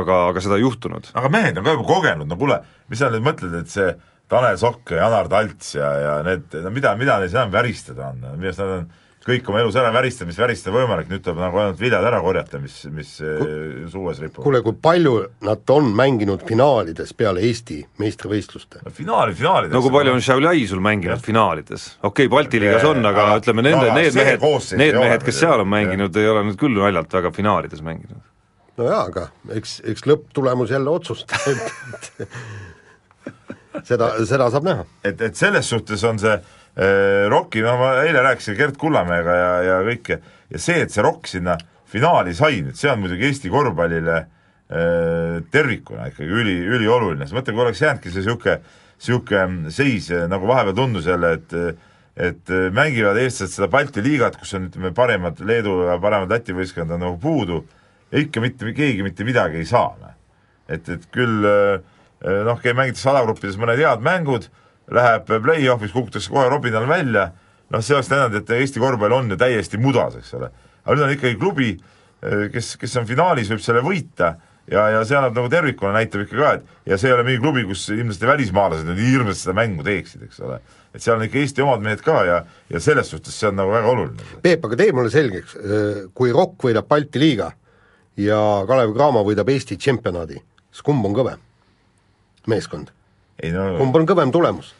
aga, 0.00 0.18
aga 0.30 0.42
seda 0.44 0.58
ei 0.60 0.66
juhtunud. 0.66 1.12
aga 1.14 1.30
mehed 1.32 1.60
on 1.60 1.66
ka 1.66 1.76
juba 1.78 1.88
kogenud, 1.88 2.28
no 2.30 2.40
kuule, 2.40 2.60
mis 2.92 3.00
sa 3.00 3.12
nüüd 3.12 3.24
mõtled, 3.24 3.56
et 3.60 3.72
see 3.72 3.94
Tanel 4.28 4.58
Sokk 4.60 4.94
ja 4.94 5.04
Janar 5.04 5.30
Talts 5.32 5.74
ja, 5.76 5.88
ja 6.00 6.12
need, 6.26 6.52
no 6.64 6.72
mida, 6.74 6.94
mida 7.00 7.18
neil 7.22 7.32
enam 7.32 7.52
väristada 7.52 8.12
on, 8.12 8.22
arust 8.34 8.62
nad 8.62 8.76
on 8.78 8.86
kõik 9.24 9.48
oma 9.48 9.60
elus 9.62 9.76
ära 9.80 9.90
väristada, 9.94 10.28
mis 10.28 10.38
väristada 10.38 10.74
võimalik, 10.76 11.08
nüüd 11.08 11.22
tuleb 11.24 11.38
nagu 11.40 11.60
ainult 11.60 11.80
viljad 11.80 12.04
ära 12.04 12.18
korjata, 12.24 12.58
mis, 12.60 12.76
mis 12.92 13.12
eh, 13.24 13.86
suues 13.90 14.20
ripuvad. 14.20 14.44
kuule, 14.44 14.60
kui 14.66 14.76
palju 14.84 15.14
nad 15.46 15.72
on 15.72 15.88
mänginud 15.96 16.44
finaalides 16.48 17.14
peale 17.16 17.44
Eesti 17.48 17.78
meistrivõistluste 18.02 18.82
no,? 18.84 18.92
finaali, 18.94 19.36
finaalides 19.38 19.74
no 19.74 19.80
kui 19.84 19.94
palju 19.94 20.16
on 20.16 20.24
Šiauliai 20.24 20.66
sul 20.68 20.82
mänginud 20.84 21.16
ja. 21.16 21.20
finaalides? 21.24 21.86
okei 22.02 22.26
okay,, 22.26 22.32
Balti 22.34 22.60
liigas 22.60 22.84
on, 22.88 23.00
aga 23.08 23.28
ütleme, 23.40 23.64
nende, 23.64 23.86
need 23.96 24.18
mehed, 24.18 24.44
need 24.80 24.98
mehed, 25.00 25.24
kes 25.24 25.40
seal 25.40 25.64
on 25.64 25.70
mänginud, 25.72 26.20
ei 26.20 26.28
ole 26.32 26.44
nüüd 26.50 26.60
küll 26.60 26.76
naljalt 26.76 27.16
väga 27.20 27.32
finaalides 27.34 27.84
mänginud. 27.86 28.20
no 28.80 28.90
jaa, 28.90 29.06
aga 29.08 29.30
eks, 29.56 29.78
eks 29.94 30.04
lõpptulemus 30.10 30.74
jälle 30.74 30.92
otsustab, 30.92 31.48
et 31.48 32.28
seda, 33.88 34.12
seda 34.28 34.50
saab 34.52 34.68
näha. 34.68 34.84
et, 35.00 35.16
et 35.30 35.40
selles 35.40 35.72
suhtes 35.72 36.04
on 36.04 36.20
see 36.20 36.36
Äh, 36.36 36.60
Rocki, 37.30 37.60
no 37.62 37.76
ma 37.78 37.90
eile 38.02 38.22
rääkisin 38.24 38.56
Gerd 38.58 38.78
Kullamäega 38.80 39.34
ja, 39.38 39.50
ja 39.62 39.74
kõike, 39.86 40.18
ja 40.50 40.58
see, 40.58 40.80
et 40.82 40.90
see 40.90 41.04
Rock 41.06 41.28
sinna 41.30 41.54
finaali 41.90 42.34
sai 42.34 42.64
nüüd, 42.64 42.74
see 42.78 42.90
on 42.90 42.98
muidugi 43.04 43.28
Eesti 43.28 43.52
korvpallile 43.52 44.24
tervikuna 45.54 46.08
ikkagi 46.10 46.34
üli, 46.34 46.56
ülioluline, 46.66 47.28
sa 47.28 47.36
mõtle, 47.36 47.54
kui 47.54 47.62
oleks 47.62 47.82
jäänudki 47.84 48.10
see 48.10 48.24
niisugune, 48.24 48.56
niisugune 48.98 49.74
seis, 49.74 50.08
nagu 50.32 50.48
vahepeal 50.50 50.74
tundus 50.80 51.06
jälle, 51.10 51.36
et 51.38 51.58
et 52.14 52.50
mängivad 52.70 53.18
eestlased 53.18 53.56
seda 53.56 53.66
Balti 53.70 54.02
liigat, 54.02 54.36
kus 54.38 54.54
on 54.54 54.68
ütleme, 54.68 54.92
paremad 54.94 55.40
Leedu 55.42 55.80
ja 55.88 55.96
paremad 56.02 56.30
Läti 56.30 56.54
võistkond 56.54 56.92
on 56.94 57.02
nagu 57.02 57.16
puudu, 57.18 57.64
ja 58.12 58.22
ikka 58.22 58.42
mitte, 58.42 58.70
keegi 58.70 59.02
mitte 59.02 59.26
midagi 59.26 59.58
ei 59.58 59.66
saa. 59.66 59.96
Noh. 59.98 60.12
et, 60.70 60.88
et 60.88 61.08
küll 61.12 61.42
noh, 61.42 62.60
mängitakse 62.62 63.10
alagruppides 63.10 63.58
mõned 63.60 63.82
head 63.82 64.04
mängud 64.04 64.46
läheb 64.92 65.28
play-off'is, 65.42 65.92
kukutakse 65.94 66.32
kohe 66.32 66.48
robinal 66.52 66.86
välja, 66.88 67.30
noh, 67.72 67.82
see 67.84 67.96
oleks 67.96 68.10
tähendanud, 68.10 68.42
et 68.42 68.56
Eesti 68.58 68.82
korvpall 68.82 69.16
on 69.16 69.30
ju 69.32 69.38
täiesti 69.40 69.80
mudas, 69.80 70.18
eks 70.20 70.34
ole. 70.38 70.50
aga 70.84 70.96
nüüd 70.96 71.06
on 71.06 71.14
ikkagi 71.14 71.38
klubi, 71.40 71.70
kes, 72.52 72.74
kes 72.80 72.98
on 73.00 73.06
finaalis, 73.08 73.50
võib 73.52 73.62
selle 73.64 73.80
võita 73.84 74.34
ja, 74.70 74.86
ja 74.92 75.02
see 75.04 75.16
annab 75.18 75.36
nagu 75.36 75.50
tervikuna, 75.52 75.94
näitab 75.96 76.24
ikka 76.24 76.38
ka, 76.38 76.52
et 76.58 76.90
ja 76.92 76.98
see 77.00 77.10
ei 77.10 77.16
ole 77.16 77.26
mingi 77.26 77.42
klubi, 77.42 77.64
kus 77.68 77.86
ilmselt 77.94 78.26
välismaalased 78.28 78.88
nüüd 78.88 79.02
hirmsasti 79.02 79.48
seda 79.48 79.56
mängu 79.58 79.84
teeksid, 79.86 80.24
eks 80.28 80.40
ole. 80.44 80.60
et 80.94 81.02
seal 81.02 81.18
on 81.18 81.26
ikka 81.26 81.40
Eesti 81.42 81.64
omad 81.64 81.84
mehed 81.84 82.04
ka 82.04 82.18
ja, 82.28 82.40
ja 82.70 82.82
selles 82.82 83.10
suhtes 83.12 83.36
see 83.36 83.50
on 83.50 83.58
nagu 83.60 83.72
väga 83.74 83.92
oluline. 83.92 84.32
Peep, 84.44 84.64
aga 84.68 84.80
tee 84.80 84.96
mulle 84.96 85.12
selgeks, 85.12 85.56
kui 86.14 86.32
Rock 86.34 86.68
võidab 86.68 86.88
Balti 86.90 87.22
liiga 87.22 87.50
ja 88.20 88.40
Kalev 88.68 88.94
Cramo 88.94 89.24
võidab 89.26 89.50
Eesti 89.52 89.80
tšempionaadi, 89.80 90.38
siis 90.70 90.86
kumb 90.86 91.08
on 91.08 91.16
kõvem 91.16 91.42
meeskond? 92.52 92.93
No, 93.54 93.68
kumb 93.80 93.96
on 93.98 94.08
kõvem 94.08 94.32
tulemus? 94.34 94.74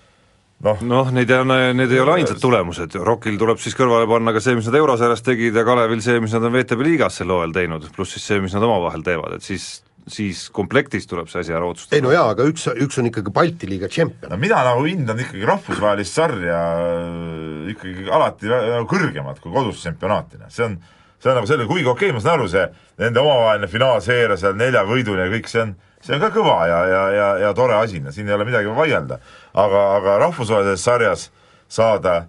noh 0.65 0.81
no, 0.87 1.01
need 1.13 1.31
on, 1.35 1.51
need 1.77 1.93
ei 1.93 2.01
ole 2.01 2.21
ainsad 2.21 2.39
tulemused, 2.41 2.95
Rockil 3.05 3.35
tuleb 3.41 3.59
siis 3.61 3.75
kõrvale 3.77 4.07
panna 4.09 4.33
ka 4.33 4.41
see, 4.41 4.55
mis 4.57 4.69
nad 4.71 4.79
Eurosarjas 4.79 5.25
tegid 5.27 5.57
ja 5.59 5.65
Kalevil 5.67 6.01
see, 6.05 6.21
mis 6.23 6.33
nad 6.33 6.47
on 6.47 6.55
VTB 6.55 6.87
liigas 6.87 7.19
sel 7.21 7.33
hooajal 7.35 7.53
teinud, 7.57 7.89
pluss 7.97 8.15
siis 8.17 8.25
see, 8.31 8.39
mis 8.41 8.55
nad 8.55 8.65
omavahel 8.65 9.05
teevad, 9.05 9.37
et 9.37 9.45
siis 9.45 9.83
siis 10.11 10.49
komplektis 10.53 11.07
tuleb 11.09 11.31
see 11.33 11.41
asi 11.41 11.55
ära 11.57 11.65
otsustada. 11.65 11.97
ei 11.97 12.05
no 12.05 12.11
jaa, 12.13 12.27
aga 12.35 12.45
üks, 12.49 12.67
üks 12.69 12.99
on 13.01 13.09
ikkagi 13.09 13.33
Balti 13.33 13.69
liiga 13.69 13.89
tšempion. 13.89 14.31
no 14.31 14.37
mina 14.41 14.61
nagu 14.67 14.85
hindan 14.85 15.21
ikkagi 15.21 15.47
rahvusvahelist 15.49 16.19
sarja 16.21 16.59
äh, 16.75 17.71
ikkagi 17.73 18.11
alati 18.13 18.51
nagu 18.53 18.85
kõrgemat 18.91 19.41
kui 19.41 19.53
kodus 19.55 19.81
tsempionaatina, 19.81 20.51
see 20.53 20.67
on 20.69 20.77
see 21.25 21.33
on 21.33 21.39
nagu 21.41 21.49
selline, 21.49 21.69
kuigi 21.71 21.89
okei 21.89 22.11
okay,, 22.11 22.17
ma 22.17 22.21
saan 22.21 22.37
aru, 22.37 22.51
see 22.53 22.67
nende 23.01 23.23
omavaheline 23.23 23.71
finaalseeria 23.73 24.37
seal 24.41 24.59
nelja 24.61 24.85
võiduni 24.89 25.25
ja 25.25 25.33
kõik 25.33 25.49
see 25.49 25.65
on 25.65 25.75
see 26.05 26.17
on 26.17 26.23
ka 26.23 26.31
kõva 26.35 26.59
ja, 26.69 26.81
ja, 26.89 27.03
ja, 27.15 27.29
ja 27.47 27.53
tore 27.57 27.79
asi, 27.79 28.03
siin 28.13 28.29
ei 28.29 28.37
ole 28.37 28.47
midagi 28.49 28.73
vaielda. 28.77 29.19
aga, 29.55 29.85
aga 29.99 30.19
rahvusvahelises 30.27 30.85
sarjas 30.85 31.31
saada 31.69 32.27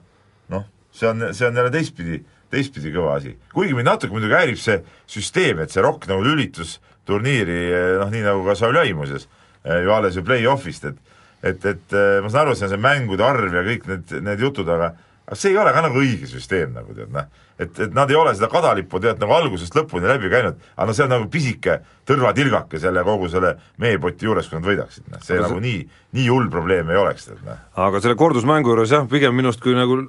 noh, 0.54 0.66
see 0.96 1.10
on, 1.10 1.30
see 1.34 1.48
on 1.48 1.60
jälle 1.60 1.74
teistpidi, 1.74 2.22
teistpidi 2.54 2.94
kõva 2.96 3.18
asi. 3.20 3.36
kuigi 3.54 3.76
mind 3.76 3.92
natuke 3.92 4.16
muidugi 4.16 4.38
häirib 4.38 4.62
see 4.62 4.80
süsteem, 5.08 5.60
et 5.60 5.74
see 5.74 5.84
rokk 5.84 6.08
nagu 6.12 6.24
lülitus 6.24 6.80
turniiri 7.06 7.60
noh, 8.02 8.10
nii 8.12 8.24
nagu 8.26 8.46
ka 8.48 8.56
Sauli 8.58 8.94
muuseas, 8.98 9.28
eh, 9.64 9.84
ju 9.84 9.92
alles 9.94 10.16
ju 10.16 10.24
play-off'ist, 10.26 10.90
et 10.92 11.02
et, 11.46 11.66
et 11.66 11.94
eh, 11.94 12.22
ma 12.24 12.30
saan 12.32 12.48
aru, 12.48 12.56
see 12.58 12.66
on 12.66 12.72
see 12.74 12.82
mängude 12.82 13.22
arv 13.22 13.54
ja 13.54 13.62
kõik 13.66 13.84
need, 13.92 14.14
need 14.26 14.42
jutud, 14.42 14.70
aga 14.72 14.96
aga 15.26 15.38
see 15.40 15.52
ei 15.54 15.58
ole 15.58 15.74
ka 15.74 15.82
nagu 15.86 16.00
õige 16.02 16.30
süsteem 16.30 16.74
nagu 16.76 16.94
tead 16.94 17.12
noh, 17.14 17.28
et, 17.58 17.72
et 17.82 17.94
nad 17.96 18.10
ei 18.12 18.18
ole 18.20 18.34
seda 18.38 18.50
kadalippu 18.52 19.02
tead 19.02 19.22
nagu 19.22 19.34
algusest 19.34 19.76
lõpuni 19.78 20.10
läbi 20.10 20.30
käinud, 20.32 20.60
aga 20.76 20.88
no 20.90 20.96
see 20.98 21.06
on 21.08 21.14
nagu 21.16 21.30
pisike 21.34 21.80
tõrvatilgake 22.08 22.82
selle 22.82 23.04
kogu 23.08 23.30
selle 23.34 23.56
meepoti 23.82 24.30
juures, 24.30 24.50
kui 24.50 24.60
nad 24.60 24.70
võidaksid, 24.70 25.10
noh, 25.10 25.24
see 25.26 25.40
aga 25.40 25.48
nagu 25.48 25.60
see... 25.60 25.68
nii, 25.68 26.02
nii 26.20 26.28
hull 26.30 26.50
probleem 26.54 26.94
ei 26.94 27.02
oleks, 27.02 27.30
tead 27.32 27.46
noh. 27.48 27.62
aga 27.88 28.04
selle 28.04 28.20
kordusmängu 28.22 28.74
juures 28.74 28.94
jah, 28.94 29.08
pigem 29.10 29.38
minust 29.38 29.64
kui 29.66 29.78
nagu 29.78 30.04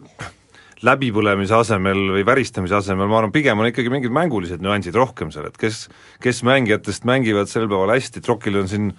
läbipõlemise 0.85 1.57
asemel 1.57 2.03
või 2.12 2.25
väristamise 2.29 2.77
asemel, 2.77 3.09
ma 3.09 3.23
arvan, 3.23 3.33
pigem 3.33 3.59
on 3.59 3.71
ikkagi 3.71 3.93
mingid 3.93 4.12
mängulised 4.12 4.61
nüansid 4.61 4.97
rohkem 4.99 5.33
seal, 5.33 5.49
et 5.49 5.57
kes, 5.61 5.87
kes 6.21 6.43
mängijatest 6.45 7.09
mängivad 7.09 7.49
sel 7.49 7.64
päeval 7.71 7.95
hästi, 7.95 8.21
Trokil 8.21 8.61
on 8.61 8.69
siin 8.69 8.91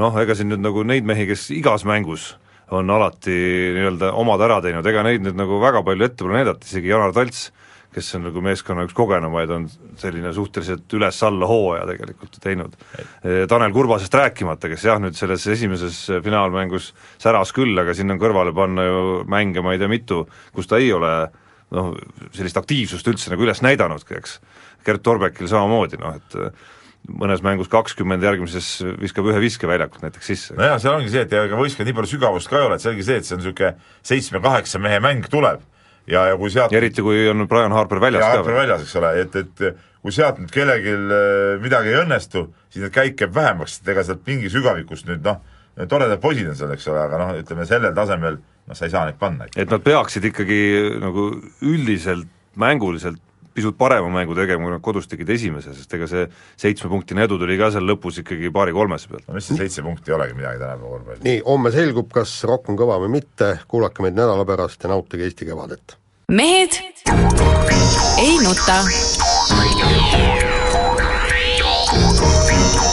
noh, 0.00 0.16
ega 0.22 0.36
siin 0.38 0.48
nüüd 0.48 0.64
nagu 0.64 0.84
neid 0.86 1.04
mehi, 1.04 1.28
kes 1.28 1.50
igas 1.52 1.84
mängus 1.88 2.32
on 2.70 2.90
alati 2.90 3.34
nii-öelda 3.74 4.12
omad 4.18 4.42
ära 4.46 4.60
teinud, 4.64 4.86
ega 4.86 5.02
neid 5.06 5.24
nüüd 5.24 5.38
nagu 5.38 5.58
väga 5.62 5.82
palju 5.86 6.06
ette 6.06 6.22
pole 6.22 6.38
näidata, 6.38 6.68
isegi 6.68 6.92
Janar 6.92 7.14
Talts, 7.16 7.48
kes 7.90 8.12
on 8.14 8.28
nagu 8.28 8.42
meeskonna 8.46 8.84
üks 8.86 8.94
kogenumaid, 8.94 9.50
on 9.50 9.66
selline 9.98 10.30
suhteliselt 10.34 10.94
üles-alla 10.94 11.48
hooaja 11.50 11.88
tegelikult 11.88 12.38
teinud. 12.42 12.76
Tanel 13.50 13.74
Kurbasest 13.74 14.14
rääkimata, 14.14 14.70
kes 14.70 14.86
jah, 14.86 15.00
nüüd 15.02 15.18
selles 15.18 15.46
esimeses 15.50 15.98
finaalmängus 16.22 16.92
säras 17.18 17.50
küll, 17.56 17.74
aga 17.82 17.94
sinna 17.98 18.14
kõrvale 18.20 18.54
panna 18.54 18.86
ju 18.86 19.00
mänge 19.30 19.64
ma 19.66 19.74
ei 19.74 19.82
tea 19.82 19.90
mitu, 19.90 20.22
kus 20.54 20.70
ta 20.70 20.78
ei 20.78 20.92
ole 20.94 21.14
noh, 21.74 21.90
sellist 22.36 22.62
aktiivsust 22.62 23.10
üldse 23.10 23.34
nagu 23.34 23.46
üles 23.46 23.62
näidanudki, 23.66 24.20
eks. 24.22 24.38
Gert 24.86 25.02
Torbekil 25.04 25.50
samamoodi 25.50 25.98
noh, 26.00 26.14
et 26.16 26.38
mõnes 27.08 27.42
mängus 27.44 27.70
kakskümmend, 27.72 28.22
järgmises 28.24 28.68
viskab 29.00 29.28
ühe 29.30 29.40
viske 29.42 29.68
väljakult 29.68 30.04
näiteks 30.04 30.30
sisse. 30.32 30.56
nojah, 30.58 30.78
seal 30.82 30.98
ongi 30.98 31.12
see, 31.12 31.24
et 31.24 31.32
ega 31.32 31.58
võistkond 31.58 31.88
nii 31.88 31.96
palju 31.96 32.12
sügavust 32.12 32.50
ka 32.50 32.58
ei 32.60 32.66
ole, 32.68 32.76
et 32.76 32.84
selge 32.84 33.06
see, 33.06 33.20
et 33.20 33.26
see 33.26 33.36
on 33.36 33.42
niisugune 33.42 33.72
seitsme-kaheksa 34.10 34.80
mehe 34.82 35.00
mäng 35.02 35.28
tuleb 35.32 35.64
ja, 36.10 36.26
ja 36.30 36.36
kui 36.40 36.52
sealt 36.52 36.74
eriti 36.76 37.04
kui 37.04 37.24
on 37.30 37.46
Brian 37.48 37.74
Harper 37.74 38.02
väljas 38.02 38.24
ja, 38.24 38.32
ka. 38.34 38.42
Harper 38.42 38.58
väljas, 38.60 38.84
eks 38.84 38.98
ole, 39.00 39.12
et, 39.22 39.38
et 39.40 39.80
kui 40.00 40.14
sealt 40.14 40.42
nüüd 40.42 40.52
kellelgi 40.54 40.92
äh, 40.96 41.54
midagi 41.62 41.94
ei 41.94 42.02
õnnestu, 42.02 42.46
siis 42.68 42.84
neid 42.84 42.94
käike 42.94 43.26
jääb 43.26 43.36
vähemaks, 43.36 43.80
et 43.80 43.90
ega 43.94 44.04
sealt 44.06 44.22
pingi 44.26 44.52
sügavikust 44.52 45.08
nüüd 45.10 45.24
noh, 45.26 45.40
toredad 45.90 46.20
poisid 46.22 46.50
on 46.50 46.58
seal, 46.58 46.74
eks 46.76 46.88
ole, 46.92 47.00
aga 47.06 47.20
noh, 47.20 47.32
ütleme 47.40 47.66
sellel 47.68 47.96
tasemel 47.96 48.38
noh, 48.40 48.76
sa 48.76 48.86
ei 48.86 48.92
saa 48.92 49.06
neid 49.08 49.18
panna. 49.20 49.48
et 49.56 49.72
nad 49.72 49.84
peaksid 49.84 50.30
ikkagi 50.32 50.60
nagu 51.00 51.30
üldiselt 51.64 52.28
mänguliselt 52.60 53.20
pisut 53.54 53.76
parema 53.78 54.08
mängu 54.12 54.34
tegema, 54.38 54.64
kui 54.64 54.74
nad 54.74 54.82
kodus 54.84 55.08
tegid 55.10 55.30
esimese, 55.34 55.74
sest 55.76 55.94
ega 55.96 56.08
see 56.10 56.26
seitsmepunktine 56.60 57.24
edu 57.26 57.38
tuli 57.40 57.58
ka 57.60 57.70
seal 57.74 57.86
lõpus 57.88 58.20
ikkagi 58.22 58.52
paari-kolmese 58.54 59.10
pealt. 59.10 59.26
no 59.28 59.38
mis 59.38 59.48
see 59.50 59.58
seitse 59.58 59.84
punkti 59.86 60.12
ei 60.12 60.18
olegi 60.18 60.36
midagi 60.38 60.62
tänapäeva 60.62 60.94
korvpallis. 60.94 61.24
nii, 61.26 61.42
homme 61.46 61.74
selgub, 61.74 62.08
kas 62.14 62.36
Rock 62.50 62.70
on 62.70 62.78
kõva 62.80 63.00
või 63.04 63.10
mitte, 63.18 63.48
kuulake 63.70 64.06
meid 64.06 64.18
nädala 64.18 64.46
pärast 64.48 64.86
ja 64.86 64.92
nautige 64.92 65.26
Eesti 65.28 65.48
kevadet. 65.50 65.96
mehed 66.28 66.78
ei 68.20 68.36
nuta. 68.44 68.78
mehed 69.58 69.80
ei 70.14 71.58
nuta 71.98 72.89